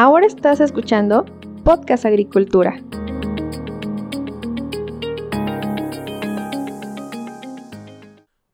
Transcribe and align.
Ahora 0.00 0.28
estás 0.28 0.60
escuchando 0.60 1.24
Podcast 1.64 2.04
Agricultura. 2.04 2.80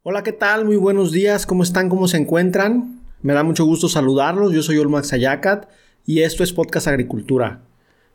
Hola, 0.02 0.22
¿qué 0.22 0.32
tal? 0.32 0.64
Muy 0.64 0.77
buenos 0.77 1.12
días. 1.12 1.45
¿Cómo 1.45 1.62
están? 1.62 1.91
¿Cómo 1.91 2.09
se 2.09 2.16
encuentran? 2.16 3.02
Me 3.20 3.34
da 3.34 3.43
mucho 3.43 3.66
gusto 3.66 3.91
saludarlos. 3.91 4.54
Yo 4.54 4.62
soy 4.62 4.79
Olmax 4.79 5.12
Ayacat 5.12 5.68
y 6.07 6.20
esto 6.20 6.45
es 6.45 6.54
Podcast 6.54 6.88
Agricultura. 6.88 7.61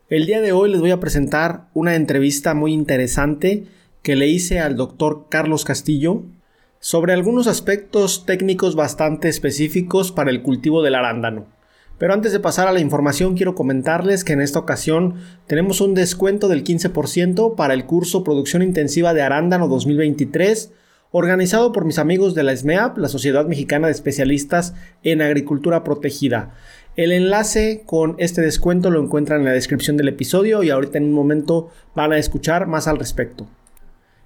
El 0.08 0.26
día 0.26 0.40
de 0.40 0.50
hoy 0.50 0.68
les 0.68 0.80
voy 0.80 0.90
a 0.90 0.98
presentar 0.98 1.68
una 1.72 1.94
entrevista 1.94 2.54
muy 2.54 2.72
interesante 2.72 3.68
que 4.02 4.16
le 4.16 4.26
hice 4.26 4.58
al 4.58 4.74
doctor 4.74 5.26
Carlos 5.28 5.64
Castillo 5.64 6.24
sobre 6.80 7.12
algunos 7.12 7.46
aspectos 7.46 8.26
técnicos 8.26 8.74
bastante 8.74 9.28
específicos 9.28 10.10
para 10.10 10.32
el 10.32 10.42
cultivo 10.42 10.82
del 10.82 10.96
arándano. 10.96 11.59
Pero 12.00 12.14
antes 12.14 12.32
de 12.32 12.40
pasar 12.40 12.66
a 12.66 12.72
la 12.72 12.80
información, 12.80 13.36
quiero 13.36 13.54
comentarles 13.54 14.24
que 14.24 14.32
en 14.32 14.40
esta 14.40 14.58
ocasión 14.58 15.16
tenemos 15.46 15.82
un 15.82 15.94
descuento 15.94 16.48
del 16.48 16.64
15% 16.64 17.56
para 17.56 17.74
el 17.74 17.84
curso 17.84 18.24
Producción 18.24 18.62
Intensiva 18.62 19.12
de 19.12 19.20
Arándano 19.20 19.68
2023, 19.68 20.72
organizado 21.10 21.72
por 21.72 21.84
mis 21.84 21.98
amigos 21.98 22.34
de 22.34 22.42
la 22.42 22.56
SMEAP, 22.56 22.96
la 22.96 23.08
Sociedad 23.08 23.44
Mexicana 23.44 23.88
de 23.88 23.92
Especialistas 23.92 24.72
en 25.02 25.20
Agricultura 25.20 25.84
Protegida. 25.84 26.54
El 26.96 27.12
enlace 27.12 27.82
con 27.84 28.14
este 28.16 28.40
descuento 28.40 28.88
lo 28.88 29.02
encuentran 29.02 29.40
en 29.40 29.44
la 29.44 29.52
descripción 29.52 29.98
del 29.98 30.08
episodio 30.08 30.62
y 30.62 30.70
ahorita 30.70 30.96
en 30.96 31.04
un 31.04 31.12
momento 31.12 31.68
van 31.94 32.14
a 32.14 32.18
escuchar 32.18 32.66
más 32.66 32.88
al 32.88 32.98
respecto. 32.98 33.46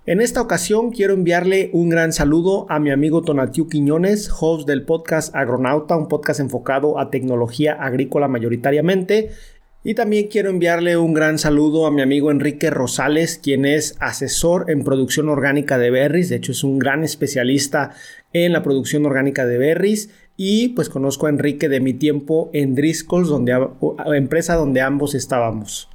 En 0.07 0.21
esta 0.21 0.43
ocasión 0.43 0.91
quiero 0.91 1.15
enviarle 1.15 1.71
un 1.73 1.89
gran 1.89 2.13
saludo 2.13 2.67
a 2.69 2.79
mi 2.79 2.91
amigo 2.91 3.23
Tonatiu 3.23 3.71
Quiñones, 3.71 4.31
host 4.39 4.69
del 4.69 4.83
podcast 4.83 5.35
Agronauta, 5.35 5.97
un 5.97 6.09
podcast 6.09 6.41
enfocado 6.41 6.99
a 6.99 7.09
tecnología 7.09 7.73
agrícola 7.73 8.29
mayoritariamente. 8.29 9.31
Y 9.83 9.95
también 9.95 10.29
quiero 10.29 10.51
enviarle 10.51 10.99
un 10.99 11.15
gran 11.15 11.39
saludo 11.39 11.87
a 11.87 11.91
mi 11.91 12.03
amigo 12.03 12.31
Enrique 12.31 12.69
Rosales, 12.69 13.41
quien 13.43 13.65
es 13.65 13.97
asesor 13.99 14.71
en 14.71 14.85
producción 14.85 15.31
orgánica 15.31 15.79
de 15.79 15.91
berries. 15.91 16.29
De 16.29 16.37
hecho, 16.37 16.53
es 16.53 16.65
un 16.65 16.79
gran 16.79 17.03
especialista 17.03 17.93
en 18.35 18.53
la 18.53 18.63
producción 18.63 19.07
orgánica 19.07 19.47
de 19.47 19.57
berries. 19.57 20.11
Y 20.37 20.69
pues 20.71 20.91
conozco 20.91 21.29
a 21.29 21.31
Enrique 21.31 21.71
de 21.71 21.81
mi 21.81 21.95
tiempo 21.95 22.51
en 22.53 22.75
Driscolls, 22.75 23.29
donde, 23.29 23.57
empresa 24.15 24.55
donde 24.55 24.83
ambos 24.83 25.15
estábamos. 25.15 25.89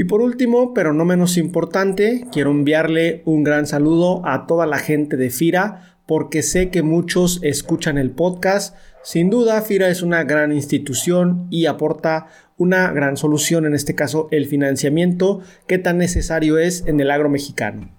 Y 0.00 0.04
por 0.04 0.22
último, 0.22 0.72
pero 0.72 0.94
no 0.94 1.04
menos 1.04 1.36
importante, 1.36 2.24
quiero 2.32 2.52
enviarle 2.52 3.20
un 3.26 3.44
gran 3.44 3.66
saludo 3.66 4.26
a 4.26 4.46
toda 4.46 4.64
la 4.64 4.78
gente 4.78 5.18
de 5.18 5.28
FIRA 5.28 5.98
porque 6.06 6.42
sé 6.42 6.70
que 6.70 6.82
muchos 6.82 7.38
escuchan 7.42 7.98
el 7.98 8.10
podcast. 8.10 8.74
Sin 9.02 9.28
duda, 9.28 9.60
FIRA 9.60 9.90
es 9.90 10.00
una 10.00 10.24
gran 10.24 10.52
institución 10.52 11.48
y 11.50 11.66
aporta 11.66 12.28
una 12.56 12.90
gran 12.92 13.18
solución, 13.18 13.66
en 13.66 13.74
este 13.74 13.94
caso 13.94 14.28
el 14.30 14.46
financiamiento 14.46 15.42
que 15.66 15.76
tan 15.76 15.98
necesario 15.98 16.56
es 16.56 16.82
en 16.86 16.98
el 16.98 17.10
agro 17.10 17.28
mexicano. 17.28 17.90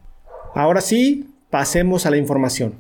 Ahora 0.56 0.82
sí, 0.82 1.30
pasemos 1.52 2.08
a 2.08 2.10
la 2.10 2.18
información. 2.18 2.80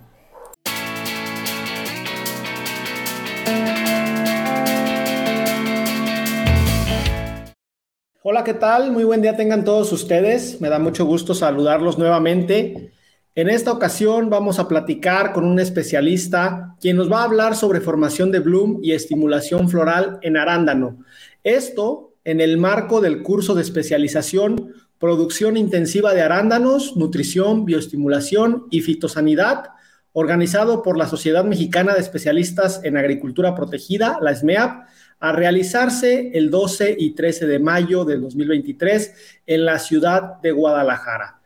Hola, 8.23 8.44
¿qué 8.44 8.53
tal? 8.53 8.91
Muy 8.91 9.03
buen 9.03 9.23
día 9.23 9.36
tengan 9.36 9.64
todos 9.64 9.91
ustedes. 9.91 10.61
Me 10.61 10.69
da 10.69 10.77
mucho 10.77 11.05
gusto 11.05 11.33
saludarlos 11.33 11.97
nuevamente. 11.97 12.91
En 13.33 13.50
esta 13.50 13.72
ocasión 13.72 14.30
vamos 14.30 14.59
a 14.59 14.67
platicar 14.67 15.33
con 15.33 15.44
un 15.44 15.59
especialista 15.59 16.75
quien 16.80 16.97
nos 16.97 17.11
va 17.11 17.22
a 17.22 17.23
hablar 17.23 17.55
sobre 17.55 17.81
formación 17.81 18.31
de 18.31 18.38
bloom 18.38 18.78
y 18.83 18.91
estimulación 18.91 19.69
floral 19.69 20.19
en 20.22 20.38
arándano. 20.38 21.00
Esto 21.44 22.13
en 22.23 22.41
el 22.41 22.59
marco 22.59 23.01
del 23.01 23.23
curso 23.23 23.56
de 23.56 23.63
especialización 23.63 24.72
Producción 25.00 25.57
Intensiva 25.57 26.13
de 26.13 26.22
Arándanos, 26.22 26.95
Nutrición, 26.95 27.66
Bioestimulación 27.66 28.68
y 28.69 28.81
Fitosanidad, 28.81 29.69
organizado 30.13 30.84
por 30.84 30.95
la 30.95 31.07
Sociedad 31.07 31.44
Mexicana 31.44 31.95
de 31.95 32.01
Especialistas 32.01 32.81
en 32.84 32.97
Agricultura 32.97 33.56
Protegida, 33.56 34.19
la 34.22 34.35
SMEAP, 34.35 34.84
a 35.21 35.31
realizarse 35.31 36.31
el 36.33 36.49
12 36.49 36.95
y 36.97 37.11
13 37.11 37.45
de 37.45 37.59
mayo 37.59 38.03
del 38.03 38.21
2023 38.21 39.13
en 39.45 39.65
la 39.65 39.77
ciudad 39.77 40.41
de 40.41 40.51
Guadalajara. 40.51 41.39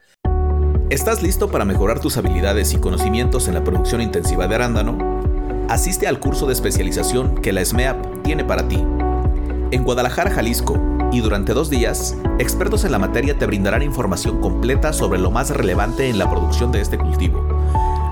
¿Estás 0.90 1.22
listo 1.22 1.52
para 1.52 1.66
mejorar 1.66 2.00
tus 2.00 2.16
habilidades 2.18 2.74
y 2.74 2.78
conocimientos 2.78 3.48
en 3.48 3.54
la 3.54 3.64
producción 3.64 4.02
intensiva 4.02 4.48
de 4.48 4.56
arándano? 4.56 5.66
Asiste 5.68 6.08
al 6.08 6.20
curso 6.20 6.48
de 6.48 6.54
especialización 6.54 7.42
que 7.42 7.52
la 7.52 7.66
SMEAP 7.66 8.24
tiene 8.24 8.46
para 8.46 8.68
ti. 8.68 8.78
En 9.72 9.84
Guadalajara, 9.84 10.32
Jalisco, 10.32 10.80
y 11.12 11.20
durante 11.20 11.54
dos 11.54 11.70
días, 11.70 12.16
expertos 12.40 12.86
en 12.86 12.92
la 12.92 13.00
materia 13.00 13.38
te 13.38 13.46
brindarán 13.46 13.82
información 13.82 14.40
completa 14.40 14.94
sobre 14.94 15.20
lo 15.20 15.32
más 15.32 15.50
relevante 15.50 16.08
en 16.08 16.18
la 16.18 16.30
producción 16.30 16.72
de 16.72 16.82
este 16.82 16.98
cultivo. 16.98 17.46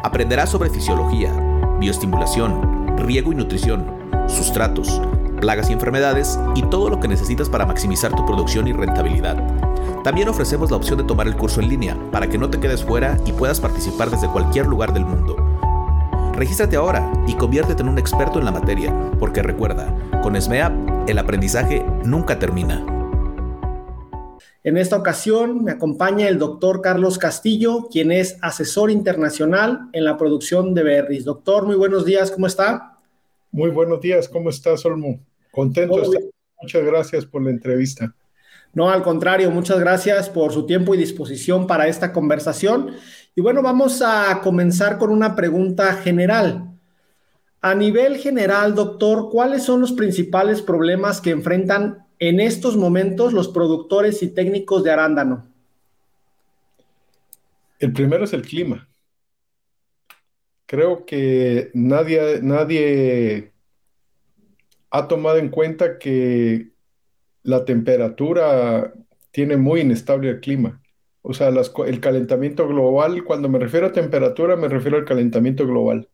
Aprenderás 0.03 0.49
sobre 0.49 0.69
fisiología, 0.69 1.31
bioestimulación, 1.79 2.97
riego 2.97 3.31
y 3.31 3.35
nutrición, 3.35 3.85
sustratos, 4.27 5.01
plagas 5.43 5.69
y 5.69 5.73
enfermedades 5.73 6.39
y 6.55 6.61
todo 6.69 6.89
lo 6.89 7.01
que 7.01 7.09
necesitas 7.09 7.49
para 7.49 7.65
maximizar 7.65 8.15
tu 8.15 8.25
producción 8.25 8.65
y 8.69 8.71
rentabilidad. 8.71 9.35
También 10.01 10.29
ofrecemos 10.29 10.71
la 10.71 10.77
opción 10.77 10.99
de 10.99 11.03
tomar 11.03 11.27
el 11.27 11.35
curso 11.35 11.59
en 11.59 11.67
línea 11.67 11.97
para 12.13 12.27
que 12.27 12.37
no 12.37 12.49
te 12.49 12.61
quedes 12.61 12.81
fuera 12.81 13.17
y 13.25 13.33
puedas 13.33 13.59
participar 13.59 14.09
desde 14.09 14.29
cualquier 14.29 14.67
lugar 14.67 14.93
del 14.93 15.03
mundo. 15.03 15.35
Regístrate 16.33 16.77
ahora 16.77 17.11
y 17.27 17.33
conviértete 17.33 17.81
en 17.81 17.89
un 17.89 17.99
experto 17.99 18.39
en 18.39 18.45
la 18.45 18.53
materia, 18.53 18.95
porque 19.19 19.43
recuerda, 19.43 19.93
con 20.21 20.41
SMEAP 20.41 21.09
el 21.09 21.19
aprendizaje 21.19 21.85
nunca 22.05 22.39
termina. 22.39 22.85
En 24.63 24.77
esta 24.77 24.95
ocasión 24.95 25.61
me 25.65 25.73
acompaña 25.73 26.29
el 26.29 26.39
doctor 26.39 26.79
Carlos 26.79 27.17
Castillo, 27.17 27.89
quien 27.91 28.13
es 28.13 28.37
asesor 28.41 28.91
internacional 28.91 29.89
en 29.91 30.05
la 30.05 30.15
producción 30.15 30.73
de 30.73 30.83
berries. 30.83 31.25
Doctor, 31.25 31.65
muy 31.65 31.75
buenos 31.75 32.05
días, 32.05 32.31
¿cómo 32.31 32.47
está? 32.47 32.97
Muy 33.51 33.71
buenos 33.71 33.99
días, 33.99 34.29
¿cómo 34.29 34.49
estás, 34.49 34.85
Olmo? 34.85 35.19
Contento. 35.53 36.01
Muchas 36.59 36.83
gracias 36.83 37.25
por 37.27 37.43
la 37.43 37.51
entrevista. 37.51 38.15
No, 38.73 38.89
al 38.89 39.03
contrario, 39.03 39.51
muchas 39.51 39.79
gracias 39.79 40.27
por 40.27 40.51
su 40.51 40.65
tiempo 40.65 40.95
y 40.95 40.97
disposición 40.97 41.67
para 41.67 41.87
esta 41.87 42.11
conversación. 42.11 42.95
Y 43.35 43.41
bueno, 43.41 43.61
vamos 43.61 44.01
a 44.01 44.41
comenzar 44.41 44.97
con 44.97 45.11
una 45.11 45.35
pregunta 45.35 45.93
general. 45.93 46.71
A 47.61 47.75
nivel 47.75 48.17
general, 48.17 48.73
doctor, 48.73 49.29
¿cuáles 49.29 49.61
son 49.61 49.81
los 49.81 49.91
principales 49.91 50.63
problemas 50.63 51.21
que 51.21 51.29
enfrentan 51.29 52.07
en 52.17 52.39
estos 52.39 52.75
momentos 52.75 53.31
los 53.31 53.47
productores 53.47 54.23
y 54.23 54.29
técnicos 54.29 54.83
de 54.83 54.89
arándano? 54.89 55.47
El 57.77 57.93
primero 57.93 58.23
es 58.23 58.33
el 58.33 58.41
clima. 58.41 58.87
Creo 60.65 61.05
que 61.05 61.69
nadie, 61.75 62.39
nadie 62.41 63.52
ha 64.93 65.07
tomado 65.07 65.39
en 65.39 65.49
cuenta 65.49 65.97
que 65.97 66.69
la 67.41 67.65
temperatura 67.65 68.93
tiene 69.31 69.57
muy 69.57 69.81
inestable 69.81 70.29
el 70.29 70.39
clima. 70.39 70.83
O 71.23 71.33
sea, 71.33 71.49
el 71.49 71.99
calentamiento 71.99 72.67
global, 72.67 73.23
cuando 73.23 73.49
me 73.49 73.57
refiero 73.57 73.87
a 73.87 73.91
temperatura, 73.91 74.55
me 74.55 74.67
refiero 74.67 74.97
al 74.97 75.05
calentamiento 75.05 75.65
global. 75.65 76.09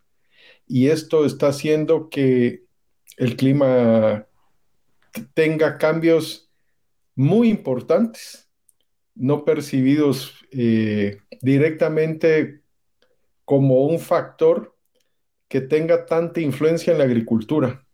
Y 0.66 0.88
esto 0.88 1.26
está 1.26 1.50
haciendo 1.50 2.10
que 2.10 2.64
el 3.18 3.36
clima 3.36 4.26
tenga 5.34 5.78
cambios 5.78 6.50
muy 7.16 7.50
importantes, 7.50 8.50
no 9.14 9.44
percibidos 9.44 10.46
eh, 10.52 11.18
directamente 11.42 12.62
como 13.44 13.88
un 13.88 14.00
factor 14.00 14.74
que 15.50 15.60
tenga 15.60 16.06
tanta 16.06 16.40
influencia 16.40 16.94
en 16.94 17.00
la 17.00 17.04
agricultura. 17.04 17.86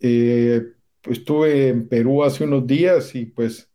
Eh, 0.00 0.62
estuve 1.04 1.68
en 1.68 1.88
Perú 1.88 2.24
hace 2.24 2.44
unos 2.44 2.66
días 2.66 3.14
y 3.14 3.26
pues 3.26 3.70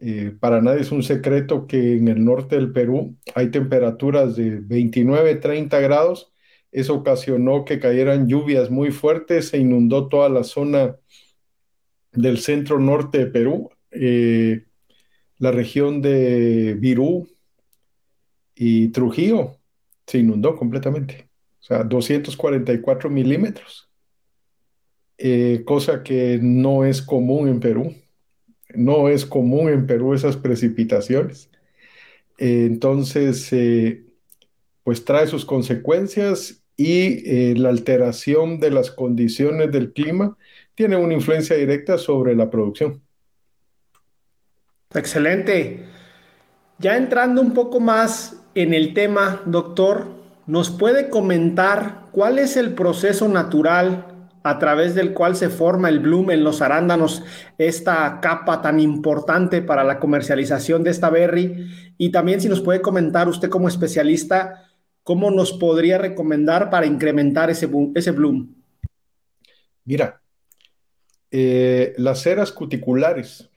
eh, 0.00 0.32
para 0.38 0.60
nadie 0.60 0.82
es 0.82 0.92
un 0.92 1.02
secreto 1.02 1.66
que 1.66 1.96
en 1.96 2.08
el 2.08 2.24
norte 2.24 2.56
del 2.56 2.72
Perú 2.72 3.16
hay 3.34 3.50
temperaturas 3.50 4.36
de 4.36 4.60
29, 4.60 5.36
30 5.36 5.80
grados. 5.80 6.32
Eso 6.70 6.94
ocasionó 6.94 7.64
que 7.64 7.80
cayeran 7.80 8.28
lluvias 8.28 8.70
muy 8.70 8.90
fuertes, 8.92 9.48
se 9.48 9.58
inundó 9.58 10.08
toda 10.08 10.28
la 10.28 10.44
zona 10.44 10.96
del 12.12 12.38
centro 12.38 12.78
norte 12.78 13.18
de 13.18 13.26
Perú, 13.26 13.70
eh, 13.90 14.66
la 15.38 15.52
región 15.52 16.02
de 16.02 16.74
Virú 16.78 17.28
y 18.54 18.88
Trujillo 18.88 19.56
se 20.06 20.18
inundó 20.18 20.56
completamente, 20.56 21.28
o 21.60 21.62
sea, 21.62 21.84
244 21.84 23.10
milímetros. 23.10 23.87
Eh, 25.20 25.62
cosa 25.64 26.04
que 26.04 26.38
no 26.40 26.84
es 26.84 27.02
común 27.02 27.48
en 27.48 27.58
Perú. 27.58 27.94
No 28.74 29.08
es 29.08 29.26
común 29.26 29.68
en 29.68 29.86
Perú 29.86 30.14
esas 30.14 30.36
precipitaciones. 30.36 31.50
Eh, 32.38 32.66
entonces, 32.66 33.52
eh, 33.52 34.04
pues 34.84 35.04
trae 35.04 35.26
sus 35.26 35.44
consecuencias 35.44 36.62
y 36.76 37.54
la 37.56 37.70
alteración 37.70 38.60
de 38.60 38.70
las 38.70 38.92
condiciones 38.92 39.72
del 39.72 39.92
clima 39.92 40.38
tiene 40.76 40.96
una 40.96 41.14
influencia 41.14 41.56
directa 41.56 41.98
sobre 41.98 42.36
la 42.36 42.48
producción. 42.48 43.02
Excelente. 44.94 45.84
Ya 46.78 46.96
entrando 46.96 47.42
un 47.42 47.52
poco 47.52 47.80
más 47.80 48.40
en 48.54 48.72
el 48.72 48.94
tema, 48.94 49.42
doctor, 49.44 50.06
¿nos 50.46 50.70
puede 50.70 51.10
comentar 51.10 52.06
cuál 52.12 52.38
es 52.38 52.56
el 52.56 52.74
proceso 52.74 53.28
natural 53.28 54.07
a 54.42 54.58
través 54.58 54.94
del 54.94 55.14
cual 55.14 55.36
se 55.36 55.48
forma 55.48 55.88
el 55.88 56.00
bloom 56.00 56.30
en 56.30 56.44
los 56.44 56.62
arándanos, 56.62 57.22
esta 57.58 58.20
capa 58.20 58.62
tan 58.62 58.80
importante 58.80 59.62
para 59.62 59.84
la 59.84 59.98
comercialización 59.98 60.84
de 60.84 60.90
esta 60.90 61.10
berry? 61.10 61.70
Y 61.98 62.10
también 62.10 62.40
si 62.40 62.48
nos 62.48 62.60
puede 62.60 62.80
comentar 62.80 63.28
usted 63.28 63.48
como 63.48 63.68
especialista, 63.68 64.70
¿cómo 65.02 65.30
nos 65.30 65.52
podría 65.52 65.98
recomendar 65.98 66.70
para 66.70 66.86
incrementar 66.86 67.50
ese, 67.50 67.68
ese 67.94 68.10
bloom? 68.12 68.54
Mira, 69.84 70.20
eh, 71.30 71.94
las 71.96 72.22
ceras 72.22 72.52
cuticulares 72.52 73.50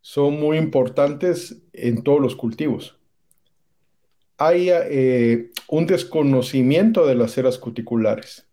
son 0.00 0.38
muy 0.40 0.58
importantes 0.58 1.62
en 1.72 2.02
todos 2.02 2.20
los 2.20 2.36
cultivos. 2.36 2.98
Hay 4.36 4.68
eh, 4.70 5.50
un 5.68 5.86
desconocimiento 5.86 7.06
de 7.06 7.14
las 7.14 7.32
ceras 7.32 7.58
cuticulares. 7.58 8.48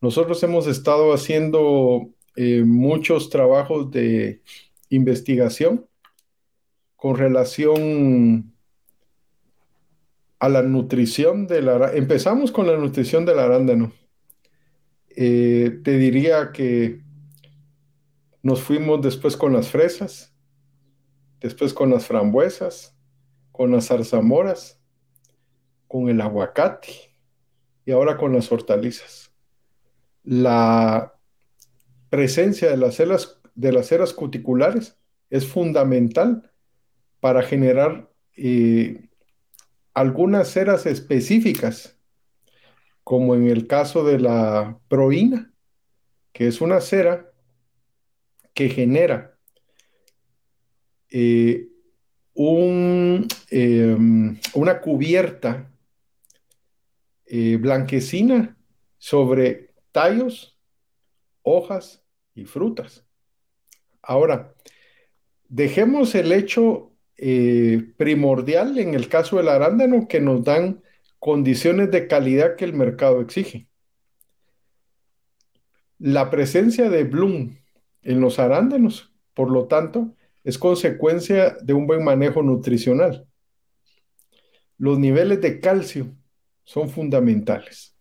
Nosotros 0.00 0.42
hemos 0.42 0.66
estado 0.66 1.12
haciendo 1.12 2.10
eh, 2.36 2.64
muchos 2.64 3.28
trabajos 3.28 3.90
de 3.90 4.40
investigación 4.88 5.86
con 6.96 7.16
relación 7.16 8.54
a 10.38 10.48
la 10.48 10.62
nutrición 10.62 11.46
del 11.46 11.68
arándano. 11.68 11.98
Empezamos 11.98 12.50
con 12.50 12.66
la 12.66 12.76
nutrición 12.78 13.26
del 13.26 13.38
arándano. 13.38 13.92
Eh, 15.10 15.80
te 15.84 15.98
diría 15.98 16.50
que 16.52 17.02
nos 18.42 18.62
fuimos 18.62 19.02
después 19.02 19.36
con 19.36 19.52
las 19.52 19.68
fresas, 19.68 20.34
después 21.40 21.74
con 21.74 21.90
las 21.90 22.06
frambuesas, 22.06 22.96
con 23.52 23.70
las 23.70 23.88
zarzamoras, 23.88 24.80
con 25.86 26.08
el 26.08 26.22
aguacate 26.22 26.88
y 27.84 27.92
ahora 27.92 28.16
con 28.16 28.32
las 28.32 28.50
hortalizas. 28.50 29.29
La 30.22 31.14
presencia 32.10 32.70
de 32.70 32.76
las 32.76 32.96
ceras, 32.96 33.40
de 33.54 33.72
las 33.72 34.12
cuticulares 34.12 34.98
es 35.30 35.46
fundamental 35.46 36.50
para 37.20 37.42
generar 37.42 38.10
eh, 38.36 39.08
algunas 39.94 40.48
ceras 40.48 40.86
específicas, 40.86 41.98
como 43.04 43.34
en 43.34 43.48
el 43.48 43.66
caso 43.66 44.04
de 44.04 44.18
la 44.18 44.78
proína, 44.88 45.52
que 46.32 46.46
es 46.46 46.60
una 46.60 46.80
cera 46.80 47.30
que 48.54 48.68
genera 48.68 49.36
eh, 51.10 51.68
em, 53.50 54.38
una 54.54 54.80
cubierta 54.80 55.70
eh, 57.26 57.56
blanquecina 57.56 58.56
sobre 58.98 59.69
tallos, 59.92 60.58
hojas 61.42 62.04
y 62.34 62.44
frutas. 62.44 63.04
Ahora, 64.02 64.54
dejemos 65.48 66.14
el 66.14 66.32
hecho 66.32 66.92
eh, 67.16 67.92
primordial 67.96 68.78
en 68.78 68.94
el 68.94 69.08
caso 69.08 69.36
del 69.36 69.48
arándano 69.48 70.08
que 70.08 70.20
nos 70.20 70.42
dan 70.44 70.82
condiciones 71.18 71.90
de 71.90 72.06
calidad 72.06 72.56
que 72.56 72.64
el 72.64 72.72
mercado 72.72 73.20
exige. 73.20 73.68
La 75.98 76.30
presencia 76.30 76.88
de 76.88 77.04
bloom 77.04 77.58
en 78.02 78.20
los 78.20 78.38
arándanos, 78.38 79.12
por 79.34 79.50
lo 79.50 79.66
tanto, 79.66 80.14
es 80.44 80.56
consecuencia 80.56 81.56
de 81.60 81.74
un 81.74 81.86
buen 81.86 82.02
manejo 82.02 82.42
nutricional. 82.42 83.26
Los 84.78 84.98
niveles 84.98 85.42
de 85.42 85.60
calcio 85.60 86.16
son 86.64 86.88
fundamentales. 86.88 87.94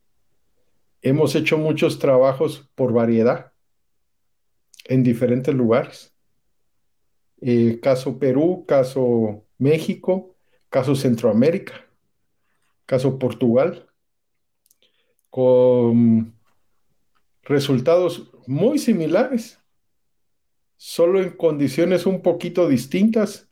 Hemos 1.02 1.36
hecho 1.36 1.58
muchos 1.58 2.00
trabajos 2.00 2.70
por 2.76 2.94
variedad 2.94 3.54
en 4.86 5.04
diferentes 5.04 5.54
lugares. 5.54 6.14
Eh, 7.42 7.80
caso 7.82 8.20
Perú, 8.20 8.66
caso 8.68 9.46
México, 9.58 10.36
caso 10.70 10.96
Centroamérica, 10.96 11.74
caso 12.86 13.18
Portugal, 13.18 13.88
con 15.30 16.34
resultados 17.44 18.32
muy 18.48 18.78
similares 18.78 19.60
solo 20.76 21.22
en 21.22 21.32
condiciones 21.32 22.06
un 22.06 22.22
poquito 22.22 22.68
distintas, 22.68 23.50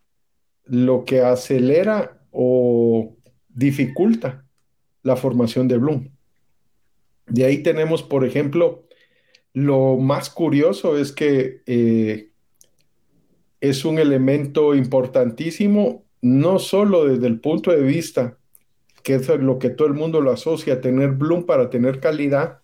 lo 0.63 1.03
que 1.05 1.21
acelera 1.21 2.25
o 2.31 3.17
dificulta 3.47 4.45
la 5.03 5.15
formación 5.15 5.67
de 5.67 5.77
Bloom. 5.77 6.16
De 7.27 7.45
ahí 7.45 7.61
tenemos, 7.61 8.03
por 8.03 8.25
ejemplo, 8.25 8.87
lo 9.53 9.97
más 9.97 10.29
curioso 10.29 10.97
es 10.97 11.11
que 11.11 11.61
eh, 11.65 12.29
es 13.59 13.85
un 13.85 13.99
elemento 13.99 14.75
importantísimo, 14.75 16.05
no 16.21 16.59
solo 16.59 17.05
desde 17.05 17.27
el 17.27 17.39
punto 17.39 17.71
de 17.71 17.81
vista, 17.81 18.37
que 19.03 19.15
es 19.15 19.27
lo 19.27 19.59
que 19.59 19.69
todo 19.69 19.87
el 19.87 19.93
mundo 19.93 20.21
lo 20.21 20.31
asocia 20.31 20.81
tener 20.81 21.11
Bloom 21.11 21.45
para 21.45 21.69
tener 21.69 21.99
calidad 21.99 22.59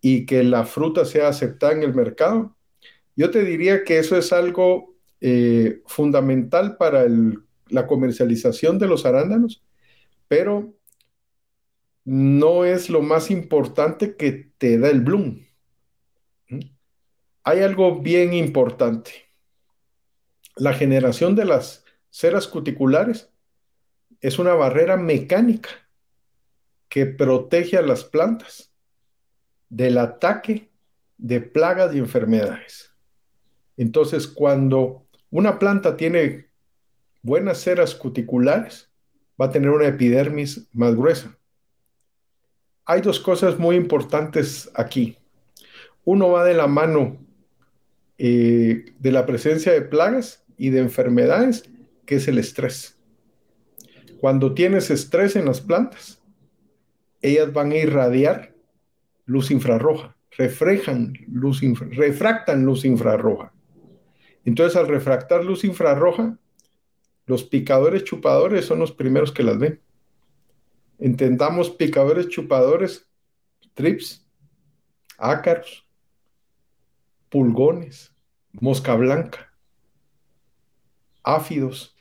y 0.00 0.26
que 0.26 0.42
la 0.42 0.64
fruta 0.64 1.04
sea 1.04 1.28
aceptada 1.28 1.72
en 1.72 1.82
el 1.82 1.94
mercado, 1.94 2.56
yo 3.16 3.30
te 3.30 3.44
diría 3.44 3.84
que 3.84 3.98
eso 3.98 4.16
es 4.16 4.32
algo 4.32 4.94
eh, 5.20 5.82
fundamental 5.86 6.76
para 6.76 7.06
la 7.68 7.86
comercialización 7.86 8.78
de 8.78 8.86
los 8.86 9.04
arándanos, 9.04 9.62
pero 10.28 10.72
no 12.08 12.64
es 12.64 12.88
lo 12.88 13.02
más 13.02 13.30
importante 13.30 14.16
que 14.16 14.32
te 14.56 14.78
da 14.78 14.88
el 14.88 15.02
bloom. 15.02 15.44
¿Mm? 16.48 16.60
Hay 17.44 17.60
algo 17.60 18.00
bien 18.00 18.32
importante. 18.32 19.10
La 20.56 20.72
generación 20.72 21.36
de 21.36 21.44
las 21.44 21.84
ceras 22.08 22.48
cuticulares 22.48 23.30
es 24.22 24.38
una 24.38 24.54
barrera 24.54 24.96
mecánica 24.96 25.68
que 26.88 27.04
protege 27.04 27.76
a 27.76 27.82
las 27.82 28.04
plantas 28.04 28.72
del 29.68 29.98
ataque 29.98 30.70
de 31.18 31.42
plagas 31.42 31.94
y 31.94 31.98
enfermedades. 31.98 32.90
Entonces, 33.76 34.26
cuando 34.26 35.06
una 35.28 35.58
planta 35.58 35.94
tiene 35.98 36.46
buenas 37.20 37.58
ceras 37.58 37.94
cuticulares, 37.94 38.90
va 39.38 39.46
a 39.46 39.50
tener 39.50 39.68
una 39.68 39.88
epidermis 39.88 40.70
más 40.72 40.94
gruesa. 40.94 41.38
Hay 42.90 43.02
dos 43.02 43.20
cosas 43.20 43.58
muy 43.58 43.76
importantes 43.76 44.70
aquí. 44.74 45.18
Uno 46.04 46.30
va 46.30 46.42
de 46.42 46.54
la 46.54 46.66
mano 46.66 47.18
eh, 48.16 48.86
de 48.98 49.12
la 49.12 49.26
presencia 49.26 49.72
de 49.72 49.82
plagas 49.82 50.42
y 50.56 50.70
de 50.70 50.80
enfermedades, 50.80 51.70
que 52.06 52.14
es 52.14 52.28
el 52.28 52.38
estrés. 52.38 52.98
Cuando 54.20 54.54
tienes 54.54 54.90
estrés 54.90 55.36
en 55.36 55.44
las 55.44 55.60
plantas, 55.60 56.22
ellas 57.20 57.52
van 57.52 57.72
a 57.72 57.76
irradiar 57.76 58.54
luz 59.26 59.50
infrarroja, 59.50 60.16
reflejan 60.38 61.12
luz, 61.30 61.60
refractan 61.90 62.64
luz 62.64 62.86
infrarroja. 62.86 63.52
Entonces, 64.46 64.76
al 64.76 64.88
refractar 64.88 65.44
luz 65.44 65.62
infrarroja, 65.62 66.38
los 67.26 67.44
picadores 67.44 68.04
chupadores 68.04 68.64
son 68.64 68.78
los 68.78 68.92
primeros 68.92 69.30
que 69.30 69.42
las 69.42 69.58
ven. 69.58 69.78
Entendamos 70.98 71.70
picadores 71.70 72.28
chupadores, 72.28 73.08
trips, 73.74 74.26
ácaros, 75.16 75.86
pulgones, 77.28 78.14
mosca 78.52 78.94
blanca, 78.94 79.52
áfidos. 81.22 81.96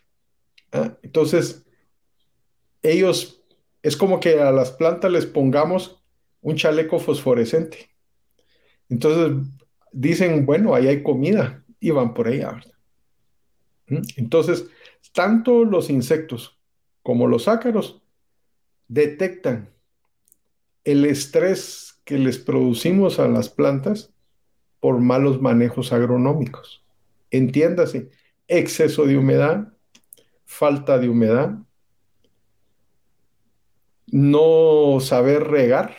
¿ah? 0.72 0.98
Entonces, 1.04 1.66
ellos, 2.82 3.44
es 3.82 3.96
como 3.96 4.20
que 4.20 4.40
a 4.40 4.52
las 4.52 4.72
plantas 4.72 5.12
les 5.12 5.26
pongamos 5.26 6.04
un 6.42 6.56
chaleco 6.56 7.00
fosforescente. 7.00 7.90
Entonces, 8.90 9.48
dicen, 9.92 10.46
bueno, 10.46 10.74
ahí 10.74 10.88
hay 10.88 11.04
comida, 11.04 11.64
y 11.80 11.92
van 11.92 12.14
por 12.14 12.28
ella. 12.28 12.60
¿Mm? 13.88 14.02
Entonces, 14.18 14.68
tanto 15.14 15.64
los 15.64 15.90
insectos 15.90 16.60
como 17.04 17.28
los 17.28 17.48
ácaros 17.48 18.02
detectan 18.88 19.70
el 20.84 21.06
estrés 21.06 22.02
que 22.06 22.18
les 22.18 22.38
producimos 22.38 23.20
a 23.20 23.28
las 23.28 23.50
plantas 23.50 24.14
por 24.80 25.00
malos 25.00 25.42
manejos 25.42 25.92
agronómicos. 25.92 26.86
Entiéndase, 27.32 28.10
exceso 28.48 29.06
de 29.06 29.18
humedad, 29.18 29.74
falta 30.46 30.98
de 30.98 31.10
humedad, 31.10 31.58
no 34.08 35.00
saber 35.02 35.44
regar, 35.44 35.96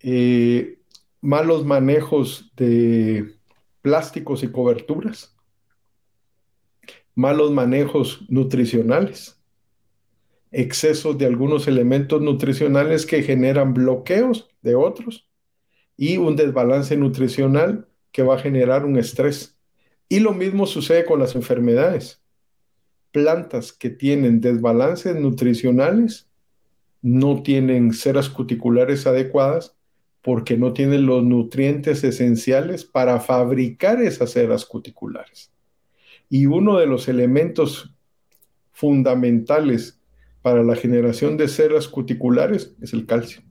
eh, 0.00 0.78
malos 1.20 1.64
manejos 1.64 2.52
de 2.56 3.36
plásticos 3.82 4.42
y 4.42 4.50
coberturas, 4.50 5.36
malos 7.14 7.50
manejos 7.50 8.24
nutricionales, 8.30 9.43
excesos 10.54 11.18
de 11.18 11.26
algunos 11.26 11.66
elementos 11.66 12.22
nutricionales 12.22 13.06
que 13.06 13.22
generan 13.22 13.74
bloqueos 13.74 14.48
de 14.62 14.76
otros 14.76 15.28
y 15.96 16.16
un 16.16 16.36
desbalance 16.36 16.96
nutricional 16.96 17.88
que 18.12 18.22
va 18.22 18.36
a 18.36 18.38
generar 18.38 18.84
un 18.84 18.96
estrés. 18.96 19.58
Y 20.08 20.20
lo 20.20 20.32
mismo 20.32 20.66
sucede 20.66 21.04
con 21.04 21.18
las 21.18 21.34
enfermedades. 21.34 22.22
Plantas 23.10 23.72
que 23.72 23.90
tienen 23.90 24.40
desbalances 24.40 25.16
nutricionales 25.16 26.28
no 27.02 27.42
tienen 27.42 27.92
ceras 27.92 28.28
cuticulares 28.28 29.06
adecuadas 29.06 29.76
porque 30.22 30.56
no 30.56 30.72
tienen 30.72 31.04
los 31.04 31.22
nutrientes 31.22 32.02
esenciales 32.04 32.84
para 32.84 33.20
fabricar 33.20 34.00
esas 34.00 34.32
ceras 34.32 34.64
cuticulares. 34.64 35.52
Y 36.30 36.46
uno 36.46 36.78
de 36.78 36.86
los 36.86 37.08
elementos 37.08 37.92
fundamentales 38.72 39.93
para 40.44 40.62
la 40.62 40.76
generación 40.76 41.38
de 41.38 41.48
ceras 41.48 41.88
cuticulares 41.88 42.76
es 42.82 42.92
el 42.92 43.06
calcio. 43.06 43.42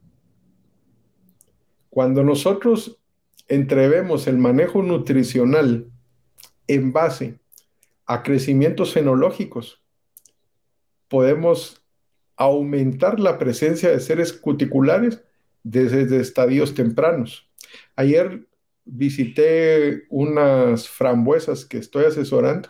Cuando 1.89 2.23
nosotros 2.23 2.99
entrevemos 3.47 4.27
el 4.27 4.37
manejo 4.37 4.83
nutricional 4.83 5.89
en 6.67 6.93
base 6.93 7.39
a 8.05 8.21
crecimientos 8.21 8.93
fenológicos, 8.93 9.81
podemos 11.07 11.83
aumentar 12.35 13.19
la 13.19 13.39
presencia 13.39 13.89
de 13.89 13.99
seres 13.99 14.31
cuticulares 14.31 15.23
desde, 15.63 16.21
estadios 16.21 16.75
tempranos. 16.75 17.49
Ayer 17.95 18.47
visité 18.85 20.03
unas 20.11 20.87
frambuesas 20.87 21.65
que 21.65 21.79
estoy 21.79 22.05
asesorando. 22.05 22.69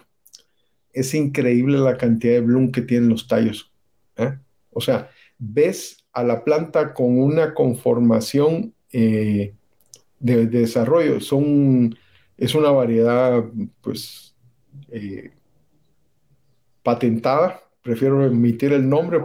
Es 0.93 1.13
increíble 1.13 1.77
la 1.77 1.97
cantidad 1.97 2.35
de 2.35 2.39
bloom 2.39 2.71
que 2.71 2.83
tienen 2.83 3.09
los 3.09 3.27
tallos. 3.27 3.72
¿Eh? 4.17 4.37
O 4.71 4.81
sea, 4.81 5.09
ves 5.37 6.03
a 6.11 6.23
la 6.23 6.43
planta 6.43 6.93
con 6.93 7.19
una 7.19 7.53
conformación 7.53 8.73
eh, 8.91 9.55
de, 10.19 10.47
desarrollo. 10.47 11.19
Son, 11.19 11.95
es 12.37 12.55
una 12.55 12.69
variedad, 12.71 13.43
pues, 13.81 14.35
eh, 14.89 15.31
patentada. 16.81 17.61
Prefiero 17.81 18.25
emitir 18.25 18.73
el 18.73 18.87
nombre. 18.87 19.19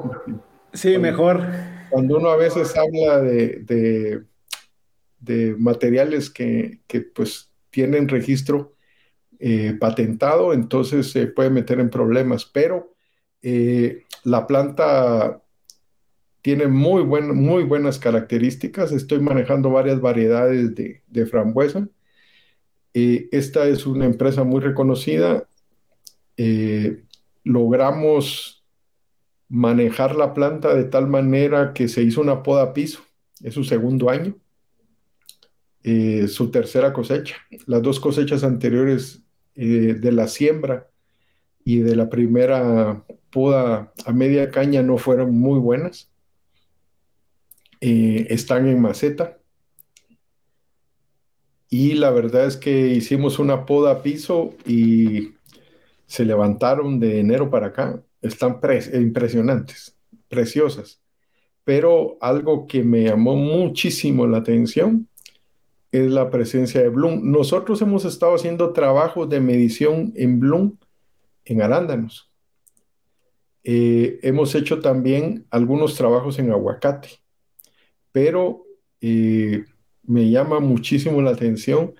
sí, 0.72 0.98
mejor. 0.98 1.42
Cuando 1.90 2.18
uno 2.18 2.28
a 2.28 2.36
veces 2.36 2.74
habla 2.76 3.20
de, 3.20 4.24
de, 5.20 5.54
materiales 5.56 6.28
que, 6.30 6.80
pues 7.14 7.50
tienen 7.70 8.08
registro 8.08 8.74
eh, 9.38 9.76
patentado, 9.78 10.52
entonces 10.52 11.10
se 11.10 11.28
puede 11.28 11.50
meter 11.50 11.80
en 11.80 11.90
problemas, 11.90 12.44
pero 12.44 12.94
eh, 13.42 14.04
la 14.24 14.46
planta 14.46 15.42
tiene 16.42 16.66
muy, 16.66 17.04
muy 17.04 17.64
buenas 17.64 17.98
características. 17.98 18.92
Estoy 18.92 19.20
manejando 19.20 19.70
varias 19.70 20.00
variedades 20.00 20.74
de, 20.74 21.26
frambuesa. 21.26 21.88
Eh, 22.94 23.28
esta 23.32 23.66
es 23.66 23.86
una 23.86 24.06
empresa 24.06 24.44
muy 24.44 24.60
reconocida. 24.60 25.46
logramos 27.44 28.58
manejar 29.48 30.14
la 30.14 30.34
planta 30.34 30.74
de 30.74 30.84
tal 30.84 31.08
manera 31.08 31.72
que 31.72 31.88
se 31.88 32.02
hizo 32.02 32.20
una 32.20 32.42
poda 32.42 32.62
a 32.62 32.74
piso. 32.74 33.00
Es 33.42 33.54
su 33.54 33.64
segundo 33.64 34.10
año. 34.10 34.36
Eh, 35.82 36.28
su 36.28 36.50
tercera 36.50 36.92
cosecha. 36.92 37.36
Las 37.66 37.82
dos 37.82 38.00
cosechas 38.00 38.44
anteriores 38.44 39.22
eh, 39.54 39.96
de 39.98 40.12
la 40.12 40.28
siembra 40.28 40.90
y 41.68 41.80
de 41.80 41.96
la 41.96 42.08
primera 42.08 43.04
poda 43.28 43.92
a 44.06 44.12
media 44.14 44.50
caña 44.50 44.82
no 44.82 44.96
fueron 44.96 45.38
muy 45.38 45.58
buenas. 45.58 46.08
Eh, 47.82 48.26
están 48.30 48.66
en 48.66 48.80
maceta. 48.80 49.36
Y 51.68 51.92
la 51.92 52.10
verdad 52.10 52.46
es 52.46 52.56
que 52.56 52.88
hicimos 52.88 53.38
una 53.38 53.66
poda 53.66 53.90
a 53.90 54.02
piso 54.02 54.54
y 54.64 55.34
se 56.06 56.24
levantaron 56.24 57.00
de 57.00 57.20
enero 57.20 57.50
para 57.50 57.66
acá 57.66 58.02
están 58.22 58.60
impresionantes, 58.94 59.94
preciosas. 60.28 61.02
Pero 61.64 62.16
algo 62.22 62.66
que 62.66 62.82
me 62.82 63.02
llamó 63.04 63.36
muchísimo 63.36 64.26
la 64.26 64.38
atención 64.38 65.06
es 65.92 66.10
la 66.10 66.30
presencia 66.30 66.80
de 66.80 66.88
Bloom. 66.88 67.30
Nosotros 67.30 67.82
hemos 67.82 68.06
estado 68.06 68.34
haciendo 68.36 68.72
trabajos 68.72 69.28
de 69.28 69.40
medición 69.40 70.14
en 70.16 70.40
Bloom 70.40 70.78
en 71.48 71.62
arándanos. 71.62 72.30
Eh, 73.64 74.20
hemos 74.22 74.54
hecho 74.54 74.80
también 74.80 75.46
algunos 75.50 75.94
trabajos 75.94 76.38
en 76.38 76.50
aguacate, 76.50 77.08
pero 78.12 78.64
eh, 79.00 79.64
me 80.02 80.30
llama 80.30 80.60
muchísimo 80.60 81.20
la 81.22 81.30
atención 81.30 81.94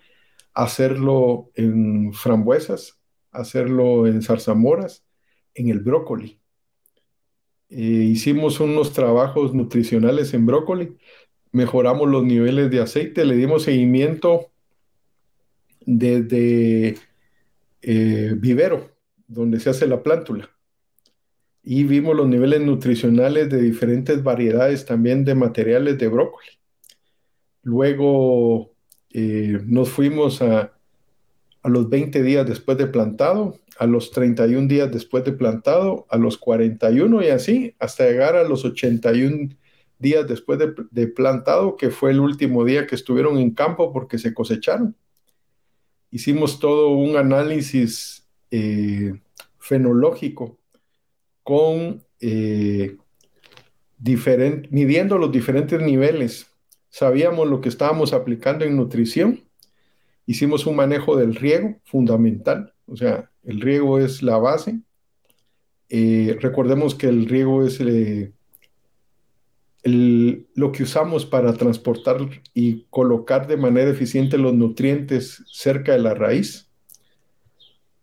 hacerlo 0.55 1.51
en 1.55 2.13
frambuesas, 2.13 2.99
hacerlo 3.31 4.07
en 4.07 4.23
zarzamoras 4.23 5.05
en 5.55 5.69
el 5.69 5.81
brócoli. 5.81 6.41
Eh, 7.71 7.77
hicimos 7.83 8.61
unos 8.61 8.93
trabajos 8.93 9.55
nutricionales 9.55 10.35
en 10.35 10.47
brócoli, 10.47 10.97
mejoramos 11.53 12.09
los 12.09 12.25
niveles 12.25 12.71
de 12.71 12.81
aceite, 12.81 13.25
le 13.25 13.37
dimos 13.37 13.63
seguimiento 13.63 14.51
desde 15.81 16.97
vivero, 17.81 18.98
donde 19.29 19.61
se 19.61 19.71
hace 19.71 19.87
la 19.87 20.03
plántula. 20.03 20.51
Y 21.63 21.85
vimos 21.85 22.17
los 22.17 22.27
niveles 22.27 22.61
nutricionales 22.63 23.49
de 23.49 23.61
diferentes 23.61 24.23
variedades 24.23 24.85
también 24.85 25.25
de 25.25 25.37
materiales 25.37 25.99
de 25.99 26.09
brócoli. 26.09 26.49
Luego 27.63 28.73
eh, 29.11 29.61
nos 29.65 29.91
fuimos 29.91 30.43
a, 30.43 30.73
a 31.63 31.69
los 31.69 31.89
20 31.89 32.23
días 32.23 32.47
después 32.47 32.77
de 32.77 32.87
plantado 32.89 33.55
a 33.79 33.87
los 33.87 34.11
31 34.11 34.67
días 34.67 34.91
después 34.91 35.25
de 35.25 35.33
plantado, 35.33 36.07
a 36.11 36.19
los 36.19 36.37
41 36.37 37.23
y 37.23 37.29
así, 37.29 37.77
hasta 37.79 38.05
llegar 38.05 38.37
a 38.37 38.43
los 38.43 38.65
81 38.65 39.51
días 39.99 40.27
después 40.27 40.59
de, 40.59 41.07
plantado, 41.07 41.77
que 41.77 41.91
fue 41.91 42.11
el 42.11 42.21
último 42.21 42.65
día 42.65 42.87
que 42.87 42.97
estuvieron 42.97 43.39
en 43.39 43.53
campo 43.53 43.93
porque 43.93 44.19
se 44.19 44.35
cosecharon. 44.35 44.97
Hicimos 46.11 46.59
todo 46.59 46.91
un 46.91 47.17
análisis 47.17 48.28
eh, 48.51 49.15
fenológico 49.59 50.59
con 51.43 52.03
eh, 52.21 52.97
midiendo 54.71 55.19
los 55.19 55.33
diferentes 55.33 55.81
niveles. 55.81 56.51
Sabíamos 56.89 57.49
lo 57.49 57.61
que 57.61 57.69
estábamos 57.69 58.13
aplicando 58.13 58.65
en 58.65 58.77
nutrición. 58.77 59.45
Hicimos 60.27 60.67
un 60.67 60.77
manejo 60.77 61.17
del 61.17 61.35
riego 61.35 61.77
fundamental, 61.85 62.75
o 62.87 62.97
sea, 62.97 63.31
el 63.45 63.61
riego 63.61 63.99
es 63.99 64.23
la 64.23 64.37
base. 64.39 64.81
Eh, 65.89 66.37
recordemos 66.41 66.95
que 66.95 67.09
el 67.09 67.27
riego 67.27 67.65
es 67.65 67.81
eh, 67.81 68.33
lo 69.85 70.73
que 70.73 70.83
usamos 70.83 71.25
para 71.25 71.55
transportar 71.55 72.19
y 72.53 72.85
colocar 72.91 73.47
de 73.47 73.57
manera 73.57 73.91
eficiente 73.91 74.37
los 74.37 74.53
nutrientes 74.53 75.43
cerca 75.47 75.93
de 75.93 75.99
la 76.01 76.15
raíz. 76.15 76.68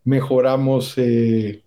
Mejoramos 0.05 0.93
eh, 0.97 1.63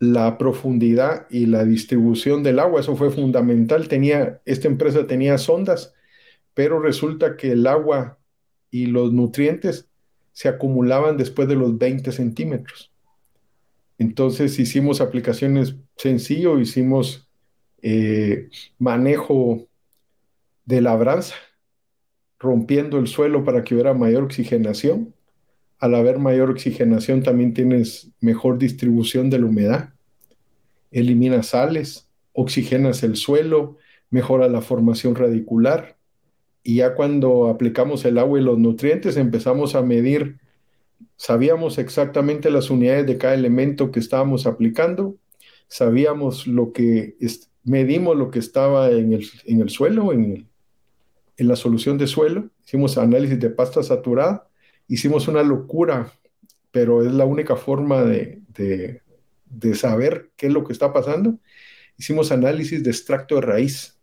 la 0.00 0.38
profundidad 0.38 1.26
y 1.30 1.46
la 1.46 1.64
distribución 1.64 2.42
del 2.42 2.58
agua, 2.58 2.80
eso 2.80 2.96
fue 2.96 3.10
fundamental. 3.10 3.86
Tenía, 3.86 4.40
esta 4.44 4.66
empresa 4.66 5.06
tenía 5.06 5.38
sondas, 5.38 5.94
pero 6.54 6.80
resulta 6.80 7.36
que 7.36 7.52
el 7.52 7.66
agua 7.66 8.18
y 8.70 8.86
los 8.86 9.12
nutrientes 9.12 9.88
se 10.32 10.48
acumulaban 10.48 11.16
después 11.16 11.46
de 11.48 11.56
los 11.56 11.76
20 11.76 12.10
centímetros. 12.12 12.90
Entonces 13.98 14.58
hicimos 14.58 15.02
aplicaciones 15.02 15.76
sencillo, 15.96 16.58
hicimos 16.58 17.28
eh, 17.82 18.48
manejo 18.78 19.68
de 20.64 20.80
labranza, 20.80 21.34
rompiendo 22.38 22.98
el 22.98 23.06
suelo 23.06 23.44
para 23.44 23.62
que 23.62 23.74
hubiera 23.74 23.92
mayor 23.92 24.22
oxigenación. 24.22 25.14
Al 25.80 25.94
haber 25.94 26.18
mayor 26.18 26.50
oxigenación 26.50 27.22
también 27.22 27.54
tienes 27.54 28.12
mejor 28.20 28.58
distribución 28.58 29.30
de 29.30 29.38
la 29.38 29.46
humedad. 29.46 29.90
Eliminas 30.92 31.48
sales, 31.48 32.08
oxigenas 32.32 33.02
el 33.02 33.16
suelo, 33.16 33.78
mejora 34.10 34.48
la 34.48 34.60
formación 34.60 35.14
radicular 35.14 35.96
y 36.62 36.76
ya 36.76 36.94
cuando 36.94 37.48
aplicamos 37.48 38.04
el 38.04 38.18
agua 38.18 38.38
y 38.38 38.42
los 38.42 38.58
nutrientes 38.58 39.16
empezamos 39.16 39.74
a 39.74 39.82
medir, 39.82 40.38
sabíamos 41.16 41.78
exactamente 41.78 42.50
las 42.50 42.70
unidades 42.70 43.06
de 43.06 43.18
cada 43.18 43.34
elemento 43.34 43.90
que 43.90 44.00
estábamos 44.00 44.46
aplicando, 44.46 45.16
sabíamos 45.68 46.46
lo 46.46 46.72
que, 46.72 47.16
medimos 47.64 48.16
lo 48.16 48.30
que 48.30 48.40
estaba 48.40 48.90
en 48.90 49.12
el, 49.12 49.70
suelo, 49.70 50.12
en 50.12 50.48
en 51.36 51.48
la 51.48 51.56
solución 51.56 51.96
de 51.96 52.06
suelo, 52.06 52.50
hicimos 52.66 52.98
análisis 52.98 53.40
de 53.40 53.48
pasta 53.48 53.82
saturada, 53.82 54.49
hicimos 54.90 55.28
una 55.28 55.42
locura, 55.42 56.12
pero 56.70 57.02
es 57.02 57.12
la 57.12 57.24
única 57.24 57.56
forma 57.56 58.02
de, 58.02 58.42
de 59.46 59.74
saber 59.74 60.30
qué 60.36 60.48
es 60.48 60.52
lo 60.52 60.64
que 60.64 60.72
está 60.72 60.92
pasando. 60.92 61.38
Hicimos 61.96 62.32
análisis 62.32 62.82
de 62.82 62.90
extracto 62.90 63.36
de 63.36 63.40
raíz. 63.40 63.98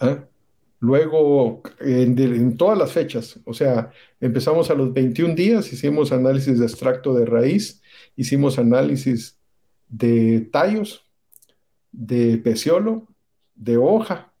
¿Ah? 0.00 0.24
Luego, 0.80 1.62
en, 1.80 2.56
todas 2.58 2.76
las 2.76 2.92
fechas, 2.92 3.40
o 3.46 3.54
sea, 3.54 3.90
empezamos 4.20 4.70
a 4.70 4.74
los 4.74 4.92
21 4.92 5.34
días, 5.34 5.72
hicimos 5.72 6.12
análisis 6.12 6.58
de 6.58 6.66
extracto 6.66 7.14
de 7.14 7.24
raíz, 7.24 7.80
hicimos 8.16 8.58
análisis 8.58 9.38
de 9.88 10.40
tallos, 10.52 11.10
de 11.90 12.36
peciolo, 12.36 13.08
de 13.54 13.78
hoja, 13.78 14.34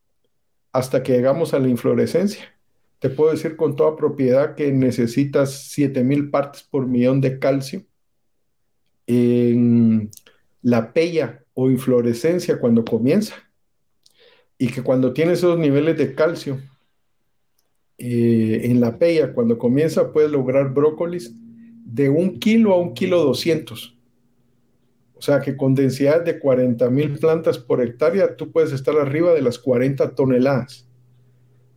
hasta 0.70 1.02
que 1.02 1.12
llegamos 1.12 1.54
a 1.54 1.60
la 1.60 1.68
inflorescencia. 1.68 2.53
Te 2.98 3.10
puedo 3.10 3.32
decir 3.32 3.56
con 3.56 3.76
toda 3.76 3.96
propiedad 3.96 4.54
que 4.54 4.72
necesitas 4.72 5.68
7000 5.68 6.30
partes 6.30 6.62
por 6.62 6.86
millón 6.86 7.20
de 7.20 7.38
calcio 7.38 7.84
en 9.06 10.10
la 10.62 10.92
pella 10.92 11.44
o 11.52 11.70
inflorescencia 11.70 12.58
cuando 12.58 12.84
comienza 12.84 13.34
y 14.58 14.68
que 14.68 14.82
cuando 14.82 15.12
tiene 15.12 15.32
esos 15.32 15.58
niveles 15.58 15.98
de 15.98 16.14
calcio 16.14 16.60
eh, 17.98 18.60
en 18.64 18.80
la 18.80 18.98
pella, 18.98 19.32
cuando 19.32 19.58
comienza, 19.58 20.12
puedes 20.12 20.30
lograr 20.30 20.72
brócolis 20.72 21.34
de 21.84 22.08
un 22.08 22.38
kilo 22.38 22.72
a 22.72 22.78
un 22.78 22.94
kilo 22.94 23.22
doscientos. 23.22 23.96
O 25.14 25.22
sea 25.22 25.40
que 25.40 25.56
con 25.56 25.74
densidad 25.74 26.22
de 26.24 26.38
40 26.38 26.90
mil 26.90 27.18
plantas 27.18 27.58
por 27.58 27.80
hectárea, 27.80 28.36
tú 28.36 28.50
puedes 28.50 28.72
estar 28.72 28.96
arriba 28.96 29.32
de 29.32 29.42
las 29.42 29.58
40 29.58 30.14
toneladas. 30.14 30.88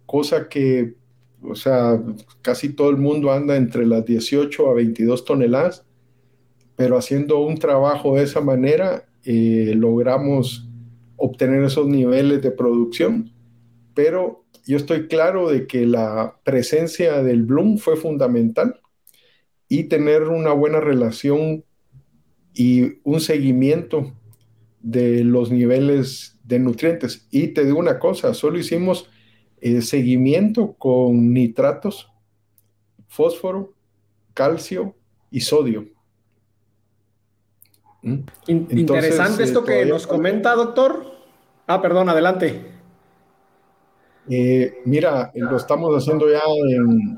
Cosa 0.05 0.49
que, 0.49 0.95
o 1.49 1.55
sea, 1.55 2.01
casi 2.41 2.69
todo 2.69 2.89
el 2.89 2.97
mundo 2.97 3.31
anda 3.31 3.55
entre 3.55 3.85
las 3.85 4.05
18 4.05 4.69
a 4.69 4.73
22 4.73 5.25
toneladas, 5.25 5.85
pero 6.75 6.97
haciendo 6.97 7.39
un 7.39 7.57
trabajo 7.57 8.15
de 8.15 8.23
esa 8.23 8.41
manera, 8.41 9.05
eh, 9.23 9.73
logramos 9.75 10.67
obtener 11.15 11.63
esos 11.63 11.87
niveles 11.87 12.41
de 12.41 12.51
producción, 12.51 13.31
pero 13.93 14.45
yo 14.65 14.77
estoy 14.77 15.07
claro 15.07 15.49
de 15.49 15.65
que 15.65 15.85
la 15.85 16.39
presencia 16.43 17.23
del 17.23 17.43
Bloom 17.43 17.77
fue 17.77 17.95
fundamental 17.95 18.79
y 19.67 19.85
tener 19.85 20.23
una 20.23 20.51
buena 20.51 20.79
relación 20.79 21.63
y 22.53 22.99
un 23.03 23.19
seguimiento 23.19 24.13
de 24.81 25.23
los 25.23 25.51
niveles 25.51 26.37
de 26.43 26.59
nutrientes. 26.59 27.27
Y 27.31 27.49
te 27.49 27.65
digo 27.65 27.79
una 27.79 27.99
cosa, 27.99 28.33
solo 28.33 28.57
hicimos 28.57 29.09
eh, 29.59 29.81
seguimiento 29.81 30.73
con 30.73 31.33
nitratos, 31.33 32.11
fósforo, 33.07 33.73
calcio 34.33 34.95
y 35.31 35.41
sodio. 35.41 35.87
interesante 38.47 39.43
esto 39.43 39.63
que 39.63 39.85
nos 39.85 40.07
comenta, 40.07 40.53
doctor. 40.53 41.05
Ah, 41.65 41.81
perdón, 41.81 42.09
adelante. 42.09 42.77
Eh, 44.29 44.81
mira, 44.85 45.31
lo 45.35 45.55
estamos 45.55 45.95
haciendo 45.95 46.29
ya, 46.29 46.41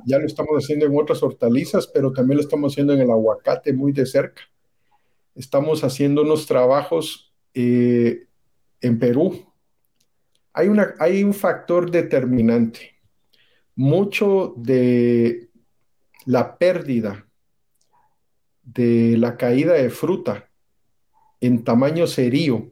ya 0.06 0.20
lo 0.20 0.26
estamos 0.26 0.52
haciendo 0.64 0.86
en 0.86 0.98
otras 0.98 1.22
hortalizas, 1.24 1.88
pero 1.88 2.14
también 2.14 2.38
lo 2.38 2.44
estamos 2.44 2.74
haciendo 2.74 2.94
en 2.94 3.02
el 3.02 3.12
aguacate 3.12 3.74
muy 3.74 3.92
de 3.92 4.06
cerca. 4.06 4.44
Estamos 5.36 5.84
haciendo 5.84 6.22
unos 6.22 6.46
trabajos 6.46 7.34
eh, 7.54 8.28
en 8.82 9.00
Perú. 9.00 9.49
Hay, 10.54 10.68
una, 10.68 10.94
hay 11.00 11.24
un 11.24 11.34
factor 11.34 11.90
determinante. 11.92 12.96
Mucho 13.76 14.54
de 14.58 15.50
la 16.26 16.58
pérdida 16.58 17.26
de 18.64 19.18
la 19.18 19.38
caída 19.38 19.74
de 19.74 19.90
fruta 19.90 20.50
en 21.42 21.64
tamaño 21.64 22.08
serio 22.08 22.72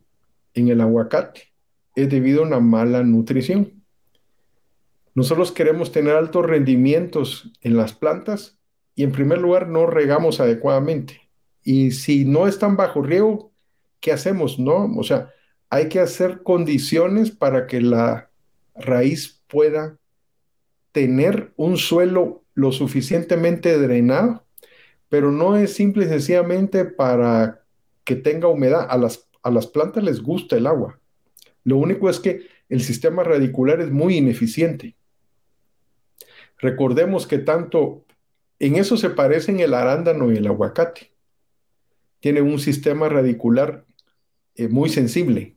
en 0.53 0.67
el 0.67 0.81
aguacate 0.81 1.53
es 1.95 2.09
debido 2.09 2.43
a 2.43 2.47
una 2.47 2.59
mala 2.59 3.03
nutrición. 3.03 3.83
Nosotros 5.15 5.51
queremos 5.51 5.91
tener 5.91 6.15
altos 6.15 6.45
rendimientos 6.45 7.51
en 7.61 7.75
las 7.75 7.93
plantas 7.93 8.59
y 8.93 9.03
en 9.03 9.11
primer 9.11 9.39
lugar 9.39 9.67
no 9.67 9.87
regamos 9.87 10.39
adecuadamente. 10.39 11.21
Y 11.63 11.91
si 11.91 12.25
no 12.25 12.47
están 12.47 12.77
bajo 12.77 13.01
riego, 13.01 13.51
¿qué 13.99 14.11
hacemos? 14.11 14.59
No, 14.59 14.85
o 14.95 15.03
sea, 15.03 15.31
hay 15.69 15.89
que 15.89 15.99
hacer 15.99 16.43
condiciones 16.43 17.31
para 17.31 17.67
que 17.67 17.81
la 17.81 18.29
raíz 18.75 19.41
pueda 19.47 19.97
tener 20.91 21.53
un 21.55 21.77
suelo 21.77 22.43
lo 22.53 22.71
suficientemente 22.71 23.77
drenado, 23.77 24.45
pero 25.09 25.31
no 25.31 25.55
es 25.55 25.73
simple 25.73 26.05
y 26.05 26.09
sencillamente 26.09 26.85
para 26.85 27.63
que 28.03 28.15
tenga 28.15 28.47
humedad. 28.47 28.87
A 28.89 28.97
las, 28.97 29.27
a 29.43 29.51
las 29.51 29.67
plantas 29.67 30.03
les 30.03 30.21
gusta 30.21 30.57
el 30.57 30.67
agua. 30.67 30.99
Lo 31.63 31.77
único 31.77 32.09
es 32.09 32.19
que 32.19 32.47
el 32.69 32.81
sistema 32.81 33.23
radicular 33.23 33.81
es 33.81 33.91
muy 33.91 34.17
ineficiente. 34.17 34.95
Recordemos 36.59 37.27
que 37.27 37.37
tanto 37.37 38.05
en 38.59 38.75
eso 38.77 38.97
se 38.97 39.09
parecen 39.09 39.59
el 39.59 39.73
arándano 39.73 40.31
y 40.31 40.37
el 40.37 40.47
aguacate. 40.47 41.11
Tiene 42.19 42.41
un 42.41 42.59
sistema 42.59 43.07
radicular 43.07 43.85
eh, 44.55 44.67
muy 44.67 44.89
sensible. 44.89 45.56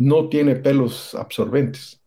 No 0.00 0.30
tiene 0.30 0.56
pelos 0.56 1.14
absorbentes. 1.14 2.00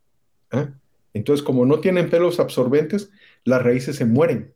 ¿ah? 0.49 0.73
Entonces, 1.13 1.45
como 1.45 1.63
no 1.67 1.79
tienen 1.79 2.09
pelos 2.09 2.39
absorbentes, 2.39 3.11
las 3.43 3.61
raíces 3.61 3.97
se 3.97 4.05
mueren 4.05 4.51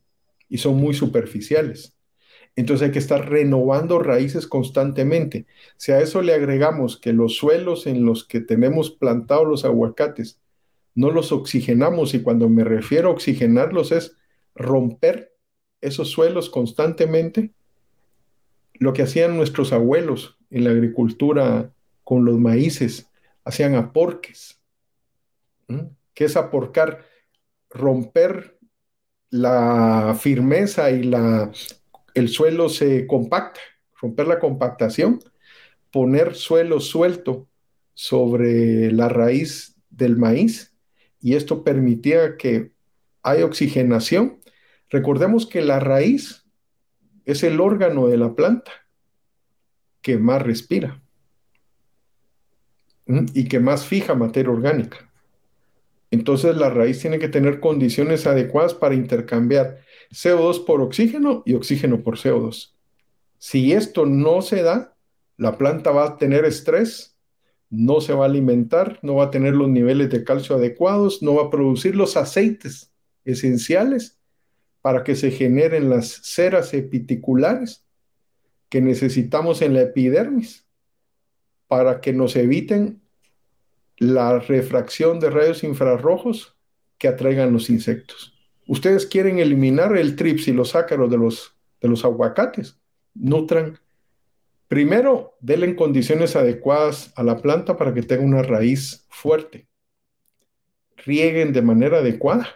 y 0.50 0.58
son 0.58 0.78
muy 0.78 0.95
superficiales. 0.95 1.93
Entonces 2.56 2.88
hay 2.88 2.91
que 2.91 2.97
estar 2.97 3.30
renovando 3.30 4.00
raíces 4.00 4.47
constantemente. 4.47 5.45
Si 5.78 5.91
a 5.91 6.00
eso 6.00 6.23
le 6.23 6.34
agregamos 6.34 6.97
que 6.97 7.13
los 7.13 7.36
suelos 7.36 7.86
en 7.86 8.06
los 8.06 8.26
que 8.26 8.39
tenemos 8.39 8.89
plantados 8.89 9.47
los 9.47 9.65
aguacates 9.65 10.39
no 10.95 11.12
los 11.12 11.32
oxigenamos 11.32 12.15
y 12.15 12.23
cuando 12.23 12.50
me 12.50 12.63
refiero 12.63 13.10
a 13.10 13.12
oxigenarlos 13.12 13.91
es 13.91 14.17
romper 14.56 15.32
esos 15.80 16.10
suelos 16.10 16.50
constantemente, 16.50 17.52
lo 18.73 18.93
que 18.93 19.04
hacían 19.04 19.38
nuestros 19.38 19.73
abuelos 19.73 20.39
en 20.50 20.63
la 20.63 20.71
agricultura 20.71 21.71
con 22.04 22.26
los 22.26 22.39
maíces, 22.39 23.12
hacían 23.48 23.76
aporques. 23.76 24.62
¿Qué 26.14 26.26
es 26.26 26.36
aporcar? 26.36 27.06
Romper 27.70 28.60
la 29.30 30.16
firmeza 30.20 30.92
y 30.92 31.04
la 31.04 31.52
el 32.14 32.30
suelo 32.30 32.68
se 32.70 33.06
compacta, 33.06 33.60
romper 34.02 34.28
la 34.28 34.40
compactación, 34.40 35.20
poner 35.92 36.36
suelo 36.36 36.80
suelto 36.80 37.48
sobre 37.94 38.92
la 38.92 39.08
raíz 39.08 39.76
del 39.90 40.18
maíz 40.18 40.76
y 41.20 41.36
esto 41.36 41.64
permitía 41.64 42.38
que 42.38 42.72
haya 43.22 43.46
oxigenación. 43.46 44.40
Recordemos 44.90 45.46
que 45.46 45.62
la 45.62 45.80
raíz 45.80 46.46
es 47.26 47.44
el 47.44 47.60
órgano 47.60 48.08
de 48.08 48.18
la 48.18 48.34
planta 48.34 48.72
que 50.02 50.18
más 50.18 50.42
respira 50.42 51.02
y 53.34 53.48
que 53.48 53.60
más 53.60 53.86
fija 53.86 54.15
materia 54.15 54.52
orgánica. 54.52 55.10
Entonces 56.12 56.56
la 56.56 56.70
raíz 56.70 57.00
tiene 57.00 57.20
que 57.20 57.28
tener 57.28 57.60
condiciones 57.60 58.28
adecuadas 58.28 58.74
para 58.74 58.96
intercambiar 58.96 59.80
CO2 60.12 60.65
por 60.65 60.82
oxígeno 60.82 61.43
y 61.46 61.54
oxígeno 61.54 62.02
por 62.02 62.17
CO2. 62.17 62.74
Si 63.38 63.74
esto 63.74 64.06
no 64.06 64.41
se 64.41 64.63
da, 64.63 64.96
la 65.38 65.58
planta 65.58 65.91
va 65.91 66.06
a 66.06 66.17
tener 66.17 66.46
estrés, 66.46 67.17
no 67.70 68.00
se 68.00 68.13
va 68.13 68.26
a 68.26 68.30
alimentar, 68.30 69.00
no 69.02 69.15
va 69.15 69.26
a 69.26 69.32
tener 69.32 69.54
los 69.54 69.67
niveles 69.67 70.10
de 70.10 70.24
calcio 70.24 70.56
adecuados, 70.56 71.22
no 71.22 71.36
va 71.36 71.43
a 71.43 71.50
producir 71.50 71.96
los 71.96 72.15
aceites 72.15 72.91
esenciales 73.26 74.17
para 74.82 75.04
que 75.04 75.15
se 75.15 75.32
generen 75.32 75.89
las 75.89 76.22
ceras 76.24 76.74
epiticulares 76.74 77.86
que 78.70 78.82
necesitamos 78.82 79.62
en 79.62 79.74
la 79.74 79.82
epidermis 79.82 80.67
para 81.68 82.02
que 82.02 82.14
nos 82.14 82.36
eviten 82.36 83.02
la 83.98 84.40
refracción 84.40 85.20
de 85.20 85.30
rayos 85.30 85.64
infrarrojos 85.64 86.56
que 86.98 87.08
atraigan 87.08 87.54
los 87.54 87.70
insectos. 87.70 88.34
Ustedes 88.68 89.06
quieren 89.06 89.40
eliminar 89.40 89.96
el 89.98 90.16
trips 90.16 90.48
y 90.48 90.54
los 90.54 90.76
ácaros 90.76 91.10
de 91.10 91.18
los, 91.18 91.56
de 91.82 91.88
los 91.88 92.04
aguacates. 92.04 92.78
Nutran. 93.14 93.80
Primero, 94.68 95.38
denle 95.40 95.76
condiciones 95.76 96.36
adecuadas 96.36 97.14
a 97.16 97.24
la 97.24 97.38
planta 97.38 97.78
para 97.78 97.94
que 97.94 98.04
tenga 98.04 98.24
una 98.24 98.44
raíz 98.44 99.06
fuerte. 99.10 99.68
Rieguen 100.98 101.54
de 101.54 101.62
manera 101.62 102.00
adecuada. 102.00 102.48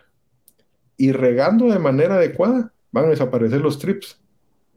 Y 0.97 1.13
regando 1.13 1.67
de 1.67 1.79
manera 1.79 2.15
adecuada, 2.15 2.73
van 2.91 3.05
a 3.05 3.09
desaparecer 3.09 3.61
los 3.61 3.79
trips. 3.79 4.20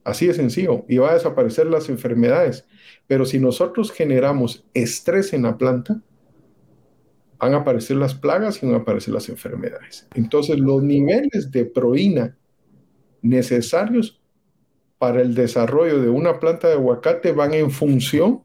Así 0.05 0.27
de 0.27 0.35
sencillo. 0.35 0.85
Y 0.89 0.99
va 0.99 1.11
a 1.11 1.15
desaparecer 1.15 1.67
las 1.67 1.89
enfermedades. 1.89 2.67
Pero 3.07 3.25
si 3.25 3.41
nosotros 3.41 3.91
generamos 3.91 4.65
estrés 4.75 5.33
en 5.33 5.43
la 5.43 5.59
planta, 5.59 6.01
van 7.39 7.55
a 7.55 7.59
aparecer 7.59 7.97
las 7.97 8.15
plagas 8.15 8.63
y 8.63 8.67
van 8.67 8.77
a 8.77 8.79
aparecer 8.79 9.13
las 9.13 9.29
enfermedades. 9.29 10.07
Entonces, 10.15 10.59
los 10.59 10.83
niveles 10.83 11.51
de 11.51 11.65
proína 11.65 12.37
necesarios 13.23 14.21
para 14.99 15.23
el 15.23 15.35
desarrollo 15.35 16.01
de 16.01 16.09
una 16.09 16.39
planta 16.39 16.69
de 16.69 16.75
aguacate 16.75 17.33
van 17.33 17.55
en 17.55 17.71
función 17.71 18.43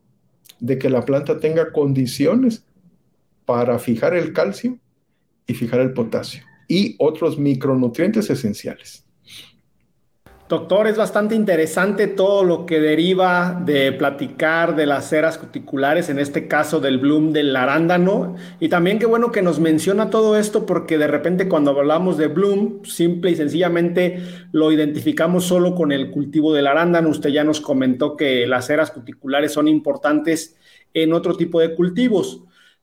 de 0.60 0.78
que 0.78 0.90
la 0.90 1.06
planta 1.06 1.40
tenga 1.40 1.72
condiciones 1.72 2.66
para 3.46 3.80
fijar 3.80 4.14
el 4.14 4.34
calcio 4.34 4.80
y 5.48 5.54
fijar 5.54 5.80
el 5.80 5.94
potasio 5.94 6.44
y 6.68 6.96
otros 7.00 7.40
micronutrientes 7.40 8.30
esenciales. 8.30 9.06
Doctor, 10.50 10.88
es 10.88 10.98
bastante 10.98 11.36
interesante 11.36 12.08
todo 12.08 12.44
lo 12.44 12.66
que 12.66 12.80
deriva 12.80 13.62
de 13.64 13.92
platicar 13.92 14.76
de 14.76 14.88
las 14.88 15.08
ceras 15.08 15.38
cuticulares, 15.38 16.10
en 16.10 16.18
este 16.18 16.48
caso 16.48 16.80
del 16.80 16.98
bloom 16.98 17.34
del 17.34 17.56
arándano. 17.56 18.36
Y 18.60 18.68
también 18.68 18.98
qué 18.98 19.06
bueno 19.06 19.32
que 19.32 19.44
nos 19.44 19.60
menciona 19.60 20.10
todo 20.10 20.36
esto 20.36 20.66
porque 20.66 20.98
de 20.98 21.06
repente 21.06 21.48
cuando 21.48 21.70
hablamos 21.70 22.18
de 22.18 22.30
bloom, 22.30 22.84
simple 22.84 23.30
y 23.30 23.36
sencillamente 23.36 24.24
lo 24.52 24.72
identificamos 24.72 25.46
solo 25.46 25.76
con 25.76 25.92
el 25.92 26.10
cultivo 26.10 26.52
del 26.52 26.66
arándano. 26.66 27.10
Usted 27.10 27.30
ya 27.30 27.44
nos 27.44 27.62
comentó 27.62 28.18
que 28.18 28.48
las 28.48 28.66
ceras 28.66 28.90
cuticulares 28.90 29.54
son 29.54 29.68
importantes 29.68 30.58
en 30.96 31.14
otro 31.14 31.38
tipo 31.38 31.60
de 31.60 31.76
cultivos. 31.76 32.42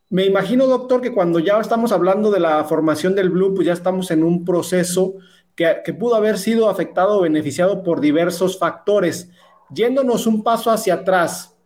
Me 0.08 0.24
imagino, 0.24 0.68
doctor, 0.68 1.00
que 1.00 1.12
cuando 1.12 1.40
ya 1.40 1.58
estamos 1.58 1.90
hablando 1.90 2.30
de 2.30 2.38
la 2.38 2.62
formación 2.62 3.16
del 3.16 3.30
bloom, 3.30 3.56
pues 3.56 3.66
ya 3.66 3.72
estamos 3.72 4.12
en 4.12 4.22
un 4.22 4.44
proceso 4.44 5.16
que, 5.56 5.94
pudo 5.94 6.14
haber 6.14 6.38
sido 6.38 6.68
afectado 6.68 7.18
o 7.18 7.22
beneficiado 7.22 7.82
por 7.82 8.00
diversos 8.00 8.58
factores. 8.58 9.30
Yéndonos 9.70 10.26
un 10.26 10.44
paso 10.44 10.70
hacia 10.70 10.94
atrás 10.94 11.56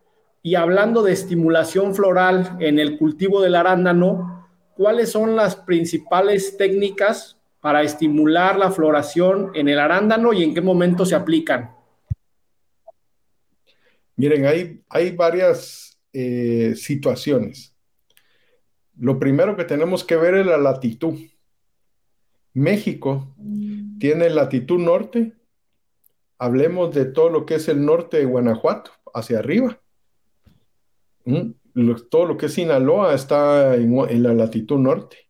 y 0.41 0.55
hablando 0.55 1.03
de 1.03 1.11
estimulación 1.11 1.93
floral 1.93 2.57
en 2.59 2.79
el 2.79 2.97
cultivo 2.97 3.41
del 3.41 3.53
arándano, 3.53 4.47
¿cuáles 4.75 5.11
son 5.11 5.35
las 5.35 5.57
principales 5.57 6.57
técnicas 6.57 7.37
para 7.59 7.83
estimular 7.83 8.57
la 8.57 8.71
floración 8.71 9.51
en 9.53 9.67
el 9.67 9.77
arándano 9.77 10.33
y 10.33 10.43
en 10.43 10.53
qué 10.53 10.61
momento 10.61 11.05
se 11.05 11.13
aplican? 11.13 11.75
Miren, 14.15 14.45
hay, 14.45 14.81
hay 14.89 15.11
varias 15.11 15.99
eh, 16.13 16.73
situaciones. 16.75 17.75
Lo 18.97 19.19
primero 19.19 19.55
que 19.55 19.65
tenemos 19.65 20.03
que 20.03 20.15
ver 20.15 20.35
es 20.35 20.45
la 20.45 20.57
latitud. 20.57 21.15
México 22.53 23.33
tiene 24.01 24.31
latitud 24.31 24.79
norte. 24.79 25.33
Hablemos 26.39 26.91
de 26.95 27.05
todo 27.05 27.29
lo 27.29 27.45
que 27.45 27.55
es 27.55 27.67
el 27.67 27.85
norte 27.85 28.17
de 28.17 28.25
Guanajuato, 28.25 28.89
hacia 29.13 29.37
arriba. 29.37 29.79
Mm, 31.25 31.51
todo 32.09 32.25
lo 32.25 32.35
que 32.35 32.47
es 32.47 32.53
Sinaloa 32.53 33.13
está 33.13 33.75
en, 33.75 34.23
la 34.23 34.33
latitud 34.33 34.79
norte. 34.79 35.29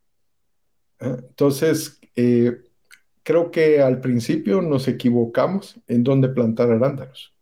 ¿ah? 1.02 1.18
Entonces, 1.20 2.00
eh, 2.16 2.62
creo 3.24 3.52
que 3.52 3.82
al 3.82 4.00
principio 4.00 4.62
nos 4.62 4.88
equivocamos 4.88 5.78
en 5.88 6.06
dónde 6.06 6.30
plantar 6.30 6.72
arándanos. 6.72 7.36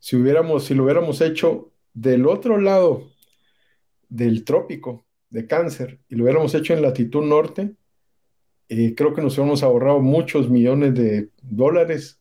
Si, 0.00 0.16
hubiéramos, 0.16 0.64
si 0.64 0.74
lo 0.74 0.82
hubiéramos 0.82 1.20
hecho 1.20 1.70
del 1.94 2.26
otro 2.26 2.58
lado 2.58 3.12
del 4.08 4.42
trópico 4.42 5.06
de 5.28 5.46
cáncer 5.46 6.00
y 6.08 6.16
lo 6.16 6.24
hubiéramos 6.24 6.52
hecho 6.56 6.74
en 6.74 6.82
latitud 6.82 7.22
norte, 7.22 7.76
eh, 8.70 8.94
creo 8.94 9.14
que 9.14 9.20
nos 9.20 9.36
hemos 9.36 9.64
ahorrado 9.64 9.98
muchos 9.98 10.48
millones 10.48 10.94
de 10.94 11.28
dólares 11.42 12.20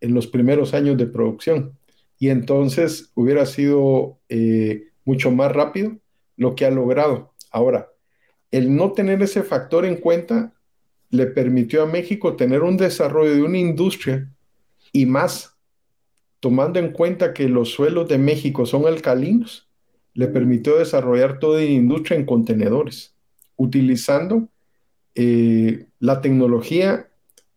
en 0.00 0.14
los 0.14 0.28
primeros 0.28 0.74
años 0.74 0.96
de 0.96 1.06
producción. 1.06 1.76
Y 2.20 2.28
entonces 2.28 3.10
hubiera 3.14 3.44
sido 3.46 4.20
eh, 4.28 4.90
mucho 5.04 5.32
más 5.32 5.50
rápido 5.50 5.96
lo 6.36 6.54
que 6.54 6.66
ha 6.66 6.70
logrado. 6.70 7.34
Ahora, 7.50 7.88
el 8.52 8.76
no 8.76 8.92
tener 8.92 9.20
ese 9.22 9.42
factor 9.42 9.84
en 9.84 9.96
cuenta 9.96 10.54
le 11.10 11.26
permitió 11.26 11.82
a 11.82 11.86
México 11.86 12.36
tener 12.36 12.62
un 12.62 12.76
desarrollo 12.76 13.34
de 13.34 13.42
una 13.42 13.58
industria 13.58 14.30
y 14.92 15.04
más, 15.04 15.56
tomando 16.38 16.78
en 16.78 16.92
cuenta 16.92 17.34
que 17.34 17.48
los 17.48 17.70
suelos 17.70 18.08
de 18.08 18.18
México 18.18 18.66
son 18.66 18.86
alcalinos, 18.86 19.68
le 20.14 20.28
permitió 20.28 20.78
desarrollar 20.78 21.40
toda 21.40 21.58
la 21.58 21.64
industria 21.64 22.16
en 22.16 22.24
contenedores, 22.24 23.16
utilizando 23.56 24.48
eh, 25.16 25.86
la 25.98 26.20
tecnología 26.20 27.08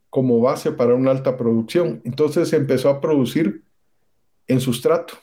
como 0.09 0.39
base 0.39 0.71
para 0.71 0.95
una 0.95 1.11
alta 1.11 1.37
producción. 1.37 2.01
Entonces 2.05 2.49
se 2.49 2.55
empezó 2.55 2.89
a 2.89 3.01
producir 3.01 3.63
en 4.47 4.61
sustrato, 4.61 5.15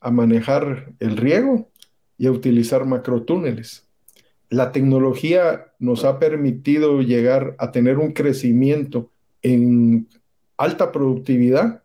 a 0.00 0.10
manejar 0.10 0.92
el 1.00 1.16
riego 1.16 1.68
y 2.16 2.26
a 2.26 2.32
utilizar 2.32 2.86
macrotúneles. 2.86 3.86
La 4.48 4.70
tecnología 4.70 5.72
nos 5.78 6.04
ha 6.04 6.18
permitido 6.18 7.02
llegar 7.02 7.56
a 7.58 7.72
tener 7.72 7.98
un 7.98 8.12
crecimiento 8.12 9.10
en 9.42 10.08
alta 10.56 10.92
productividad, 10.92 11.82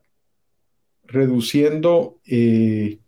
reduciendo, 1.05 2.19
eh, 2.27 2.99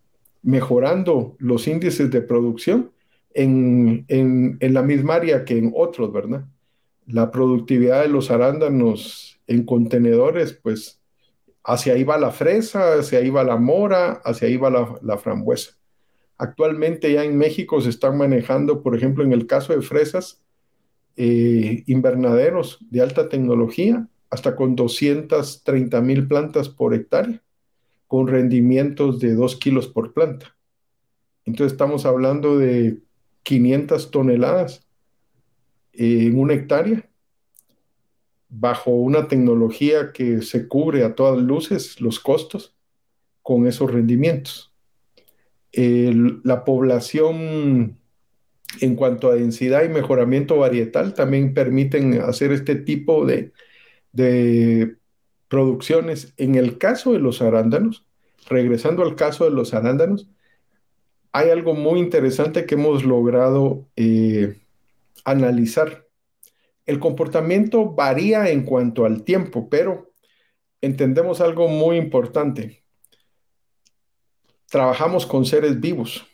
mejorando 0.41 1.35
los 1.37 1.67
índices 1.67 2.09
de 2.09 2.21
producción 2.21 2.90
en, 3.33 4.57
la 4.59 4.81
misma 4.81 5.15
área 5.15 5.45
que 5.45 5.57
en 5.57 5.71
otros, 5.75 6.11
¿verdad? 6.11 6.45
La 7.05 7.31
productividad 7.31 8.01
de 8.01 8.09
los 8.09 8.31
arándanos 8.31 9.39
en 9.47 9.65
contenedores, 9.65 10.53
pues 10.53 11.01
hacia 11.63 11.93
ahí 11.93 12.03
va 12.03 12.17
la 12.17 12.31
fresa, 12.31 12.93
hacia 12.93 13.19
ahí 13.19 13.29
va 13.29 13.43
la 13.43 13.57
mora, 13.57 14.21
hacia 14.23 14.47
ahí 14.47 14.57
va 14.57 14.99
la, 15.01 15.17
frambuesa. 15.17 15.71
Actualmente 16.37 17.11
ya 17.11 17.23
en 17.23 17.37
México 17.37 17.81
se 17.81 17.89
están 17.89 18.17
manejando, 18.17 18.81
por 18.81 18.95
ejemplo, 18.95 19.23
en 19.23 19.31
el 19.31 19.45
caso 19.45 19.73
de 19.73 19.81
fresas, 19.81 20.41
eh, 21.17 21.83
invernaderos 21.87 22.79
de 22.89 23.01
alta 23.01 23.29
tecnología, 23.29 24.07
hasta 24.29 24.55
con 24.55 24.75
230 24.75 26.01
mil 26.01 26.27
plantas 26.27 26.69
por 26.69 26.93
hectárea, 26.93 27.43
con 28.07 28.27
rendimientos 28.27 29.19
de 29.19 29.35
2 29.35 29.57
kilos 29.57 29.87
por 29.87 30.13
planta. 30.13 30.55
Entonces 31.45 31.73
estamos 31.73 32.05
hablando 32.05 32.57
de 32.57 33.01
500 33.43 34.11
toneladas 34.11 34.87
en 35.93 36.39
una 36.39 36.53
hectárea 36.53 37.09
bajo 38.49 38.91
una 38.91 39.27
tecnología 39.27 40.11
que 40.11 40.41
se 40.41 40.67
cubre 40.67 41.03
a 41.03 41.15
todas 41.15 41.41
luces 41.41 42.01
los 42.01 42.19
costos 42.19 42.75
con 43.41 43.67
esos 43.67 43.91
rendimientos. 43.91 44.73
la 45.73 46.65
población 46.65 47.97
en 48.79 48.95
cuanto 48.95 49.29
a 49.29 49.35
densidad 49.35 49.83
y 49.83 49.89
mejoramiento 49.89 50.57
varietal 50.57 51.13
también 51.13 51.53
permiten 51.53 52.21
hacer 52.21 52.51
este 52.51 52.75
tipo 52.75 53.25
de, 53.25 53.51
de 54.11 54.95
producciones. 55.47 56.33
En 56.37 56.55
el 56.55 56.77
caso 56.77 57.13
de 57.13 57.19
los 57.19 57.41
arándanos, 57.41 58.05
regresando 58.49 59.03
al 59.03 59.15
caso 59.15 59.45
de 59.45 59.51
los 59.51 59.73
arándanos, 59.73 60.29
hay 61.33 61.49
algo 61.49 61.73
muy 61.73 61.99
interesante 61.99 62.65
que 62.65 62.75
hemos 62.75 63.03
logrado 63.03 63.87
eh, 63.95 64.59
analizar. 65.23 66.05
El 66.85 66.99
comportamiento 66.99 67.91
varía 67.91 68.49
en 68.49 68.63
cuanto 68.63 69.05
al 69.05 69.23
tiempo, 69.23 69.69
pero 69.69 70.11
entendemos 70.81 71.39
algo 71.39 71.67
muy 71.67 71.97
importante. 71.97 72.83
Trabajamos 74.69 75.25
con 75.25 75.45
seres 75.45 75.79
vivos. 75.79 76.25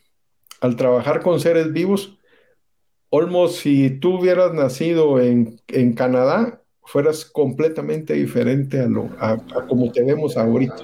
Al 0.62 0.75
trabajar 0.75 1.21
con 1.21 1.39
seres 1.39 1.71
vivos, 1.71 2.17
Olmos, 3.10 3.55
si 3.57 3.89
tú 3.89 4.19
hubieras 4.19 4.53
nacido 4.53 5.21
en, 5.21 5.60
Canadá, 5.95 6.62
fueras 6.83 7.23
completamente 7.23 8.13
diferente 8.13 8.81
a, 8.81 8.88
lo, 8.88 9.10
a, 9.19 9.38
como 9.67 9.91
te 9.91 10.03
vemos 10.03 10.36
ahorita. 10.36 10.75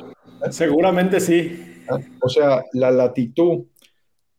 Seguramente 0.51 1.19
sí. 1.19 1.81
O 2.21 2.29
sea, 2.29 2.63
la 2.71 2.91
latitud, 2.91 3.65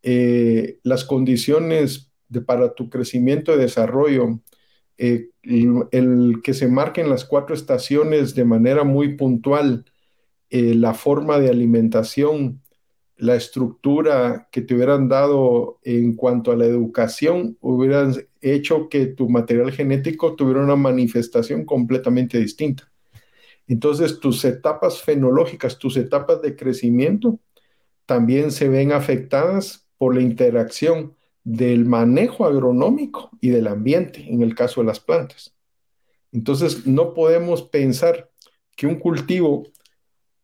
eh, 0.06 0.80
las 0.82 1.02
condiciones 1.06 2.12
de, 2.28 2.42
para 2.42 2.74
tu 2.74 2.90
crecimiento 2.90 3.54
y 3.54 3.58
desarrollo, 3.58 4.38
eh, 4.98 5.30
el, 5.42 6.42
que 6.42 6.52
se 6.52 6.68
marquen 6.68 7.08
las 7.08 7.24
cuatro 7.24 7.54
estaciones 7.54 8.34
de 8.34 8.44
manera 8.44 8.84
muy 8.84 9.16
puntual, 9.16 9.86
eh, 10.50 10.74
la 10.74 10.92
forma 10.92 11.38
de 11.38 11.48
alimentación, 11.48 12.60
la 13.16 13.34
estructura 13.34 14.48
que 14.52 14.60
te 14.60 14.74
hubieran 14.74 15.08
dado 15.08 15.78
en 15.84 16.14
cuanto 16.14 16.52
a 16.52 16.56
la 16.56 16.66
educación, 16.66 17.56
hubieran 17.62 18.14
hecho 18.42 18.90
que 18.90 19.06
tu 19.06 19.30
material 19.30 19.72
genético 19.72 20.36
tuviera 20.36 20.60
una 20.60 20.76
manifestación 20.76 21.64
completamente 21.64 22.38
distinta. 22.38 22.92
Entonces, 23.66 24.20
tus 24.20 24.44
etapas 24.44 25.00
fenológicas, 25.00 25.78
tus 25.78 25.96
etapas 25.96 26.42
de 26.42 26.56
crecimiento, 26.56 27.40
también 28.04 28.50
se 28.50 28.68
ven 28.68 28.92
afectadas 28.92 29.83
por 29.98 30.14
la 30.14 30.22
interacción 30.22 31.14
del 31.44 31.84
manejo 31.84 32.46
agronómico 32.46 33.30
y 33.40 33.50
del 33.50 33.68
ambiente, 33.68 34.26
en 34.28 34.42
el 34.42 34.54
caso 34.54 34.80
de 34.80 34.86
las 34.86 35.00
plantas. 35.00 35.54
Entonces, 36.32 36.86
no 36.86 37.14
podemos 37.14 37.62
pensar 37.62 38.30
que 38.76 38.86
un 38.86 38.96
cultivo 38.96 39.64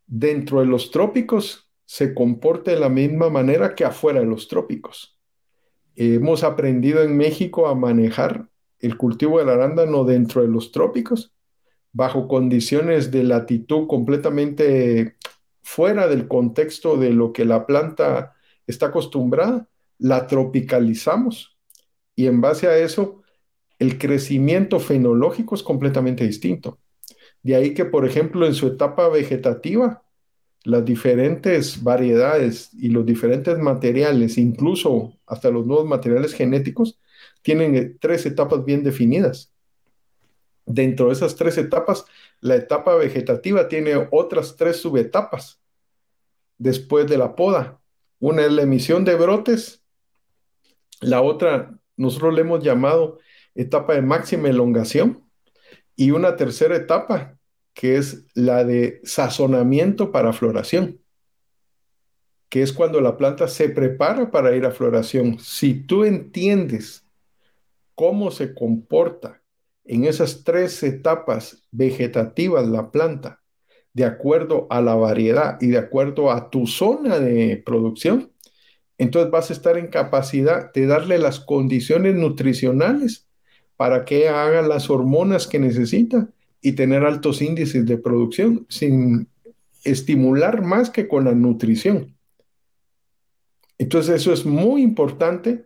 dentro 0.07 0.61
de 0.61 0.67
los 0.67 0.91
trópicos 0.91 1.71
se 1.85 2.15
comporte 2.15 2.73
de 2.73 2.81
la 2.81 2.89
misma 2.89 3.31
manera 3.31 3.75
que 3.75 3.85
afuera 3.85 4.21
de 4.21 4.27
los 4.27 4.47
trópicos. 4.49 5.17
hemos 5.97 6.45
aprendido 6.45 7.03
en 7.03 7.17
México 7.17 7.67
a 7.67 7.75
manejar 7.75 8.49
el 8.79 8.97
cultivo 8.97 9.39
del 9.39 9.49
arándano 9.49 10.05
dentro 10.05 10.43
de 10.43 10.49
los 10.49 10.73
trópicos, 10.73 11.35
bajo 11.93 12.29
condiciones 12.29 13.11
de 13.11 13.25
latitud 13.25 13.87
completamente 13.87 15.17
fuera 15.63 16.07
del 16.07 16.29
contexto 16.29 16.97
de 16.97 17.11
lo 17.11 17.33
que 17.33 17.45
la 17.45 17.67
planta 17.67 18.35
está 18.71 18.87
acostumbrada, 18.87 19.69
la 19.99 20.27
tropicalizamos 20.27 21.57
y 22.17 22.27
en 22.27 22.41
base 22.41 22.67
a 22.67 22.79
eso 22.79 23.23
el 23.79 23.99
crecimiento 23.99 24.79
fenológico 24.79 25.55
es 25.55 25.63
completamente 25.63 26.27
distinto. 26.27 26.79
De 27.43 27.57
ahí 27.57 27.75
que, 27.75 27.87
por 27.87 28.07
ejemplo, 28.07 28.47
en 28.47 28.55
su 28.55 28.67
etapa 28.67 29.09
vegetativa, 29.09 30.03
las 30.65 30.85
diferentes 30.85 31.83
variedades 31.83 32.71
y 32.75 32.91
los 32.91 33.07
diferentes 33.07 33.59
materiales, 33.59 34.37
incluso 34.37 35.15
hasta 35.27 35.51
los 35.51 35.67
nuevos 35.67 35.87
materiales 35.87 36.35
genéticos, 36.35 37.01
tienen 37.43 37.75
eh, 37.75 37.97
tres 37.99 38.27
etapas 38.27 38.65
bien 38.65 38.85
definidas. 38.85 39.53
Dentro 40.67 41.07
de 41.07 41.15
esas 41.15 41.35
tres 41.35 41.57
etapas, 41.57 42.05
la 42.41 42.57
etapa 42.57 42.95
vegetativa 42.95 43.69
tiene 43.69 44.09
otras 44.11 44.57
tres 44.57 44.77
subetapas 44.77 45.61
después 46.59 47.09
de 47.09 47.17
la 47.19 47.35
poda. 47.35 47.80
Una 48.21 48.45
es 48.45 48.53
la 48.53 48.63
emisión 48.63 49.05
de 49.05 49.17
brotes, 49.17 49.83
la 51.01 51.23
otra 51.23 51.75
nosotros 51.97 52.35
le 52.35 52.43
hemos 52.43 52.63
llamado 52.63 53.19
etapa 53.55 53.95
de 53.95 54.03
máxima 54.03 54.49
elongación 54.49 55.25
y 55.97 56.13
una 56.13 56.37
tercera 56.37 56.77
etapa 56.77 57.37
que 57.75 57.97
es 57.97 58.27
la 58.35 58.65
de 58.65 59.01
sazonamiento 59.05 60.13
para 60.13 60.33
floración, 60.33 61.01
que 62.49 62.63
es 62.63 62.73
cuando 62.73 63.01
la 63.01 63.17
planta 63.17 63.49
se 63.49 63.69
prepara 63.69 64.31
para 64.31 64.55
ir 64.55 64.67
a 64.67 64.71
floración. 64.71 65.39
Si 65.39 65.75
tú 65.75 66.05
entiendes 66.05 67.07
cómo 67.95 68.31
se 68.31 68.55
comporta 68.55 69.43
en 69.85 70.05
esas 70.05 70.45
tres 70.45 70.83
etapas 70.83 71.67
vegetativas 71.71 72.67
la 72.67 72.91
planta, 72.91 73.40
de 73.93 74.05
acuerdo 74.05 74.67
a 74.71 74.81
la 74.81 74.95
variedad 74.95 75.59
y 75.61 75.69
de 75.69 75.79
acuerdo 75.79 76.31
a 76.31 76.51
tu 76.51 76.67
zona 76.67 77.19
de 77.19 77.63
producción, 77.65 78.31
entonces 78.99 79.31
vas 79.31 79.51
a 79.51 79.55
estar 79.55 79.79
en 79.79 79.89
capacidad 79.89 80.73
de 80.73 80.87
darle 80.87 81.19
las 81.19 81.41
condiciones 81.41 82.15
nutricionales 82.15 83.27
para 83.77 84.05
que 84.05 84.29
haga 84.29 84.63
las 84.63 84.91
hormonas 84.91 85.47
que 85.47 85.59
necesita 85.59 86.29
y 86.61 86.73
tener 86.73 87.05
altos 87.05 87.41
índices 87.41 87.87
de 87.87 87.97
producción 87.97 88.67
sin 88.69 89.29
estimular 89.85 90.63
más 90.63 90.91
que 90.91 91.09
con 91.09 91.25
la 91.25 91.33
nutrición. 91.33 92.15
Entonces 93.79 94.17
eso 94.17 94.35
es 94.35 94.45
muy 94.45 94.83
importante, 94.83 95.65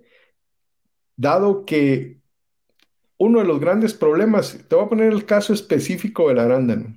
dado 1.17 1.65
que 1.65 2.21
uno 3.19 3.41
de 3.41 3.45
los 3.45 3.59
grandes 3.59 3.95
problemas, 3.95 4.65
te 4.69 4.77
voy 4.77 4.85
a 4.85 4.89
poner 4.89 5.13
el 5.13 5.25
caso 5.25 5.53
específico 5.53 6.29
del 6.29 6.39
arándano. 6.39 6.97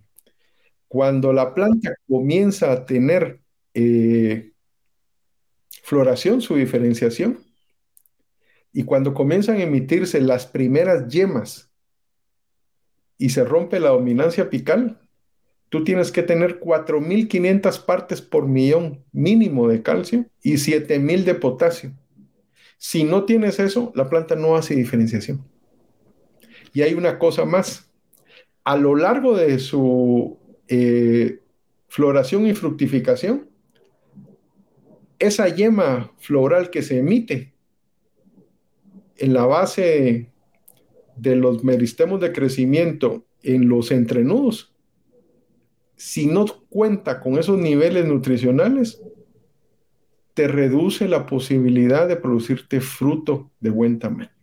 Cuando 0.88 1.34
la 1.34 1.54
planta 1.54 1.96
comienza 2.08 2.72
a 2.72 2.86
tener 2.86 3.42
eh, 3.74 4.54
floración, 5.84 6.42
su 6.42 6.56
diferenciación, 6.56 7.40
y 8.74 8.84
cuando 8.84 9.14
comienzan 9.14 9.58
a 9.58 9.64
emitirse 9.64 10.22
las 10.22 10.46
primeras 10.46 11.08
yemas 11.08 11.72
y 13.18 13.30
se 13.30 13.44
rompe 13.44 13.80
la 13.80 13.90
dominancia 13.90 14.46
apical, 14.46 15.00
tú 15.70 15.84
tienes 15.84 16.12
que 16.12 16.24
tener 16.24 16.60
4.500 16.60 17.86
partes 17.86 18.22
por 18.22 18.48
millón 18.48 19.04
mínimo 19.12 19.68
de 19.68 19.82
calcio 19.82 20.26
y 20.44 20.54
7.000 20.54 21.24
de 21.24 21.36
potasio. 21.36 21.94
Si 22.78 23.04
no 23.04 23.26
tienes 23.26 23.60
eso, 23.60 23.92
la 23.96 24.10
planta 24.10 24.36
no 24.36 24.56
hace 24.56 24.76
diferenciación. 24.76 25.44
Y 26.74 26.84
hay 26.84 26.94
una 26.94 27.18
cosa 27.18 27.46
más. 27.46 27.90
A 28.64 28.78
lo 28.78 28.96
largo 28.96 29.36
de 29.36 29.58
su 29.58 30.38
eh, 30.68 31.40
floración 31.88 32.48
y 32.48 32.54
fructificación, 32.54 33.50
esa 35.20 35.48
yema 35.48 36.12
floral 36.18 36.70
que 36.70 36.82
se 36.82 37.00
emite 37.00 37.54
en 39.18 39.34
la 39.34 39.46
base 39.46 40.30
de 41.16 41.36
los 41.36 41.64
meristemos 41.64 42.20
de 42.20 42.32
crecimiento 42.32 43.26
en 43.42 43.68
los 43.68 43.92
entrenudos, 43.92 44.76
si 45.96 46.28
no 46.28 46.46
cuenta 46.70 47.20
con 47.20 47.40
esos 47.40 47.58
niveles 47.58 48.06
nutricionales, 48.06 49.02
te 50.36 50.48
reduce 50.48 51.08
la 51.08 51.26
posibilidad 51.26 52.08
de 52.08 52.16
producirte 52.16 52.80
fruto 52.80 53.50
de 53.60 53.72
buen 53.72 53.98
tamaño. 53.98 54.37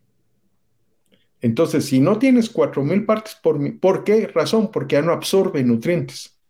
Entonces, 1.44 1.84
si 1.84 2.00
no 2.00 2.18
tienes 2.18 2.50
4.000 2.50 3.04
partes 3.04 3.34
por 3.34 3.78
¿por 3.78 4.02
qué 4.02 4.28
razón? 4.28 4.70
Porque 4.70 4.94
ya 4.94 5.02
no 5.02 5.12
absorbe 5.12 5.62
nutrientes. 5.62 6.40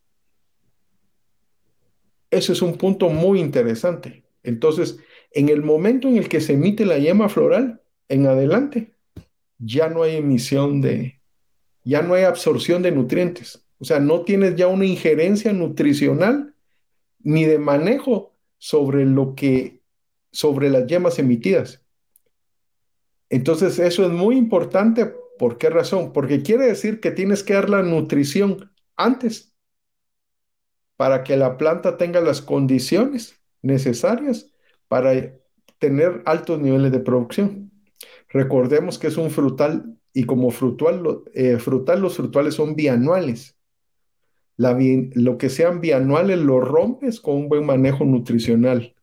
Ese 2.31 2.53
es 2.53 2.63
un 2.63 2.79
punto 2.79 3.09
muy 3.09 3.41
interesante. 3.41 4.23
Entonces, 4.45 5.01
en 5.33 5.49
el 5.49 5.63
momento 5.63 6.07
en 6.07 6.17
el 6.17 6.29
que 6.29 6.41
se 6.41 6.53
emite 6.53 6.87
la 6.87 6.99
yema 6.99 7.29
floral, 7.29 7.83
en 8.09 8.27
adelante, 8.29 8.95
ya 9.59 9.89
no 9.89 10.05
hay 10.05 10.15
emisión 10.15 10.81
de, 10.81 11.21
ya 11.83 12.01
no 12.03 12.15
hay 12.15 12.23
absorción 12.23 12.81
de 12.83 12.93
nutrientes. 12.93 13.67
O 13.81 13.85
sea, 13.85 13.99
no 13.99 14.21
tienes 14.21 14.55
ya 14.55 14.69
una 14.69 14.87
injerencia 14.87 15.53
nutricional 15.53 16.55
ni 17.19 17.47
de 17.47 17.59
manejo 17.59 18.37
sobre 18.59 19.07
lo 19.07 19.35
que, 19.35 19.81
sobre 20.31 20.71
las 20.71 20.87
yemas 20.87 21.19
emitidas. 21.19 21.84
Entonces, 23.31 23.79
eso 23.79 24.05
es 24.05 24.11
muy 24.11 24.37
importante. 24.37 25.13
¿Por 25.39 25.59
qué 25.59 25.71
razón? 25.71 26.13
Porque 26.13 26.43
quiere 26.43 26.67
decir 26.67 27.01
que 27.01 27.11
tienes 27.11 27.43
que 27.43 27.55
dar 27.55 27.71
la 27.71 27.83
nutrición 27.83 28.71
antes 28.97 29.55
para 30.97 31.25
que 31.25 31.37
la 31.37 31.59
planta 31.59 31.97
tenga 31.97 32.21
las 32.21 32.41
condiciones 32.41 33.41
necesarias 33.63 34.51
para 34.89 35.13
tener 35.79 36.23
altos 36.27 36.61
niveles 36.61 36.93
de 36.93 37.01
producción. 37.01 37.73
Recordemos 38.29 38.99
que 38.99 39.09
es 39.09 39.17
un 39.17 39.31
frutal 39.31 39.99
y 40.13 40.25
como 40.25 40.51
frutal, 40.51 41.03
eh, 41.35 41.59
frutal 41.59 42.01
los 42.01 42.17
frutales 42.17 42.55
son 42.55 42.77
bianuales. 42.77 43.57
lo 44.57 45.37
que 45.37 45.49
sean 45.49 45.81
bianuales 45.81 46.39
lo 46.39 46.61
rompes 46.61 47.21
con 47.21 47.35
un 47.37 47.49
buen 47.49 47.67
manejo 47.67 48.05
nutricional. 48.05 48.95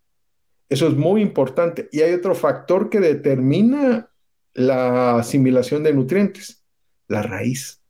Eso 0.70 0.88
es 0.88 0.96
muy 0.96 1.22
importante. 1.22 1.90
Y 1.92 2.00
hay 2.00 2.14
otro 2.14 2.34
factor 2.36 2.90
que 2.90 3.02
determina 3.02 4.11
la 4.54 5.18
asimilación 5.18 5.84
de 5.84 5.94
nutrientes, 5.94 6.64
la 7.08 7.22
raíz. 7.22 7.82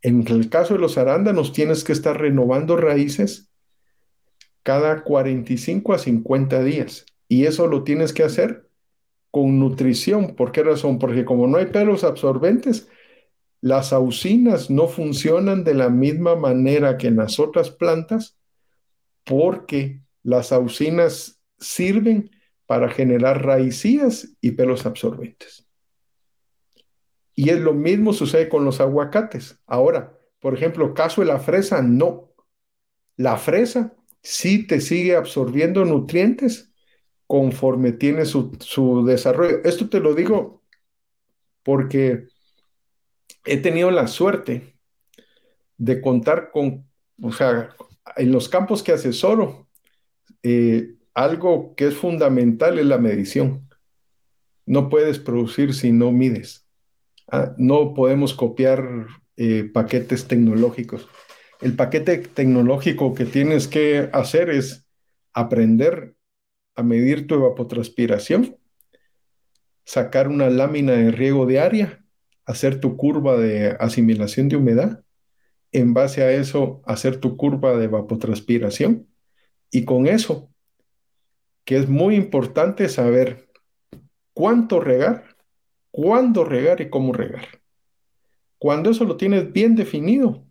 En 0.00 0.26
el 0.26 0.48
caso 0.48 0.74
de 0.74 0.80
los 0.80 0.98
arándanos, 0.98 1.52
tienes 1.52 1.84
que 1.84 1.92
estar 1.92 2.20
renovando 2.20 2.76
raíces 2.76 3.50
cada 4.62 5.02
45 5.02 5.92
a 5.92 5.98
50 5.98 6.62
días. 6.64 7.06
Y 7.28 7.46
eso 7.46 7.66
lo 7.66 7.84
tienes 7.84 8.12
que 8.12 8.24
hacer 8.24 8.68
con 9.30 9.58
nutrición. 9.58 10.34
¿Por 10.34 10.52
qué 10.52 10.62
razón? 10.62 10.98
Porque 10.98 11.24
como 11.24 11.46
no 11.46 11.58
hay 11.58 11.66
pelos 11.66 12.04
absorbentes, 12.04 12.88
las 13.60 13.92
auxinas 13.92 14.70
no 14.70 14.88
funcionan 14.88 15.62
de 15.64 15.74
la 15.74 15.88
misma 15.88 16.34
manera 16.34 16.98
que 16.98 17.06
en 17.06 17.16
las 17.16 17.38
otras 17.38 17.70
plantas 17.70 18.36
porque 19.24 20.02
las 20.24 20.52
auxinas 20.52 21.40
sirven 21.58 22.30
para 22.66 22.88
generar 22.88 23.44
raicías 23.44 24.36
y 24.40 24.52
pelos 24.52 24.86
absorbentes. 24.86 25.66
Y 27.34 27.50
es 27.50 27.60
lo 27.60 27.72
mismo 27.72 28.12
sucede 28.12 28.48
con 28.48 28.64
los 28.64 28.80
aguacates. 28.80 29.58
Ahora, 29.66 30.18
por 30.40 30.54
ejemplo, 30.54 30.94
caso 30.94 31.20
de 31.22 31.28
la 31.28 31.38
fresa, 31.38 31.82
no. 31.82 32.32
La 33.16 33.36
fresa 33.36 33.94
sí 34.22 34.66
te 34.66 34.80
sigue 34.80 35.16
absorbiendo 35.16 35.84
nutrientes, 35.84 36.72
conforme 37.32 37.92
tiene 37.92 38.26
su, 38.26 39.04
desarrollo. 39.06 39.62
Esto 39.64 39.88
te 39.88 40.00
lo 40.00 40.14
digo 40.14 40.62
porque 41.62 42.26
he 43.46 43.56
tenido 43.56 43.90
la 43.90 44.06
suerte 44.06 44.76
de 45.78 46.02
contar 46.02 46.50
con, 46.50 46.86
o 47.22 47.32
sea, 47.32 47.70
en 48.16 48.32
los 48.32 48.50
campos 48.50 48.82
que 48.82 48.92
asesoro, 48.92 49.66
eh, 50.42 50.96
algo 51.14 51.74
que 51.74 51.88
es 51.88 51.96
fundamental 51.96 52.78
es 52.78 52.86
la 52.86 52.98
medición. 52.98 53.68
No 54.66 54.88
puedes 54.88 55.18
producir 55.18 55.74
si 55.74 55.92
no 55.92 56.12
mides. 56.12 56.66
Ah, 57.30 57.54
no 57.58 57.94
podemos 57.94 58.34
copiar 58.34 59.06
eh, 59.36 59.64
paquetes 59.72 60.28
tecnológicos. 60.28 61.08
El 61.60 61.76
paquete 61.76 62.18
tecnológico 62.18 63.14
que 63.14 63.24
tienes 63.24 63.68
que 63.68 64.10
hacer 64.12 64.50
es 64.50 64.86
aprender 65.32 66.14
a 66.74 66.82
medir 66.82 67.26
tu 67.26 67.34
evapotranspiración, 67.36 68.56
sacar 69.84 70.28
una 70.28 70.50
lámina 70.50 70.92
de 70.92 71.10
riego 71.10 71.46
diaria, 71.46 72.04
hacer 72.44 72.80
tu 72.80 72.96
curva 72.96 73.36
de 73.36 73.76
asimilación 73.78 74.48
de 74.48 74.56
humedad, 74.56 75.04
en 75.70 75.94
base 75.94 76.22
a 76.22 76.32
eso 76.32 76.82
hacer 76.84 77.18
tu 77.18 77.36
curva 77.36 77.76
de 77.76 77.84
evapotranspiración 77.84 79.08
y 79.70 79.84
con 79.84 80.06
eso, 80.06 80.51
que 81.64 81.76
es 81.76 81.88
muy 81.88 82.16
importante 82.16 82.88
saber 82.88 83.48
cuánto 84.34 84.80
regar, 84.80 85.36
cuándo 85.90 86.44
regar 86.44 86.80
y 86.80 86.90
cómo 86.90 87.12
regar. 87.12 87.62
Cuando 88.58 88.90
eso 88.90 89.04
lo 89.04 89.16
tienes 89.16 89.52
bien 89.52 89.74
definido, 89.74 90.44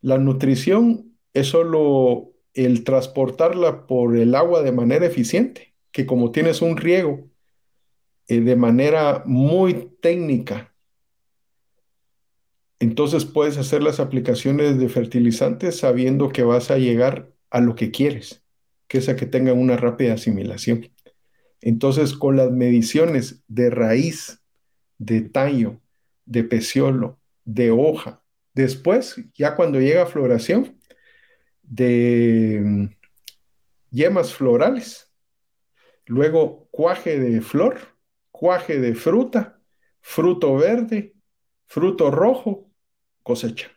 la 0.00 0.18
nutrición 0.18 1.16
es 1.32 1.48
solo 1.48 2.32
el 2.52 2.84
transportarla 2.84 3.86
por 3.86 4.16
el 4.16 4.34
agua 4.34 4.62
de 4.62 4.72
manera 4.72 5.06
eficiente, 5.06 5.74
que 5.90 6.06
como 6.06 6.30
tienes 6.30 6.62
un 6.62 6.76
riego 6.76 7.28
eh, 8.28 8.40
de 8.40 8.56
manera 8.56 9.22
muy 9.26 9.90
técnica, 10.00 10.74
entonces 12.84 13.24
puedes 13.24 13.56
hacer 13.56 13.82
las 13.82 13.98
aplicaciones 13.98 14.78
de 14.78 14.88
fertilizantes 14.88 15.78
sabiendo 15.78 16.28
que 16.28 16.42
vas 16.42 16.70
a 16.70 16.78
llegar 16.78 17.32
a 17.50 17.60
lo 17.60 17.74
que 17.74 17.90
quieres, 17.90 18.43
que 18.94 18.98
es 18.98 19.16
que 19.16 19.26
tengan 19.26 19.58
una 19.58 19.76
rápida 19.76 20.14
asimilación. 20.14 20.88
Entonces, 21.60 22.14
con 22.14 22.36
las 22.36 22.52
mediciones 22.52 23.42
de 23.48 23.68
raíz, 23.68 24.40
de 24.98 25.22
tallo, 25.22 25.80
de 26.26 26.44
peciolo, 26.44 27.18
de 27.44 27.72
hoja, 27.72 28.22
después, 28.54 29.16
ya 29.34 29.56
cuando 29.56 29.80
llega 29.80 30.04
a 30.04 30.06
floración, 30.06 30.78
de 31.64 32.60
mm, 32.62 32.86
yemas 33.90 34.32
florales, 34.32 35.12
luego 36.06 36.68
cuaje 36.70 37.18
de 37.18 37.40
flor, 37.40 37.96
cuaje 38.30 38.78
de 38.78 38.94
fruta, 38.94 39.60
fruto 40.02 40.54
verde, 40.54 41.16
fruto 41.66 42.12
rojo, 42.12 42.70
cosecha. 43.24 43.72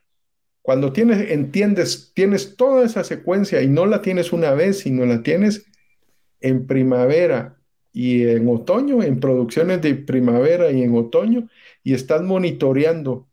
Cuando 0.67 0.91
tienes, 0.91 1.31
entiendes, 1.31 2.11
tienes 2.13 2.57
toda 2.57 2.85
esa 2.85 3.05
secuencia 3.05 3.61
y 3.61 3.69
no 3.69 3.85
la 3.85 4.01
tienes 4.01 4.33
una 4.33 4.51
vez, 4.51 4.79
sino 4.79 5.05
la 5.05 5.23
tienes 5.23 5.65
en 6.41 6.67
primavera 6.67 7.55
y 7.93 8.27
en 8.27 8.49
otoño, 8.49 9.01
en 9.01 9.21
producciones 9.21 9.81
de 9.81 9.95
primavera 9.95 10.69
y 10.69 10.83
en 10.83 10.93
otoño, 10.93 11.47
y 11.85 11.93
estás 11.93 12.21
monitoreando 12.21 13.25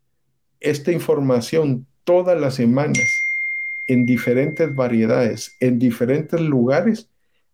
esta 0.61 0.93
información 0.93 1.85
todas 2.05 2.39
las 2.39 2.55
semanas 2.55 3.03
en 3.87 4.05
diferentes 4.05 4.73
variedades, 4.73 5.57
en 5.59 5.77
diferentes 5.77 6.39
lugares, 6.39 7.09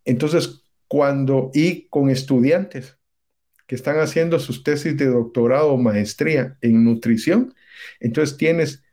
entonces 0.05 0.61
cuando, 0.87 1.49
y 1.55 1.87
con 1.89 2.11
estudiantes 2.11 2.99
que 3.65 3.73
están 3.73 3.97
haciendo 3.97 4.37
sus 4.37 4.63
tesis 4.63 4.95
de 4.95 5.07
doctorado 5.07 5.73
o 5.73 5.77
maestría 5.77 6.55
en 6.61 6.83
nutrición, 6.83 7.55
entonces 7.99 8.37
tienes 8.37 8.83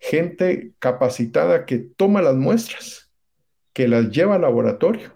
gente 0.00 0.72
capacitada 0.78 1.66
que 1.66 1.78
toma 1.78 2.22
las 2.22 2.34
muestras, 2.34 3.12
que 3.72 3.86
las 3.86 4.10
lleva 4.10 4.36
al 4.36 4.40
laboratorio, 4.40 5.12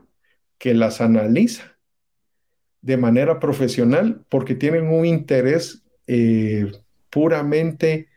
que 0.58 0.74
las 0.74 1.00
analiza 1.00 1.74
de 2.82 2.98
manera 2.98 3.40
profesional 3.40 4.24
porque 4.28 4.54
tienen 4.54 4.88
un 4.88 5.06
interés 5.06 5.82
eh, 6.06 6.70
puramente 7.08 8.08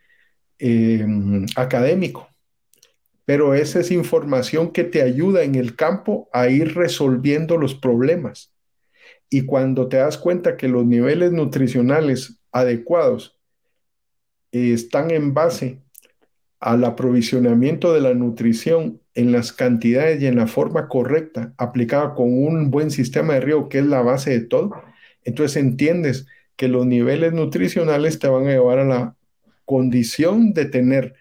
em, 0.58 1.46
académico. 1.56 2.28
Pero 3.24 3.54
esa 3.54 3.80
es 3.80 3.90
información 3.90 4.70
que 4.70 4.84
te 4.84 5.00
ayuda 5.00 5.42
en 5.42 5.54
el 5.54 5.74
campo 5.74 6.28
a 6.32 6.48
ir 6.48 6.74
resolviendo 6.74 7.56
los 7.56 7.74
problemas. 7.74 8.52
Y 9.30 9.46
cuando 9.46 9.88
te 9.88 9.98
das 9.98 10.18
cuenta 10.18 10.56
que 10.56 10.68
los 10.68 10.84
niveles 10.84 11.32
nutricionales 11.32 12.40
adecuados 12.52 13.38
están 14.52 15.10
en 15.10 15.34
base 15.34 15.82
al 16.60 16.84
aprovisionamiento 16.84 17.92
de 17.92 18.00
la 18.00 18.14
nutrición 18.14 19.00
en 19.14 19.32
las 19.32 19.52
cantidades 19.52 20.20
y 20.22 20.26
en 20.26 20.36
la 20.36 20.46
forma 20.46 20.88
correcta, 20.88 21.54
aplicada 21.56 22.14
con 22.14 22.32
un 22.32 22.70
buen 22.70 22.90
sistema 22.90 23.34
de 23.34 23.40
riego, 23.40 23.68
que 23.68 23.78
es 23.78 23.86
la 23.86 24.02
base 24.02 24.30
de 24.30 24.40
todo, 24.40 24.72
entonces 25.24 25.56
entiendes 25.56 26.26
que 26.56 26.68
los 26.68 26.86
niveles 26.86 27.32
nutricionales 27.32 28.18
te 28.18 28.28
van 28.28 28.46
a 28.46 28.50
llevar 28.50 28.78
a 28.80 28.84
la 28.84 29.16
condición 29.64 30.52
de 30.52 30.64
tener 30.64 31.14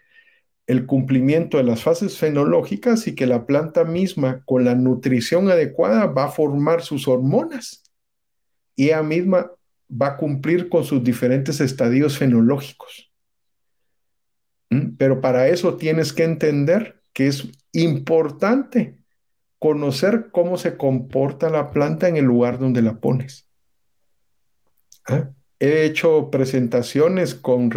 el 0.65 0.85
cumplimiento 0.85 1.57
de 1.57 1.63
las 1.63 1.83
fases 1.83 2.17
fenológicas 2.17 3.07
y 3.07 3.15
que 3.15 3.25
la 3.25 3.45
planta 3.45 3.85
misma 3.85 4.43
con 4.45 4.65
la 4.65 4.75
nutrición 4.75 5.49
adecuada 5.49 6.07
va 6.07 6.25
a 6.25 6.31
formar 6.31 6.81
sus 6.81 7.07
hormonas 7.07 7.83
y 8.75 8.85
ella 8.85 9.03
misma 9.03 9.51
va 9.89 10.07
a 10.07 10.17
cumplir 10.17 10.69
con 10.69 10.83
sus 10.83 11.03
diferentes 11.03 11.61
estadios 11.61 12.17
fenológicos. 12.17 13.11
Pero 14.97 15.21
para 15.21 15.47
eso 15.47 15.77
tienes 15.77 16.13
que 16.13 16.23
entender 16.23 17.01
que 17.13 17.27
es 17.27 17.47
importante 17.71 18.97
conocer 19.59 20.29
cómo 20.31 20.57
se 20.57 20.77
comporta 20.77 21.49
la 21.49 21.71
planta 21.71 22.07
en 22.07 22.17
el 22.17 22.25
lugar 22.25 22.59
donde 22.59 22.81
la 22.81 22.99
pones. 22.99 23.49
¿Ah? 25.07 25.31
He 25.59 25.85
hecho 25.85 26.29
presentaciones 26.29 27.33
con 27.33 27.71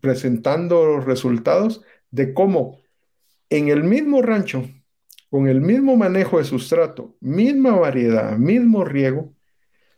presentando 0.00 0.98
resultados 0.98 1.82
de 2.10 2.34
cómo 2.34 2.80
en 3.50 3.68
el 3.68 3.84
mismo 3.84 4.22
rancho, 4.22 4.68
con 5.28 5.46
el 5.46 5.60
mismo 5.60 5.96
manejo 5.96 6.38
de 6.38 6.44
sustrato, 6.44 7.16
misma 7.20 7.76
variedad, 7.78 8.36
mismo 8.36 8.84
riego, 8.84 9.32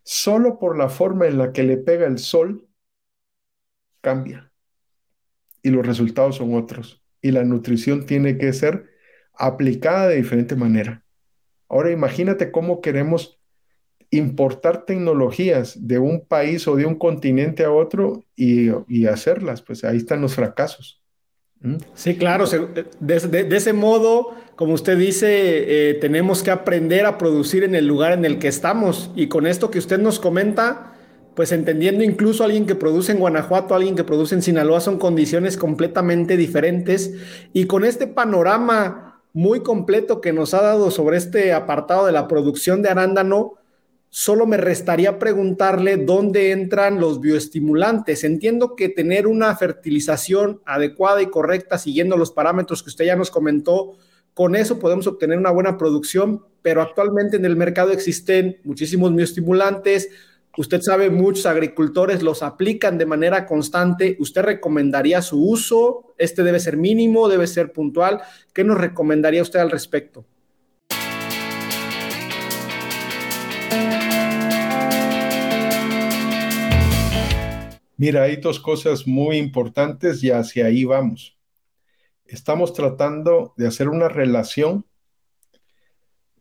solo 0.03 0.59
por 0.59 0.77
la 0.77 0.91
forma 0.91 1.27
en 1.27 1.39
la 1.39 1.53
que 1.53 1.63
le 1.63 1.79
pega 1.79 2.07
el 2.07 2.19
sol, 2.19 2.69
cambia 4.03 4.52
y 5.63 5.71
los 5.71 5.87
resultados 5.87 6.37
son 6.37 6.55
otros. 6.55 7.03
Y 7.21 7.31
la 7.31 7.45
nutrición 7.45 8.07
tiene 8.07 8.37
que 8.37 8.53
ser 8.53 8.91
aplicada 9.35 10.09
de 10.09 10.17
diferente 10.17 10.57
manera. 10.57 11.05
Ahora 11.69 11.91
imagínate 11.91 12.51
cómo 12.51 12.81
queremos 12.81 13.41
importar 14.11 14.85
tecnologías 14.85 15.89
de 15.89 15.99
un 15.99 16.27
país 16.27 16.69
o 16.69 16.77
de 16.77 16.85
un 16.85 16.97
continente 16.97 17.65
a 17.65 17.73
otro 17.73 18.25
y, 18.37 19.07
hacerlas, 19.07 19.63
pues 19.63 19.85
ahí 19.85 19.97
están 19.97 20.21
los 20.21 20.35
fracasos. 20.35 21.03
¿Mm? 21.61 21.77
Sí, 21.95 22.17
claro, 22.17 22.45
de, 23.01 23.57
ese 23.57 23.73
modo, 23.73 24.35
como 24.55 24.75
usted 24.75 24.99
dice, 24.99 25.91
eh, 25.91 25.95
tenemos 25.95 26.43
que 26.43 26.51
aprender 26.51 27.07
a 27.07 27.17
producir 27.17 27.65
en 27.65 27.75
el 27.75 27.87
lugar 27.87 28.13
en 28.13 28.27
el 28.27 28.39
que 28.39 28.49
estamos. 28.49 29.11
Y 29.17 29.29
con 29.29 29.47
esto 29.47 29.71
que 29.71 29.79
usted 29.79 29.99
nos 29.99 30.19
comenta, 30.19 30.92
pues 31.35 31.53
entendiendo 31.53 32.05
incluso 32.05 32.45
alguien 32.45 32.67
que 32.67 32.75
produce 32.75 33.13
en 33.13 33.19
Guanajuato, 33.19 33.75
alguien 33.75 33.97
que 33.97 34.05
produce 34.05 34.35
en 34.35 34.43
Sinaloa, 34.43 34.81
son 34.81 34.99
condiciones 34.99 35.57
completamente 35.57 36.37
diferentes. 36.37 37.15
Y 37.53 37.67
con 37.67 37.85
este 37.85 38.07
panorama 38.07 39.23
muy 39.33 39.61
completo 39.61 40.21
que 40.21 40.33
nos 40.33 40.53
ha 40.55 40.63
dado 40.63 40.91
sobre 40.91 41.17
este 41.17 41.53
apartado 41.53 42.07
de 42.07 42.13
la 42.13 42.29
producción 42.29 42.83
de 42.83 42.91
arándano, 42.91 43.55
solo 44.11 44.47
me 44.47 44.59
restaría 44.59 45.19
preguntarle 45.19 45.97
dónde 45.97 46.51
entran 46.51 47.01
los 47.01 47.19
bioestimulantes. 47.21 48.25
Entiendo 48.25 48.77
que 48.77 48.91
tener 48.91 49.27
una 49.27 49.57
fertilización 49.57 50.61
adecuada 50.67 51.23
y 51.23 51.31
correcta, 51.31 51.79
siguiendo 51.79 52.19
los 52.19 52.31
parámetros 52.31 52.83
que 52.83 52.91
usted 52.91 53.07
ya 53.07 53.17
nos 53.17 53.31
comentó, 53.31 53.97
con 54.35 54.55
eso 54.55 54.79
podemos 54.79 55.07
obtener 55.07 55.39
una 55.39 55.51
buena 55.51 55.79
producción, 55.79 56.45
pero 56.61 56.83
actualmente 56.83 57.37
en 57.37 57.45
el 57.47 57.57
mercado 57.57 57.91
existen 57.91 58.59
muchísimos 58.65 59.15
bioestimulantes, 59.15 60.11
Usted 60.59 60.83
sabe, 60.83 61.09
muchos 61.09 61.47
agricultores 61.47 62.23
los 62.23 62.43
aplican 62.43 62.99
de 62.99 63.07
manera 63.07 63.47
constante. 63.47 64.19
¿Usted 64.21 64.43
recomendaría 64.43 65.23
su 65.23 65.43
uso? 65.43 66.13
¿Este 66.19 66.43
debe 66.43 66.61
ser 66.61 66.77
mínimo? 66.77 67.27
¿Debe 67.31 67.47
ser 67.47 67.73
puntual? 67.73 68.21
¿Qué 68.53 68.63
nos 68.63 68.77
recomendaría 68.77 69.41
usted 69.41 69.61
al 69.61 69.71
respecto? 69.71 70.27
Mira, 77.97 78.25
hay 78.25 78.37
dos 78.37 78.61
cosas 78.61 79.07
muy 79.07 79.39
importantes 79.39 80.23
y 80.23 80.33
hacia 80.33 80.67
ahí 80.67 80.85
vamos. 80.85 81.39
Estamos 82.27 82.75
tratando 82.75 83.55
de 83.57 83.69
hacer 83.69 83.89
una 83.89 84.11
relación 84.11 84.85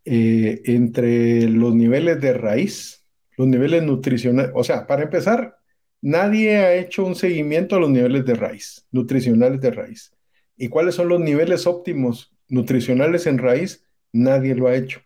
eh, 0.04 0.64
entre 0.66 1.48
los 1.48 1.74
niveles 1.74 2.20
de 2.20 2.34
raíz 2.34 3.01
los 3.42 3.48
niveles 3.48 3.82
nutricionales, 3.82 4.52
o 4.54 4.64
sea, 4.64 4.86
para 4.86 5.02
empezar, 5.02 5.58
nadie 6.00 6.58
ha 6.58 6.76
hecho 6.76 7.04
un 7.04 7.16
seguimiento 7.16 7.76
a 7.76 7.80
los 7.80 7.90
niveles 7.90 8.24
de 8.24 8.36
raíz, 8.36 8.86
nutricionales 8.92 9.60
de 9.60 9.72
raíz. 9.72 10.14
¿Y 10.56 10.68
cuáles 10.68 10.94
son 10.94 11.10
los 11.10 11.20
niveles 11.20 11.66
óptimos 11.66 12.32
nutricionales 12.48 13.26
en 13.26 13.40
raíz? 13.40 13.84
Nadie 14.14 14.54
lo 14.54 14.68
ha 14.68 14.76
hecho. 14.76 15.02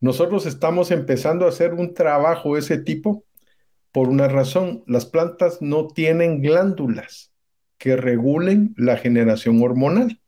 Nosotros 0.00 0.46
estamos 0.46 0.90
empezando 0.90 1.44
a 1.44 1.50
hacer 1.50 1.74
un 1.74 1.92
trabajo 1.92 2.54
de 2.54 2.60
ese 2.60 2.78
tipo 2.78 3.26
por 3.92 4.08
una 4.08 4.26
razón. 4.26 4.82
Las 4.86 5.04
plantas 5.04 5.60
no 5.60 5.88
tienen 5.88 6.40
glándulas 6.40 7.34
que 7.76 7.96
regulen 7.96 8.72
la 8.78 8.96
generación 8.96 9.62
hormonal. 9.62 10.22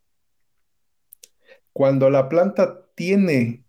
Cuando 1.72 2.10
la 2.10 2.28
planta 2.28 2.84
tiene 2.94 3.61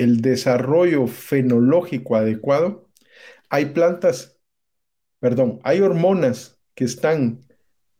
el 0.00 0.22
desarrollo 0.22 1.06
fenológico 1.06 2.16
adecuado, 2.16 2.88
hay 3.50 3.66
plantas, 3.66 4.38
perdón, 5.18 5.60
hay 5.62 5.80
hormonas 5.80 6.58
que 6.74 6.84
están 6.84 7.40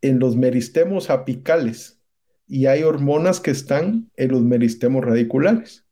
en 0.01 0.17
los 0.17 0.35
meristemos 0.35 1.11
apicales 1.11 2.01
y 2.47 2.65
hay 2.65 2.81
hormonas 2.81 3.39
que 3.39 3.51
están 3.51 4.09
en 4.15 4.31
los 4.31 4.41
meristemos 4.41 5.05
radiculares. 5.05 5.85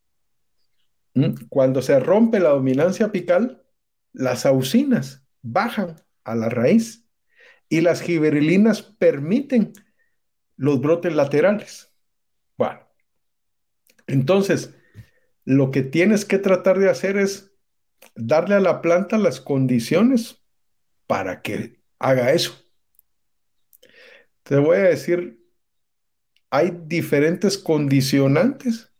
¿Mm? 1.14 1.36
Cuando 1.48 1.84
se 1.84 2.00
rompe 2.00 2.40
la 2.40 2.50
dominancia 2.50 3.06
apical, 3.06 3.64
las 4.12 4.48
auxinas 4.48 5.24
bajan 5.44 5.96
a 6.24 6.36
la 6.36 6.50
raíz 6.50 7.06
y 7.70 7.82
las 7.82 8.02
giberilinas 8.02 8.82
permiten 8.82 9.74
los 10.56 10.82
brotes 10.82 11.14
laterales. 11.14 11.94
Bueno, 12.58 12.80
entonces, 14.08 14.74
lo 15.50 15.72
que 15.72 15.82
tienes 15.82 16.26
que 16.26 16.38
tratar 16.38 16.78
de 16.78 16.92
hacer 16.92 17.18
es 17.18 17.52
darle 18.14 18.54
a 18.54 18.60
la 18.60 18.84
planta 18.84 19.18
las 19.18 19.42
condiciones 19.42 20.44
para 21.08 21.42
que 21.42 21.82
haga 21.98 22.34
eso. 22.34 22.54
Te 24.44 24.58
voy 24.58 24.78
a 24.78 24.82
decir, 24.82 25.44
hay 26.52 26.80
diferentes 26.86 27.58
condicionantes 27.58 28.94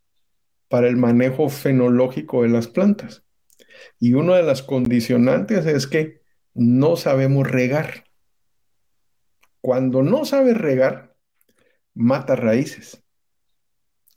para 0.70 0.88
el 0.88 0.98
manejo 0.98 1.50
fenológico 1.50 2.42
de 2.42 2.50
las 2.50 2.68
plantas. 2.68 3.24
Y 4.00 4.14
una 4.14 4.36
de 4.36 4.44
las 4.44 4.64
condicionantes 4.64 5.68
es 5.68 5.86
que 5.86 6.24
no 6.56 6.96
sabemos 6.96 7.48
regar. 7.48 8.06
Cuando 9.62 10.02
no 10.02 10.26
sabes 10.26 10.58
regar, 10.58 11.16
mata 11.94 12.36
raíces, 12.36 13.04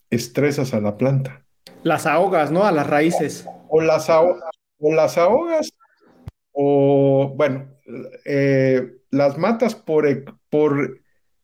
estresas 0.08 0.72
a 0.72 0.80
la 0.80 0.96
planta. 0.96 1.41
Las 1.82 2.06
ahogas, 2.06 2.50
¿no? 2.50 2.64
A 2.64 2.72
las 2.72 2.86
raíces. 2.86 3.46
O 3.68 3.80
las, 3.80 4.08
o 4.10 4.94
las 4.94 5.18
ahogas, 5.18 5.72
o 6.52 7.32
bueno, 7.36 7.68
eh, 8.24 8.92
las 9.10 9.38
matas 9.38 9.74
por, 9.74 10.06
por 10.48 11.00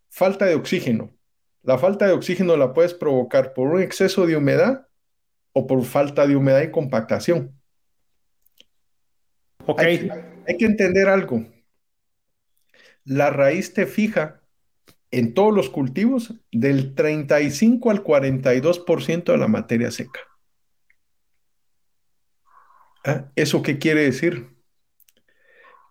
falta 0.09 0.45
de 0.45 0.55
oxígeno. 0.55 1.11
La 1.63 1.79
falta 1.79 2.07
de 2.07 2.13
oxígeno 2.13 2.57
la 2.57 2.73
puedes 2.73 2.95
provocar 2.95 3.53
por 3.53 3.69
un 3.69 3.83
exceso 3.83 4.27
de 4.27 4.37
humedad 4.37 4.87
o 5.53 5.67
por 5.67 5.83
falta 5.85 6.27
de 6.27 6.37
humedad 6.37 6.63
y 6.63 6.71
compactación. 6.71 7.59
Ok. 9.67 9.81
Hay, 9.81 10.09
hay 10.47 10.57
que 10.57 10.65
entender 10.65 11.09
algo. 11.09 11.45
La 13.05 13.31
raíz 13.31 13.73
te 13.73 13.87
fija 13.87 14.43
en 15.11 15.35
todos 15.35 15.55
los 15.55 15.71
cultivos 15.71 16.35
del 16.53 16.95
35 16.95 17.91
al 17.91 18.05
42% 18.05 19.33
de 19.33 19.39
la 19.39 19.49
materia 19.49 19.91
seca. 19.91 20.28
¿Ah? 23.05 23.31
¿Eso 23.37 23.63
qué 23.63 23.79
quiere 23.79 24.03
decir? 24.03 24.49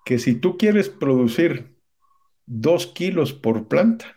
Que 0.06 0.20
si 0.20 0.36
tú 0.36 0.58
quieres 0.58 0.90
producir 0.90 1.78
2 2.46 2.88
kilos 2.88 3.34
por 3.34 3.68
planta, 3.68 4.16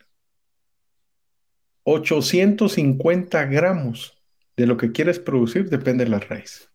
850 1.85 3.47
gramos 3.47 4.23
de 4.57 4.67
lo 4.67 4.77
que 4.77 4.93
quieres 4.93 5.19
producir 5.19 5.69
depende 5.71 6.05
de 6.05 6.11
la 6.11 6.21
raíz. 6.21 6.71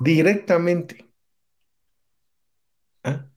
Directamente. 0.00 1.06
¿Ah? 3.02 3.30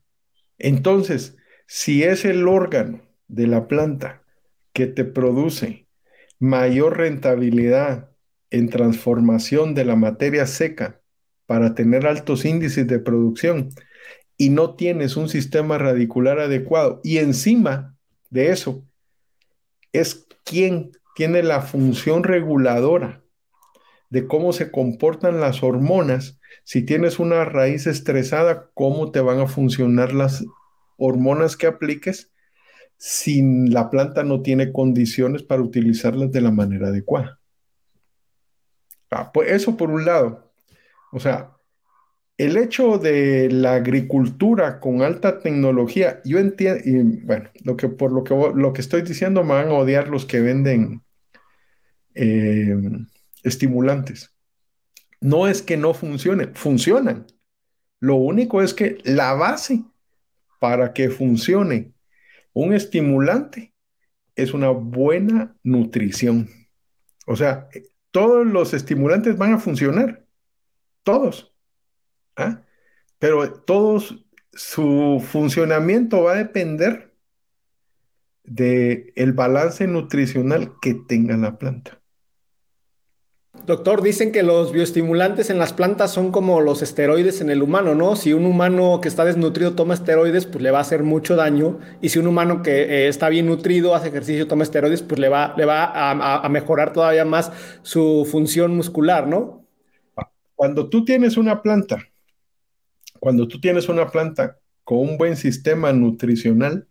Entonces, 0.58 1.36
si 1.66 2.02
es 2.02 2.24
el 2.24 2.46
órgano 2.46 3.02
de 3.28 3.46
la 3.46 3.66
planta 3.66 4.22
que 4.72 4.86
te 4.86 5.04
produce 5.04 5.88
mayor 6.38 6.98
rentabilidad 6.98 8.10
en 8.50 8.68
transformación 8.68 9.74
de 9.74 9.84
la 9.84 9.96
materia 9.96 10.46
seca 10.46 10.99
para 11.50 11.74
tener 11.74 12.06
altos 12.06 12.44
índices 12.44 12.86
de 12.86 13.00
producción 13.00 13.70
y 14.36 14.50
no 14.50 14.76
tienes 14.76 15.16
un 15.16 15.28
sistema 15.28 15.78
radicular 15.78 16.38
adecuado 16.38 17.00
y 17.02 17.18
encima 17.18 17.96
de 18.30 18.52
eso 18.52 18.84
es 19.92 20.28
quien 20.44 20.92
tiene 21.16 21.42
la 21.42 21.62
función 21.62 22.22
reguladora 22.22 23.24
de 24.10 24.28
cómo 24.28 24.52
se 24.52 24.70
comportan 24.70 25.40
las 25.40 25.64
hormonas. 25.64 26.38
Si 26.62 26.82
tienes 26.84 27.18
una 27.18 27.44
raíz 27.44 27.88
estresada, 27.88 28.70
cómo 28.72 29.10
te 29.10 29.18
van 29.18 29.40
a 29.40 29.48
funcionar 29.48 30.12
las 30.12 30.44
hormonas 30.98 31.56
que 31.56 31.66
apliques 31.66 32.30
si 32.96 33.42
la 33.68 33.90
planta 33.90 34.22
no 34.22 34.42
tiene 34.42 34.70
condiciones 34.70 35.42
para 35.42 35.62
utilizarlas 35.62 36.30
de 36.30 36.42
la 36.42 36.52
manera 36.52 36.90
adecuada. 36.90 37.40
Ah, 39.10 39.32
pues 39.32 39.50
eso 39.50 39.76
por 39.76 39.90
un 39.90 40.04
lado. 40.04 40.49
O 41.12 41.20
sea, 41.20 41.52
el 42.38 42.56
hecho 42.56 42.98
de 42.98 43.50
la 43.50 43.74
agricultura 43.74 44.80
con 44.80 45.02
alta 45.02 45.40
tecnología, 45.40 46.20
yo 46.24 46.38
entiendo, 46.38 46.80
y 46.84 47.02
bueno, 47.24 47.50
lo 47.64 47.76
que, 47.76 47.88
por 47.88 48.12
lo 48.12 48.24
que, 48.24 48.34
lo 48.34 48.72
que 48.72 48.80
estoy 48.80 49.02
diciendo 49.02 49.42
me 49.44 49.54
van 49.54 49.68
a 49.68 49.74
odiar 49.74 50.08
los 50.08 50.24
que 50.24 50.40
venden 50.40 51.02
eh, 52.14 52.76
estimulantes. 53.42 54.34
No 55.20 55.48
es 55.48 55.60
que 55.60 55.76
no 55.76 55.92
funcionen, 55.92 56.54
funcionan. 56.54 57.26
Lo 57.98 58.16
único 58.16 58.62
es 58.62 58.72
que 58.72 58.98
la 59.04 59.34
base 59.34 59.84
para 60.58 60.94
que 60.94 61.10
funcione 61.10 61.92
un 62.52 62.72
estimulante 62.72 63.74
es 64.34 64.54
una 64.54 64.70
buena 64.70 65.56
nutrición. 65.62 66.48
O 67.26 67.36
sea, 67.36 67.68
todos 68.10 68.46
los 68.46 68.72
estimulantes 68.74 69.36
van 69.36 69.52
a 69.52 69.58
funcionar, 69.58 70.24
todos 71.02 71.50
¿ah? 72.36 72.62
Pero 73.18 73.52
todos, 73.52 74.24
su 74.52 75.22
funcionamiento 75.26 76.22
va 76.22 76.32
a 76.32 76.36
depender 76.36 77.14
del 78.44 79.12
el 79.14 79.32
balance 79.32 79.86
nutricional 79.86 80.72
que 80.80 80.94
tenga 80.94 81.36
la 81.36 81.58
planta. 81.58 82.00
Doctor, 83.66 84.00
dicen 84.00 84.32
que 84.32 84.42
los 84.42 84.72
bioestimulantes 84.72 85.50
en 85.50 85.58
las 85.58 85.74
plantas 85.74 86.12
son 86.12 86.32
como 86.32 86.60
los 86.60 86.82
esteroides 86.82 87.42
en 87.42 87.50
el 87.50 87.62
humano, 87.62 87.94
¿no? 87.94 88.16
Si 88.16 88.32
un 88.32 88.46
humano 88.46 89.00
que 89.02 89.08
está 89.08 89.24
desnutrido 89.24 89.74
toma 89.74 89.92
esteroides, 89.94 90.46
pues 90.46 90.62
le 90.62 90.70
va 90.70 90.78
a 90.78 90.82
hacer 90.82 91.02
mucho 91.02 91.36
daño. 91.36 91.78
Y 92.00 92.08
si 92.08 92.18
un 92.18 92.26
humano 92.26 92.62
que 92.62 92.82
eh, 92.82 93.08
está 93.08 93.28
bien 93.28 93.46
nutrido, 93.46 93.94
hace 93.94 94.08
ejercicio, 94.08 94.48
toma 94.48 94.62
esteroides, 94.62 95.02
pues 95.02 95.20
le 95.20 95.28
va, 95.28 95.52
le 95.58 95.66
va 95.66 95.84
a, 95.84 96.44
a 96.44 96.48
mejorar 96.48 96.92
todavía 96.92 97.24
más 97.24 97.52
su 97.82 98.26
función 98.30 98.74
muscular, 98.76 99.26
¿no? 99.26 99.59
Cuando 100.60 100.90
tú 100.90 101.06
tienes 101.06 101.38
una 101.38 101.62
planta 101.62 102.10
cuando 103.20 103.46
tú 103.46 103.60
tienes 103.60 103.88
una 103.88 104.08
planta 104.10 104.58
con 104.82 104.98
un 104.98 105.18
buen 105.18 105.36
sistema 105.36 105.92
nutricional 105.92 106.88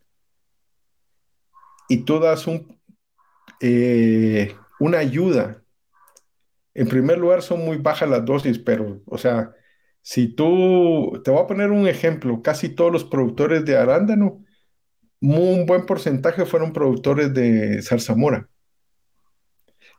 y 1.90 2.06
tú 2.06 2.20
das 2.20 2.46
eh, 3.60 4.56
una 4.80 5.00
ayuda, 5.00 5.64
en 6.76 6.88
primer 6.88 7.18
lugar 7.18 7.42
son 7.42 7.66
muy 7.66 7.78
bajas 7.78 8.10
las 8.10 8.24
dosis, 8.24 8.60
pero, 8.60 9.02
o 9.06 9.18
sea, 9.18 9.52
si 10.02 10.28
tú, 10.28 11.20
te 11.24 11.32
voy 11.32 11.42
a 11.42 11.48
poner 11.48 11.72
un 11.72 11.88
ejemplo, 11.88 12.42
casi 12.44 12.70
todos 12.70 12.94
los 12.94 13.04
productores 13.04 13.66
de 13.66 13.76
arándano, 13.76 14.46
un 15.20 15.66
buen 15.66 15.86
porcentaje 15.86 16.46
fueron 16.46 16.72
productores 16.72 17.34
de 17.34 17.82
zarzamora. 17.82 18.48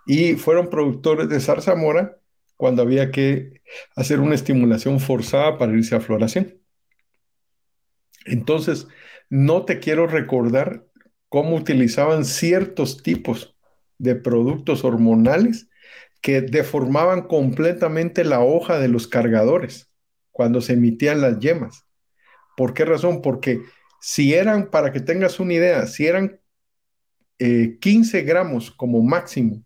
Y 0.07 0.35
fueron 0.35 0.71
productores 0.71 1.29
de 1.29 1.41
zarzamora 1.41 2.20
cuando 2.61 2.83
había 2.83 3.11
que 3.11 3.63
hacer 3.97 4.21
una 4.21 4.35
estimulación 4.35 5.01
forzada 5.01 5.57
para 5.57 5.73
irse 5.73 5.97
a 5.97 6.01
floración. 6.01 6.61
Entonces, 8.27 8.87
no 9.31 9.65
te 9.65 9.79
quiero 9.79 10.07
recordar 10.07 10.85
cómo 11.31 11.57
utilizaban 11.57 12.27
ciertos 12.27 13.03
tipos 13.03 13.57
de 13.97 14.15
productos 14.15 14.85
hormonales 14.85 15.71
que 16.21 16.43
deformaban 16.43 17.23
completamente 17.23 18.25
la 18.25 18.41
hoja 18.41 18.79
de 18.79 18.89
los 18.89 19.09
cargadores 19.09 19.91
cuando 20.31 20.61
se 20.61 20.75
emitían 20.75 21.23
las 21.23 21.39
yemas. 21.39 21.87
¿Por 22.59 22.75
qué 22.75 22.85
razón? 22.85 23.23
Porque 23.23 23.63
si 24.03 24.35
eran, 24.35 24.69
para 24.69 24.93
que 24.93 25.01
tengas 25.01 25.41
una 25.41 25.55
idea, 25.55 25.87
si 25.87 26.07
eran 26.07 26.39
15 27.39 28.19
eh, 28.19 28.23
gramos 28.23 28.71
como 28.71 29.01
máximo 29.01 29.65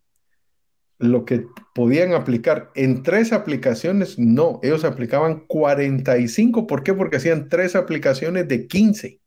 lo 0.98 1.24
que 1.24 1.46
podían 1.74 2.12
aplicar 2.14 2.70
en 2.74 3.02
tres 3.02 3.32
aplicaciones, 3.32 4.18
no, 4.18 4.60
ellos 4.62 4.84
aplicaban 4.84 5.46
45. 5.46 6.66
¿Por 6.66 6.82
qué? 6.82 6.94
Porque 6.94 7.16
hacían 7.16 7.48
tres 7.48 7.74
aplicaciones 7.74 8.48
de 8.48 8.66
15 8.66 9.20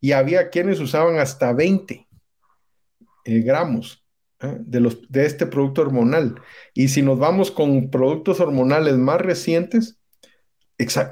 y 0.00 0.12
había 0.12 0.50
quienes 0.50 0.80
usaban 0.80 1.18
hasta 1.18 1.52
20 1.52 2.08
eh, 3.24 3.40
gramos 3.40 4.04
¿eh? 4.40 4.56
de, 4.60 4.80
los, 4.80 5.10
de 5.10 5.26
este 5.26 5.46
producto 5.46 5.82
hormonal. 5.82 6.40
Y 6.74 6.88
si 6.88 7.02
nos 7.02 7.18
vamos 7.18 7.50
con 7.50 7.90
productos 7.90 8.40
hormonales 8.40 8.96
más 8.96 9.20
recientes, 9.20 9.98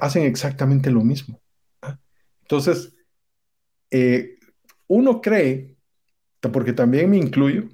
hacen 0.01 0.23
exactamente 0.23 0.89
lo 0.89 1.01
mismo. 1.01 1.39
¿eh? 1.83 1.95
Entonces, 2.41 2.95
uno 4.87 5.21
cree, 5.21 5.75
porque 6.41 6.73
también 6.73 7.09
me 7.09 7.17
incluyo, 7.17 7.69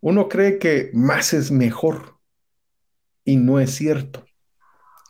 uno 0.00 0.28
cree 0.28 0.58
que 0.58 0.90
más 0.92 1.32
es 1.32 1.50
mejor 1.50 2.18
y 3.24 3.36
no 3.36 3.60
es 3.60 3.74
cierto. 3.74 4.24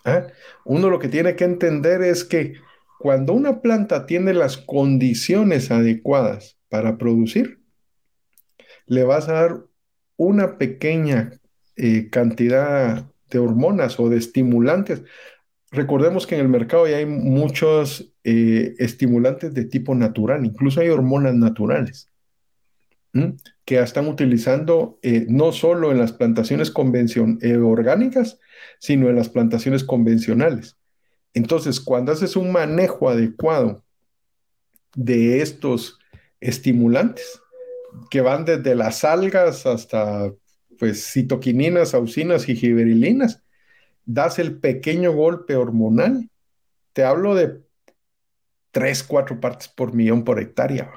¿ah? 0.04 0.26
Uno 0.64 0.90
lo 0.90 0.98
que 0.98 1.08
tiene 1.08 1.36
que 1.36 1.44
entender 1.44 2.02
es 2.02 2.24
que 2.24 2.54
cuando 2.98 3.32
una 3.32 3.60
planta 3.60 4.06
tiene 4.06 4.34
las 4.34 4.56
condiciones 4.56 5.70
adecuadas 5.70 6.58
para 6.68 6.98
producir, 6.98 7.60
le 8.86 9.04
vas 9.04 9.28
a 9.28 9.34
dar 9.34 9.64
una 10.16 10.58
pequeña 10.58 11.32
eh, 11.76 12.08
cantidad 12.10 13.06
de 13.30 13.38
hormonas 13.38 14.00
o 14.00 14.08
de 14.08 14.16
estimulantes 14.16 15.02
recordemos 15.70 16.26
que 16.26 16.34
en 16.34 16.40
el 16.40 16.48
mercado 16.48 16.86
ya 16.86 16.96
hay 16.96 17.06
muchos 17.06 18.12
eh, 18.24 18.74
estimulantes 18.78 19.54
de 19.54 19.64
tipo 19.64 19.94
natural, 19.94 20.44
incluso 20.44 20.80
hay 20.80 20.88
hormonas 20.88 21.34
naturales 21.34 22.10
que 23.64 23.78
están 23.80 24.06
utilizando 24.06 24.98
eh, 25.02 25.26
no 25.28 25.52
solo 25.52 25.90
en 25.90 25.98
las 25.98 26.12
plantaciones 26.12 26.72
eh, 27.40 27.56
orgánicas, 27.56 28.38
sino 28.78 29.08
en 29.08 29.16
las 29.16 29.28
plantaciones 29.28 29.84
convencionales. 29.84 30.76
Entonces, 31.34 31.80
cuando 31.80 32.12
haces 32.12 32.36
un 32.36 32.52
manejo 32.52 33.08
adecuado 33.08 33.84
de 34.94 35.42
estos 35.42 35.98
estimulantes, 36.40 37.40
que 38.10 38.20
van 38.20 38.44
desde 38.44 38.74
las 38.74 39.04
algas 39.04 39.66
hasta 39.66 40.32
pues 40.78 41.12
citoquininas, 41.12 41.94
auxinas 41.94 42.48
y 42.48 42.56
giberilinas, 42.56 43.42
das 44.04 44.38
el 44.38 44.58
pequeño 44.58 45.12
golpe 45.12 45.56
hormonal. 45.56 46.30
Te 46.92 47.04
hablo 47.04 47.34
de 47.34 47.60
3, 48.70 49.02
4 49.02 49.40
partes 49.40 49.68
por 49.68 49.92
millón 49.92 50.24
por 50.24 50.40
hectárea. 50.40 50.90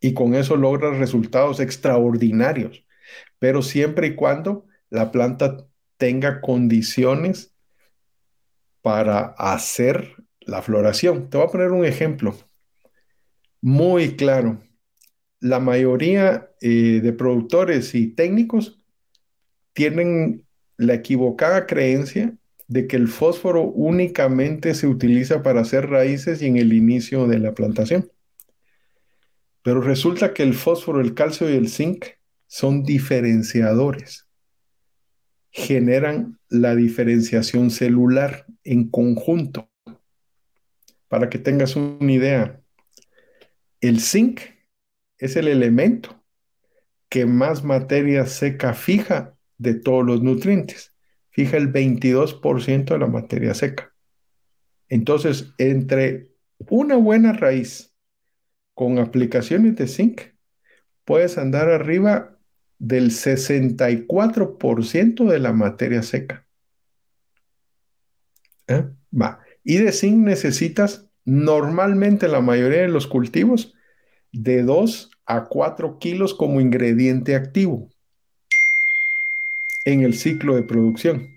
Y 0.00 0.14
con 0.14 0.34
eso 0.34 0.56
logras 0.56 0.98
resultados 0.98 1.60
extraordinarios, 1.60 2.84
pero 3.38 3.62
siempre 3.62 4.08
y 4.08 4.14
cuando 4.14 4.66
la 4.90 5.10
planta 5.10 5.66
tenga 5.96 6.40
condiciones 6.40 7.54
para 8.80 9.34
hacer 9.38 10.14
la 10.40 10.62
floración. 10.62 11.28
Te 11.28 11.36
voy 11.36 11.46
a 11.46 11.50
poner 11.50 11.72
un 11.72 11.84
ejemplo 11.84 12.34
muy 13.60 14.16
claro. 14.16 14.62
La 15.40 15.60
mayoría 15.60 16.50
eh, 16.60 17.00
de 17.02 17.12
productores 17.12 17.94
y 17.94 18.08
técnicos 18.08 18.80
tienen 19.72 20.46
la 20.76 20.94
equivocada 20.94 21.66
creencia 21.66 22.34
de 22.66 22.86
que 22.86 22.96
el 22.96 23.08
fósforo 23.08 23.62
únicamente 23.62 24.74
se 24.74 24.86
utiliza 24.86 25.42
para 25.42 25.60
hacer 25.60 25.88
raíces 25.88 26.42
y 26.42 26.46
en 26.46 26.56
el 26.56 26.72
inicio 26.72 27.26
de 27.26 27.38
la 27.38 27.54
plantación. 27.54 28.10
Pero 29.68 29.82
resulta 29.82 30.32
que 30.32 30.42
el 30.42 30.54
fósforo, 30.54 30.98
el 30.98 31.12
calcio 31.12 31.50
y 31.50 31.54
el 31.54 31.68
zinc 31.68 32.06
son 32.46 32.84
diferenciadores. 32.84 34.26
Generan 35.50 36.38
la 36.48 36.74
diferenciación 36.74 37.70
celular 37.70 38.46
en 38.64 38.88
conjunto. 38.88 39.70
Para 41.06 41.28
que 41.28 41.38
tengas 41.38 41.76
una 41.76 42.10
idea, 42.10 42.62
el 43.82 44.00
zinc 44.00 44.40
es 45.18 45.36
el 45.36 45.48
elemento 45.48 46.18
que 47.10 47.26
más 47.26 47.62
materia 47.62 48.24
seca 48.24 48.72
fija 48.72 49.36
de 49.58 49.74
todos 49.74 50.02
los 50.02 50.22
nutrientes. 50.22 50.94
Fija 51.28 51.58
el 51.58 51.70
22% 51.70 52.84
de 52.86 52.98
la 52.98 53.06
materia 53.06 53.52
seca. 53.52 53.92
Entonces, 54.88 55.52
entre 55.58 56.30
una 56.70 56.96
buena 56.96 57.34
raíz 57.34 57.87
con 58.78 58.98
aplicaciones 59.00 59.74
de 59.74 59.88
zinc, 59.88 60.20
puedes 61.04 61.36
andar 61.36 61.68
arriba 61.68 62.38
del 62.78 63.10
64% 63.10 65.28
de 65.28 65.38
la 65.40 65.52
materia 65.52 66.04
seca. 66.04 66.46
¿Eh? 68.68 68.84
Va. 69.12 69.40
Y 69.64 69.78
de 69.78 69.90
zinc 69.90 70.18
necesitas 70.18 71.10
normalmente 71.24 72.28
la 72.28 72.40
mayoría 72.40 72.82
de 72.82 72.88
los 72.88 73.08
cultivos 73.08 73.74
de 74.30 74.62
2 74.62 75.10
a 75.26 75.46
4 75.46 75.98
kilos 75.98 76.32
como 76.32 76.60
ingrediente 76.60 77.34
activo 77.34 77.88
en 79.84 80.02
el 80.02 80.14
ciclo 80.14 80.54
de 80.54 80.62
producción. 80.62 81.36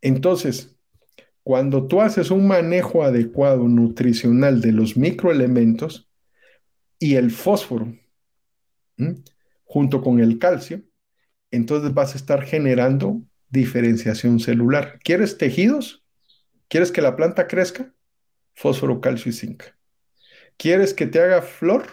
Entonces, 0.00 0.78
cuando 1.42 1.86
tú 1.86 2.00
haces 2.00 2.30
un 2.30 2.48
manejo 2.48 3.04
adecuado 3.04 3.68
nutricional 3.68 4.62
de 4.62 4.72
los 4.72 4.96
microelementos 4.96 6.05
y 6.98 7.16
el 7.16 7.30
fósforo, 7.30 7.92
junto 9.64 10.02
con 10.02 10.20
el 10.20 10.38
calcio, 10.38 10.82
entonces 11.50 11.94
vas 11.94 12.14
a 12.14 12.18
estar 12.18 12.44
generando 12.44 13.22
diferenciación 13.50 14.40
celular. 14.40 15.00
¿Quieres 15.04 15.38
tejidos? 15.38 16.04
¿Quieres 16.68 16.92
que 16.92 17.02
la 17.02 17.16
planta 17.16 17.46
crezca? 17.46 17.94
Fósforo, 18.54 19.00
calcio 19.00 19.30
y 19.30 19.34
zinc. 19.34 19.64
¿Quieres 20.56 20.94
que 20.94 21.06
te 21.06 21.20
haga 21.20 21.42
flor? 21.42 21.86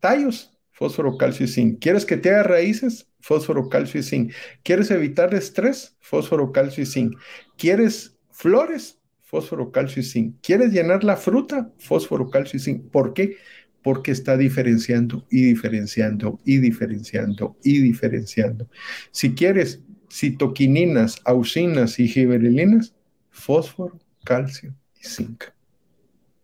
Tallos, 0.00 0.56
fósforo, 0.72 1.16
calcio 1.18 1.46
y 1.46 1.48
zinc. 1.48 1.80
¿Quieres 1.80 2.06
que 2.06 2.16
te 2.16 2.30
haga 2.30 2.42
raíces? 2.44 3.08
Fósforo, 3.20 3.68
calcio 3.68 4.00
y 4.00 4.02
zinc. 4.02 4.32
¿Quieres 4.62 4.90
evitar 4.90 5.34
estrés? 5.34 5.96
Fósforo, 6.00 6.52
calcio 6.52 6.82
y 6.82 6.86
zinc. 6.86 7.16
¿Quieres 7.56 8.16
Flores, 8.32 8.98
fósforo, 9.20 9.70
calcio 9.70 10.00
y 10.00 10.04
zinc. 10.04 10.36
¿Quieres 10.42 10.72
llenar 10.72 11.04
la 11.04 11.16
fruta? 11.16 11.70
Fósforo, 11.78 12.30
calcio 12.30 12.56
y 12.56 12.60
zinc. 12.60 12.90
¿Por 12.90 13.12
qué? 13.12 13.36
Porque 13.82 14.10
está 14.10 14.36
diferenciando 14.36 15.26
y 15.30 15.44
diferenciando 15.44 16.38
y 16.44 16.58
diferenciando 16.58 17.56
y 17.62 17.80
diferenciando. 17.80 18.68
Si 19.10 19.34
quieres 19.34 19.80
citoquininas, 20.12 21.20
auxinas 21.24 21.98
y 21.98 22.08
giberelinas, 22.08 22.94
fósforo, 23.30 23.98
calcio 24.24 24.74
y 25.00 25.06
zinc. 25.06 25.44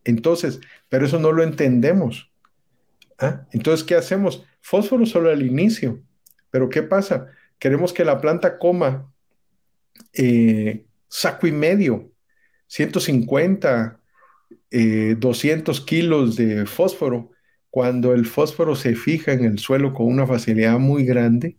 Entonces, 0.04 0.60
pero 0.88 1.06
eso 1.06 1.18
no 1.18 1.32
lo 1.32 1.42
entendemos. 1.42 2.30
¿Ah? 3.18 3.46
Entonces, 3.52 3.84
¿qué 3.84 3.96
hacemos? 3.96 4.44
Fósforo 4.60 5.04
solo 5.04 5.30
al 5.30 5.44
inicio. 5.44 6.02
Pero 6.50 6.68
¿qué 6.68 6.82
pasa? 6.82 7.26
Queremos 7.58 7.92
que 7.92 8.04
la 8.04 8.20
planta 8.20 8.58
coma 8.58 9.12
eh, 10.12 10.86
saco 11.08 11.46
y 11.46 11.52
medio, 11.52 12.12
150, 12.66 14.00
200 14.70 15.78
eh, 15.78 15.82
kilos 15.86 16.36
de 16.36 16.66
fósforo, 16.66 17.30
cuando 17.70 18.12
el 18.12 18.26
fósforo 18.26 18.74
se 18.74 18.94
fija 18.94 19.32
en 19.32 19.44
el 19.44 19.58
suelo 19.58 19.92
con 19.92 20.06
una 20.06 20.26
facilidad 20.26 20.78
muy 20.78 21.04
grande 21.04 21.58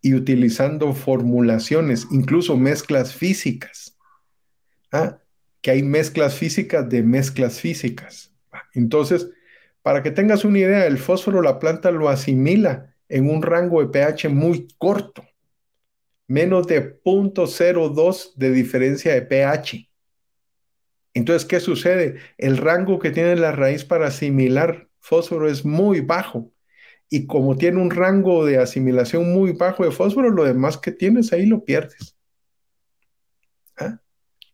y 0.00 0.14
utilizando 0.14 0.92
formulaciones, 0.94 2.08
incluso 2.10 2.56
mezclas 2.56 3.14
físicas. 3.14 3.96
¿ah? 4.90 5.18
Que 5.60 5.70
hay 5.70 5.82
mezclas 5.82 6.34
físicas 6.34 6.88
de 6.88 7.02
mezclas 7.02 7.60
físicas. 7.60 8.34
Entonces, 8.74 9.30
para 9.82 10.02
que 10.02 10.10
tengas 10.10 10.44
una 10.44 10.58
idea, 10.58 10.86
el 10.86 10.98
fósforo 10.98 11.40
la 11.40 11.58
planta 11.58 11.90
lo 11.90 12.08
asimila 12.08 12.94
en 13.08 13.30
un 13.30 13.42
rango 13.42 13.80
de 13.80 13.88
pH 13.88 14.28
muy 14.28 14.66
corto 14.78 15.24
menos 16.32 16.66
de 16.66 17.02
0.02 17.02 18.32
de 18.36 18.50
diferencia 18.52 19.12
de 19.12 19.22
pH. 19.22 19.90
Entonces, 21.14 21.46
¿qué 21.46 21.60
sucede? 21.60 22.16
El 22.38 22.56
rango 22.56 22.98
que 22.98 23.10
tiene 23.10 23.36
la 23.36 23.52
raíz 23.52 23.84
para 23.84 24.06
asimilar 24.08 24.88
fósforo 25.00 25.48
es 25.48 25.64
muy 25.64 26.00
bajo. 26.00 26.52
Y 27.10 27.26
como 27.26 27.56
tiene 27.56 27.80
un 27.80 27.90
rango 27.90 28.46
de 28.46 28.58
asimilación 28.58 29.32
muy 29.32 29.52
bajo 29.52 29.84
de 29.84 29.90
fósforo, 29.90 30.30
lo 30.30 30.44
demás 30.44 30.78
que 30.78 30.92
tienes 30.92 31.32
ahí 31.32 31.44
lo 31.44 31.64
pierdes. 31.64 32.16
¿Ah? 33.76 34.00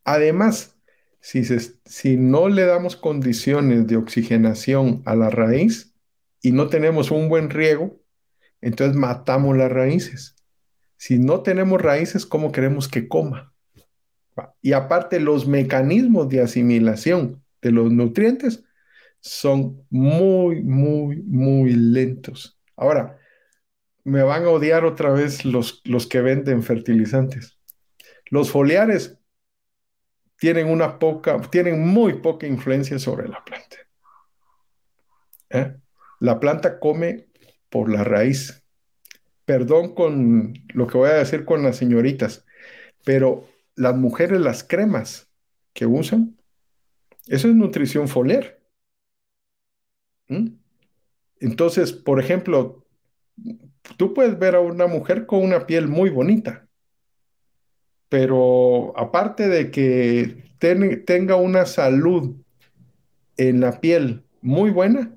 Además, 0.05 0.77
si, 1.21 1.45
si 1.45 2.17
no 2.17 2.49
le 2.49 2.65
damos 2.65 2.97
condiciones 2.97 3.87
de 3.87 3.97
oxigenación 3.97 5.03
a 5.05 5.15
la 5.15 5.31
raíz 5.31 5.95
y 6.43 6.51
no 6.51 6.69
tenemos 6.69 7.13
un 7.13 7.29
buen 7.29 7.51
riego, 7.51 8.01
entonces 8.61 8.97
matamos 8.97 9.57
las 9.57 9.71
raíces. 9.71 10.35
Si 10.97 11.19
no 11.21 11.43
tenemos 11.43 11.81
raíces, 11.81 12.27
¿cómo 12.27 12.51
queremos 12.51 12.89
que 12.89 13.07
coma? 13.07 13.55
Y 14.63 14.73
aparte, 14.73 15.21
los 15.21 15.47
mecanismos 15.47 16.29
de 16.29 16.41
asimilación 16.41 17.43
de 17.63 17.73
los 17.73 17.91
nutrientes 17.93 18.65
son 19.21 19.85
muy, 19.91 20.63
muy, 20.63 21.23
muy 21.23 21.73
lentos. 21.73 22.59
Ahora, 22.77 23.19
me 24.05 24.23
van 24.23 24.45
a 24.45 24.51
odiar 24.51 24.85
otra 24.85 25.11
vez 25.11 25.45
los, 25.45 25.83
los 25.85 26.07
que 26.07 26.21
venden 26.21 26.63
fertilizantes. 26.63 27.59
Los 28.31 28.51
foliares 28.51 29.19
tienen 30.39 30.69
una 30.69 30.99
poca, 30.99 31.41
tienen 31.51 31.87
muy 31.87 32.15
poca 32.15 32.47
influencia 32.47 32.99
sobre 32.99 33.29
la 33.29 33.45
planta. 33.45 33.77
¿Eh? 35.51 35.77
La 36.21 36.39
planta 36.39 36.79
come 36.79 37.27
por 37.69 37.91
la 37.91 38.05
raíz 38.05 38.63
perdón 39.49 39.95
con 39.95 40.53
lo 40.75 40.87
que 40.87 40.99
voy 40.99 41.09
a 41.09 41.15
decir 41.15 41.47
con 41.47 41.63
las 41.63 41.79
señoritas, 41.79 42.45
pero 43.03 43.49
las 43.79 43.97
mujeres 43.97 44.41
las 44.41 44.65
cremas 44.65 45.29
que 45.73 45.87
usan, 45.87 46.37
eso 47.27 47.49
es 47.49 47.55
nutrición 47.55 48.09
foliar. 48.09 48.59
¿Mm? 50.29 50.49
Entonces, 51.41 51.93
por 51.93 52.21
ejemplo, 52.21 52.85
tú 53.97 54.13
puedes 54.13 54.39
ver 54.39 54.57
a 54.57 54.61
una 54.61 54.87
mujer 54.87 55.27
con 55.27 55.43
una 55.43 55.67
piel 55.67 55.89
muy 55.89 56.11
bonita, 56.11 56.67
pero 58.09 58.93
aparte 58.99 59.49
de 59.49 59.71
que 59.71 60.45
tenga 60.59 61.37
una 61.37 61.67
salud 61.67 62.37
en 63.37 63.61
la 63.61 63.81
piel 63.81 64.25
muy 64.41 64.71
buena, 64.71 65.15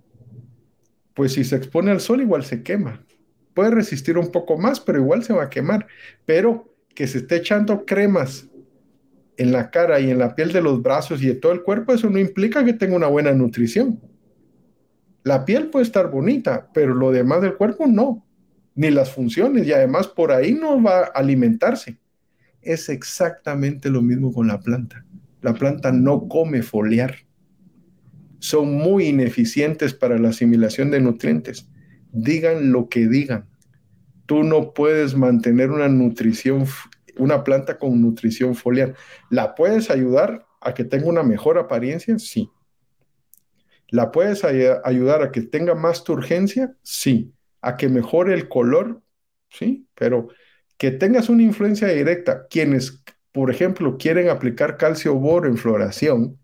pues 1.14 1.34
si 1.34 1.44
se 1.44 1.56
expone 1.56 1.92
al 1.92 2.00
sol 2.00 2.22
igual 2.22 2.46
se 2.46 2.64
quema 2.64 3.04
puede 3.54 3.72
resistir 3.72 4.18
un 4.18 4.32
poco 4.32 4.58
más, 4.58 4.80
pero 4.80 5.00
igual 5.00 5.24
se 5.24 5.34
va 5.34 5.44
a 5.44 5.50
quemar. 5.50 5.88
Pero 6.26 6.74
que 6.96 7.08
se 7.08 7.20
esté 7.20 7.38
echando 7.38 7.86
cremas 7.86 8.48
en 9.42 9.52
la 9.52 9.72
cara 9.72 10.00
y 10.00 10.10
en 10.10 10.20
la 10.20 10.36
piel 10.36 10.52
de 10.52 10.62
los 10.62 10.82
brazos 10.82 11.22
y 11.22 11.28
de 11.28 11.36
todo 11.36 11.52
el 11.52 11.64
cuerpo, 11.64 11.94
eso 11.94 12.10
no 12.10 12.20
implica 12.20 12.64
que 12.64 12.74
tenga 12.74 12.96
una 12.96 13.08
buena 13.08 13.34
nutrición. 13.34 14.00
La 15.24 15.46
piel 15.46 15.70
puede 15.70 15.86
estar 15.86 16.10
bonita, 16.10 16.70
pero 16.74 16.94
lo 16.94 17.12
demás 17.12 17.42
del 17.42 17.56
cuerpo 17.56 17.88
no, 17.88 18.26
ni 18.76 18.90
las 18.92 19.12
funciones, 19.12 19.68
y 19.68 19.74
además 19.74 20.08
por 20.08 20.32
ahí 20.32 20.54
no 20.54 20.82
va 20.82 21.00
a 21.00 21.04
alimentarse. 21.16 21.98
Es 22.62 22.90
exactamente 22.90 23.90
lo 23.90 24.02
mismo 24.02 24.32
con 24.32 24.48
la 24.48 24.60
planta. 24.60 25.06
La 25.42 25.54
planta 25.54 25.92
no 25.92 26.28
come 26.28 26.62
foliar. 26.62 27.16
Son 28.40 28.74
muy 28.74 29.08
ineficientes 29.08 29.94
para 29.94 30.18
la 30.18 30.30
asimilación 30.30 30.92
de 30.92 31.02
nutrientes. 31.02 31.68
Digan 32.12 32.72
lo 32.72 32.90
que 32.90 33.08
digan. 33.08 33.46
Tú 34.26 34.44
no 34.44 34.74
puedes 34.74 35.16
mantener 35.16 35.72
una 35.72 35.88
nutrición, 35.88 36.66
una 37.18 37.44
planta 37.44 37.78
con 37.78 38.02
nutrición 38.02 38.56
foliar. 38.56 38.96
¿La 39.30 39.56
puedes 39.56 39.90
ayudar 39.90 40.46
a 40.60 40.74
que 40.74 40.84
tenga 40.84 41.08
una 41.08 41.24
mejor 41.24 41.58
apariencia? 41.58 42.18
Sí 42.20 42.50
¿La 43.92 44.10
puedes 44.10 44.46
ayudar 44.46 45.22
a 45.22 45.32
que 45.34 45.42
tenga 45.42 45.76
más 45.76 46.06
turgencia? 46.06 46.74
Sí. 46.82 47.34
¿A 47.62 47.76
que 47.76 47.90
mejore 47.90 48.34
el 48.34 48.48
color? 48.48 49.02
Sí, 49.50 49.86
pero 49.96 50.30
que 50.78 50.92
tengas 50.92 51.28
una 51.28 51.44
influencia 51.44 51.90
directa. 51.90 52.48
Quienes, 52.50 53.04
por 53.34 53.52
ejemplo, 53.52 53.98
quieren 53.98 54.30
aplicar 54.30 54.78
calcio 54.78 55.14
boro 55.16 55.50
en 55.50 55.58
floración 55.58 56.40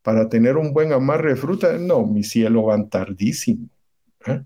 para 0.00 0.30
tener 0.30 0.56
un 0.56 0.72
buen 0.72 0.94
amarre 0.94 1.30
de 1.30 1.36
fruta, 1.36 1.76
no, 1.76 2.06
mi 2.06 2.24
cielo 2.24 2.62
van 2.62 2.88
tardísimo. 2.88 3.68
¿eh? 4.26 4.42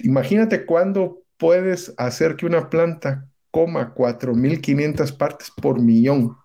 Imagínate 0.00 0.66
cuándo 0.66 1.22
puedes 1.38 1.94
hacer 1.96 2.36
que 2.36 2.44
una 2.44 2.68
planta 2.68 3.26
coma 3.50 3.94
4.500 3.94 5.16
partes 5.16 5.50
por 5.50 5.80
millón 5.80 6.36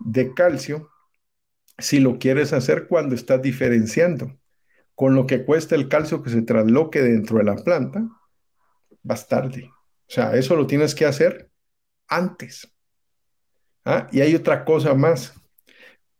de 0.00 0.34
calcio 0.34 0.90
si 1.78 1.98
lo 1.98 2.18
quieres 2.18 2.52
hacer 2.52 2.86
cuando 2.86 3.14
estás 3.14 3.42
diferenciando. 3.42 4.38
Con 4.94 5.14
lo 5.14 5.26
que 5.26 5.44
cuesta 5.44 5.74
el 5.74 5.88
calcio 5.88 6.22
que 6.22 6.30
se 6.30 6.42
trasloque 6.42 7.02
dentro 7.02 7.38
de 7.38 7.44
la 7.44 7.56
planta, 7.56 8.08
vas 9.02 9.26
tarde. 9.26 9.70
O 10.06 10.12
sea, 10.12 10.36
eso 10.36 10.54
lo 10.54 10.66
tienes 10.66 10.94
que 10.94 11.06
hacer 11.06 11.50
antes. 12.06 12.70
¿Ah? 13.84 14.08
Y 14.12 14.20
hay 14.20 14.34
otra 14.34 14.64
cosa 14.64 14.94
más. 14.94 15.34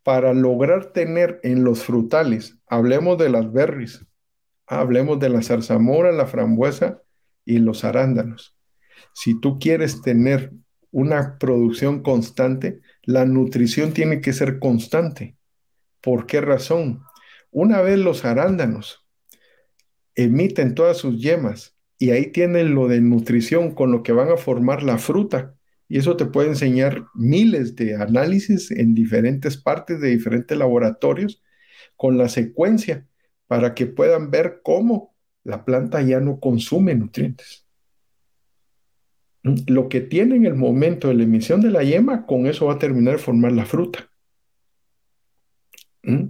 Para 0.03 0.35
lograr 0.35 0.93
tener 0.93 1.41
en 1.45 1.65
los 1.65 1.83
frutales, 1.83 2.59
hablemos 2.67 3.17
de 3.17 3.31
las 3.31 3.51
berries, 3.51 4.05
hablemos 4.67 5.19
de 5.19 5.31
la 5.31 5.41
zarzamora, 5.41 6.13
la 6.13 6.27
frambuesa 6.27 7.01
y 7.45 7.59
los 7.59 7.85
arándanos. 7.85 8.54
Si 9.13 9.41
tú 9.41 9.59
quieres 9.59 10.03
tener 10.03 10.53
una 10.91 11.39
producción 11.39 12.03
constante, 12.03 12.81
la 13.03 13.25
nutrición 13.25 13.93
tiene 13.93 14.21
que 14.21 14.33
ser 14.33 14.59
constante. 14.59 15.37
¿Por 16.01 16.27
qué 16.27 16.41
razón? 16.41 17.03
Una 17.51 17.81
vez 17.83 17.99
los 17.99 18.25
arándanos 18.25 19.05
emiten 20.15 20.75
todas 20.75 20.99
sus 20.99 21.21
yemas 21.21 21.77
y 21.99 22.11
ahí 22.11 22.31
tienen 22.31 22.75
lo 22.75 22.89
de 22.89 23.01
nutrición 23.01 23.75
con 23.75 23.91
lo 23.91 24.03
que 24.03 24.13
van 24.13 24.31
a 24.31 24.37
formar 24.37 24.83
la 24.83 24.99
fruta. 24.99 25.55
Y 25.89 25.99
eso 25.99 26.17
te 26.17 26.27
puede 26.27 26.49
enseñar 26.49 27.05
miles 27.15 27.77
de 27.77 27.95
análisis 27.97 28.71
en 28.71 28.95
diferentes 28.95 29.57
partes 29.57 30.01
de 30.01 30.11
diferentes 30.11 30.57
laboratorios 30.57 31.43
con 31.97 32.19
la 32.19 32.29
secuencia 32.29 33.07
para 33.47 33.75
que 33.75 33.87
puedan 33.87 34.31
ver 34.31 34.61
cómo 34.63 35.15
la 35.43 35.65
planta 35.65 36.03
ya 36.03 36.21
no 36.21 36.41
consume 36.41 36.95
nutrientes. 36.95 37.64
Lo 39.67 39.91
que 39.91 40.01
tiene 40.01 40.37
en 40.37 40.47
el 40.47 40.55
momento 40.55 41.09
de 41.09 41.15
la 41.15 41.25
emisión 41.25 41.61
de 41.61 41.71
la 41.71 41.83
yema, 41.83 42.25
con 42.25 42.47
eso 42.47 42.67
va 42.67 42.75
a 42.75 42.79
terminar 42.79 43.17
de 43.17 43.23
formar 43.23 43.53
la 43.53 43.67
fruta. 43.67 44.11
¿Mm? 46.03 46.29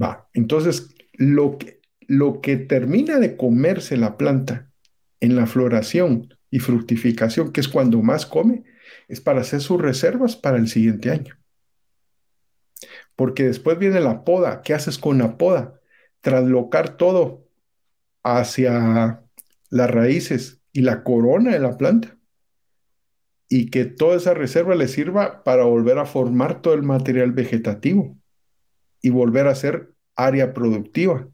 Va, 0.00 0.28
entonces 0.32 0.94
lo 1.14 1.58
que, 1.58 1.80
lo 2.06 2.40
que 2.40 2.56
termina 2.56 3.18
de 3.18 3.36
comerse 3.36 3.96
la 3.96 4.16
planta 4.16 4.70
en 5.18 5.34
la 5.34 5.46
floración 5.46 6.32
y 6.50 6.60
fructificación, 6.60 7.52
que 7.52 7.60
es 7.60 7.68
cuando 7.68 8.00
más 8.00 8.26
come, 8.26 8.64
es 9.08 9.20
para 9.20 9.40
hacer 9.40 9.60
sus 9.60 9.80
reservas 9.80 10.36
para 10.36 10.56
el 10.56 10.68
siguiente 10.68 11.10
año. 11.10 11.36
Porque 13.16 13.44
después 13.44 13.76
viene 13.76 14.00
la 14.00 14.24
poda. 14.24 14.62
¿Qué 14.62 14.72
haces 14.72 14.98
con 14.98 15.18
la 15.18 15.36
poda? 15.36 15.80
Traslocar 16.20 16.96
todo 16.96 17.44
hacia 18.22 19.24
las 19.68 19.90
raíces 19.90 20.62
y 20.72 20.82
la 20.82 21.02
corona 21.02 21.52
de 21.52 21.58
la 21.58 21.76
planta. 21.76 22.16
Y 23.50 23.68
que 23.70 23.84
toda 23.84 24.16
esa 24.16 24.32
reserva 24.32 24.74
le 24.74 24.88
sirva 24.88 25.42
para 25.44 25.64
volver 25.64 25.98
a 25.98 26.06
formar 26.06 26.62
todo 26.62 26.72
el 26.72 26.82
material 26.82 27.32
vegetativo 27.32 28.16
y 29.02 29.10
volver 29.10 29.48
a 29.48 29.54
ser 29.54 29.92
área 30.14 30.54
productiva. 30.54 31.28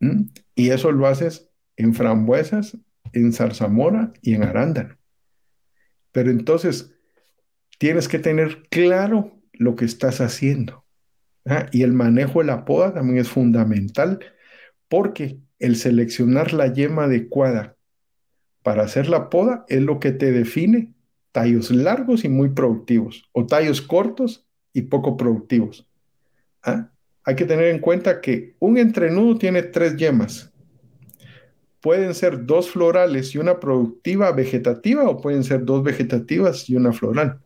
¿Mm? 0.00 0.24
Y 0.54 0.70
eso 0.70 0.90
lo 0.92 1.06
haces 1.06 1.48
en 1.76 1.94
frambuesas, 1.94 2.76
en 3.12 3.32
zarzamora 3.32 4.12
y 4.20 4.34
en 4.34 4.42
arándano. 4.42 4.98
Pero 6.12 6.30
entonces 6.30 6.92
tienes 7.78 8.08
que 8.08 8.18
tener 8.18 8.64
claro 8.68 9.40
lo 9.52 9.76
que 9.76 9.84
estás 9.84 10.20
haciendo. 10.20 10.84
¿ah? 11.46 11.66
Y 11.72 11.82
el 11.82 11.92
manejo 11.92 12.40
de 12.40 12.46
la 12.46 12.64
poda 12.64 12.92
también 12.92 13.18
es 13.18 13.28
fundamental 13.28 14.20
porque 14.88 15.38
el 15.58 15.76
seleccionar 15.76 16.52
la 16.52 16.72
yema 16.72 17.04
adecuada 17.04 17.76
para 18.62 18.82
hacer 18.82 19.08
la 19.08 19.30
poda 19.30 19.64
es 19.68 19.82
lo 19.82 20.00
que 20.00 20.12
te 20.12 20.32
define 20.32 20.92
tallos 21.32 21.70
largos 21.70 22.24
y 22.24 22.28
muy 22.28 22.50
productivos 22.50 23.28
o 23.32 23.46
tallos 23.46 23.80
cortos 23.80 24.46
y 24.72 24.82
poco 24.82 25.16
productivos. 25.16 25.86
¿Ah? 26.62 26.90
Hay 27.24 27.36
que 27.36 27.44
tener 27.44 27.66
en 27.66 27.80
cuenta 27.80 28.20
que 28.20 28.54
un 28.58 28.78
entrenudo 28.78 29.38
tiene 29.38 29.62
tres 29.62 29.96
yemas. 29.96 30.52
Pueden 31.80 32.14
ser 32.14 32.44
dos 32.44 32.70
florales 32.70 33.34
y 33.34 33.38
una 33.38 33.58
productiva 33.58 34.32
vegetativa 34.32 35.08
o 35.08 35.20
pueden 35.20 35.44
ser 35.44 35.64
dos 35.64 35.82
vegetativas 35.82 36.68
y 36.68 36.76
una 36.76 36.92
floral. 36.92 37.40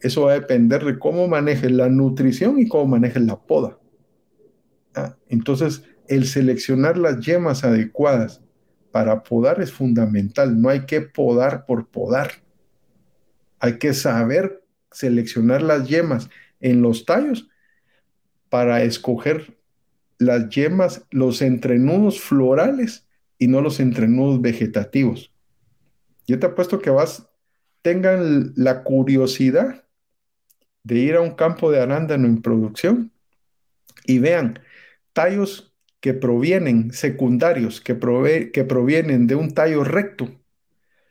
Eso 0.00 0.22
va 0.22 0.32
a 0.32 0.40
depender 0.40 0.84
de 0.84 0.98
cómo 0.98 1.28
manejes 1.28 1.70
la 1.70 1.88
nutrición 1.88 2.58
y 2.58 2.68
cómo 2.68 2.86
manejes 2.86 3.22
la 3.22 3.36
poda. 3.36 3.78
¿Ah? 4.94 5.16
Entonces, 5.28 5.82
el 6.08 6.26
seleccionar 6.26 6.98
las 6.98 7.20
yemas 7.24 7.64
adecuadas 7.64 8.42
para 8.96 9.22
podar 9.24 9.60
es 9.60 9.72
fundamental. 9.72 10.58
No 10.58 10.70
hay 10.70 10.86
que 10.86 11.02
podar 11.02 11.66
por 11.66 11.90
podar. 11.90 12.30
Hay 13.58 13.76
que 13.76 13.92
saber 13.92 14.64
seleccionar 14.90 15.60
las 15.60 15.86
yemas 15.86 16.30
en 16.60 16.80
los 16.80 17.04
tallos 17.04 17.46
para 18.48 18.82
escoger 18.84 19.58
las 20.16 20.48
yemas, 20.48 21.04
los 21.10 21.42
entrenudos 21.42 22.22
florales 22.22 23.06
y 23.36 23.48
no 23.48 23.60
los 23.60 23.80
entrenudos 23.80 24.40
vegetativos. 24.40 25.30
Yo 26.26 26.38
te 26.38 26.46
apuesto 26.46 26.78
que 26.78 26.88
vas, 26.88 27.28
tengan 27.82 28.54
la 28.56 28.82
curiosidad 28.82 29.84
de 30.84 30.94
ir 30.94 31.16
a 31.16 31.20
un 31.20 31.34
campo 31.34 31.70
de 31.70 31.82
arándano 31.82 32.26
en 32.26 32.40
producción 32.40 33.12
y 34.06 34.20
vean 34.20 34.58
tallos 35.12 35.75
que 36.00 36.14
provienen, 36.14 36.92
secundarios, 36.92 37.80
que, 37.80 37.98
que 38.52 38.64
provienen 38.64 39.26
de 39.26 39.34
un 39.34 39.52
tallo 39.52 39.84
recto, 39.84 40.28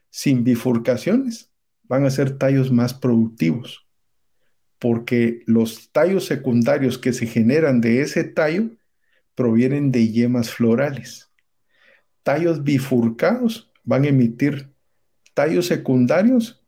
sin 0.10 0.44
bifurcaciones, 0.44 1.52
van 1.84 2.06
a 2.06 2.10
ser 2.10 2.38
tallos 2.38 2.72
más 2.72 2.94
productivos 2.94 3.86
porque 4.80 5.42
los 5.46 5.92
tallos 5.92 6.26
secundarios 6.26 6.98
que 6.98 7.14
se 7.14 7.28
generan 7.28 7.82
de 7.82 8.02
ese 8.02 8.24
tallo 8.24 8.70
provienen 9.34 9.92
de 9.92 10.12
yemas 10.12 10.52
florales. 10.52 11.32
Tallos 12.24 12.64
bifurcados 12.64 13.72
van 13.84 14.04
a 14.04 14.10
emitir 14.10 14.72
tallos 15.34 15.68
secundarios 15.68 16.64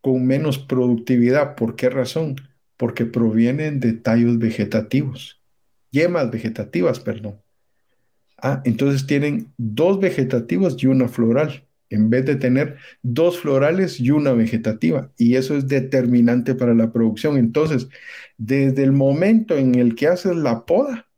con 0.00 0.26
menos 0.26 0.58
productividad. 0.58 1.56
¿Por 1.56 1.76
qué 1.76 1.90
razón? 1.90 2.36
Porque 2.76 3.04
provienen 3.04 3.80
de 3.80 3.94
tallos 3.94 4.38
vegetativos, 4.38 5.39
yemas 5.90 6.30
vegetativas, 6.30 7.00
perdón. 7.00 7.40
Ah, 8.38 8.62
entonces 8.64 9.06
tienen 9.06 9.52
dos 9.58 10.00
vegetativas 10.00 10.76
y 10.82 10.86
una 10.86 11.08
floral 11.08 11.64
en 11.90 12.08
vez 12.08 12.24
de 12.24 12.36
tener 12.36 12.76
dos 13.02 13.40
florales 13.40 14.00
y 14.00 14.12
una 14.12 14.32
vegetativa. 14.32 15.10
Y 15.18 15.34
eso 15.34 15.56
es 15.56 15.66
determinante 15.66 16.54
para 16.54 16.72
la 16.72 16.92
producción. 16.92 17.36
Entonces, 17.36 17.88
desde 18.38 18.84
el 18.84 18.92
momento 18.92 19.56
en 19.56 19.74
el 19.74 19.96
que 19.96 20.06
haces 20.06 20.36
la 20.36 20.64
poda, 20.64 21.08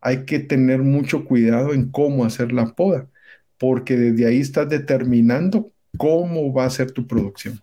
hay 0.00 0.24
que 0.24 0.38
tener 0.38 0.80
mucho 0.80 1.26
cuidado 1.26 1.74
en 1.74 1.90
cómo 1.90 2.24
hacer 2.24 2.52
la 2.52 2.74
poda, 2.74 3.08
porque 3.58 3.96
desde 3.96 4.26
ahí 4.26 4.40
estás 4.40 4.68
determinando 4.70 5.70
cómo 5.98 6.52
va 6.52 6.64
a 6.64 6.70
ser 6.70 6.90
tu 6.90 7.06
producción. 7.06 7.60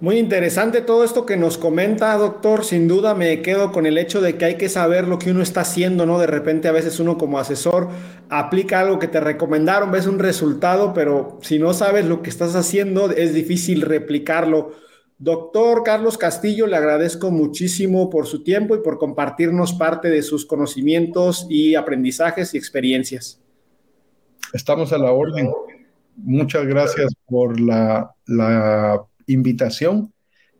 Muy 0.00 0.18
interesante 0.18 0.80
todo 0.80 1.02
esto 1.02 1.26
que 1.26 1.36
nos 1.36 1.58
comenta, 1.58 2.16
doctor. 2.16 2.64
Sin 2.64 2.86
duda 2.86 3.14
me 3.14 3.42
quedo 3.42 3.72
con 3.72 3.84
el 3.84 3.98
hecho 3.98 4.20
de 4.20 4.36
que 4.36 4.44
hay 4.44 4.54
que 4.56 4.68
saber 4.68 5.08
lo 5.08 5.18
que 5.18 5.32
uno 5.32 5.42
está 5.42 5.62
haciendo, 5.62 6.06
¿no? 6.06 6.20
De 6.20 6.28
repente 6.28 6.68
a 6.68 6.72
veces 6.72 7.00
uno 7.00 7.18
como 7.18 7.38
asesor 7.38 7.88
aplica 8.28 8.80
algo 8.80 9.00
que 9.00 9.08
te 9.08 9.18
recomendaron, 9.18 9.90
ves 9.90 10.06
un 10.06 10.20
resultado, 10.20 10.94
pero 10.94 11.38
si 11.42 11.58
no 11.58 11.74
sabes 11.74 12.04
lo 12.04 12.22
que 12.22 12.30
estás 12.30 12.54
haciendo 12.54 13.10
es 13.10 13.34
difícil 13.34 13.82
replicarlo 13.82 14.72
Doctor 15.20 15.82
Carlos 15.82 16.16
Castillo, 16.16 16.68
le 16.68 16.76
agradezco 16.76 17.32
muchísimo 17.32 18.08
por 18.08 18.28
su 18.28 18.44
tiempo 18.44 18.76
y 18.76 18.82
por 18.82 18.98
compartirnos 18.98 19.72
parte 19.72 20.10
de 20.10 20.22
sus 20.22 20.46
conocimientos 20.46 21.44
y 21.50 21.74
aprendizajes 21.74 22.54
y 22.54 22.58
experiencias. 22.58 23.42
Estamos 24.52 24.92
a 24.92 24.98
la 24.98 25.10
orden. 25.10 25.50
Muchas 26.14 26.66
gracias 26.66 27.12
por 27.26 27.58
la, 27.60 28.14
invitación 29.28 30.12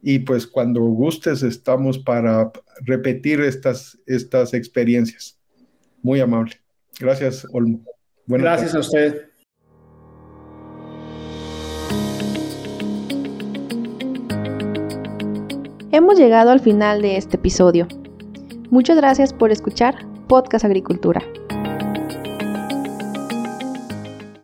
y 0.02 0.20
pues 0.20 0.46
cuando 0.46 0.80
gustes 0.82 1.42
estamos 1.42 1.98
para 1.98 2.52
repetir 2.82 3.40
estas, 3.40 3.98
estas 4.06 4.54
experiencias. 4.54 5.38
Muy 6.02 6.20
amable. 6.20 6.54
Gracias, 7.00 7.46
Olmo. 7.52 7.82
gracias 8.26 8.74
a 8.74 8.78
usted. 8.78 9.28
Hemos 15.90 16.18
llegado 16.18 16.50
al 16.50 16.60
final 16.60 17.02
de 17.02 17.16
este 17.16 17.36
episodio. 17.36 17.88
Muchas 18.70 18.96
gracias 18.96 19.32
por 19.32 19.50
escuchar 19.50 20.06
Podcast 20.28 20.64
Agricultura. 20.64 21.22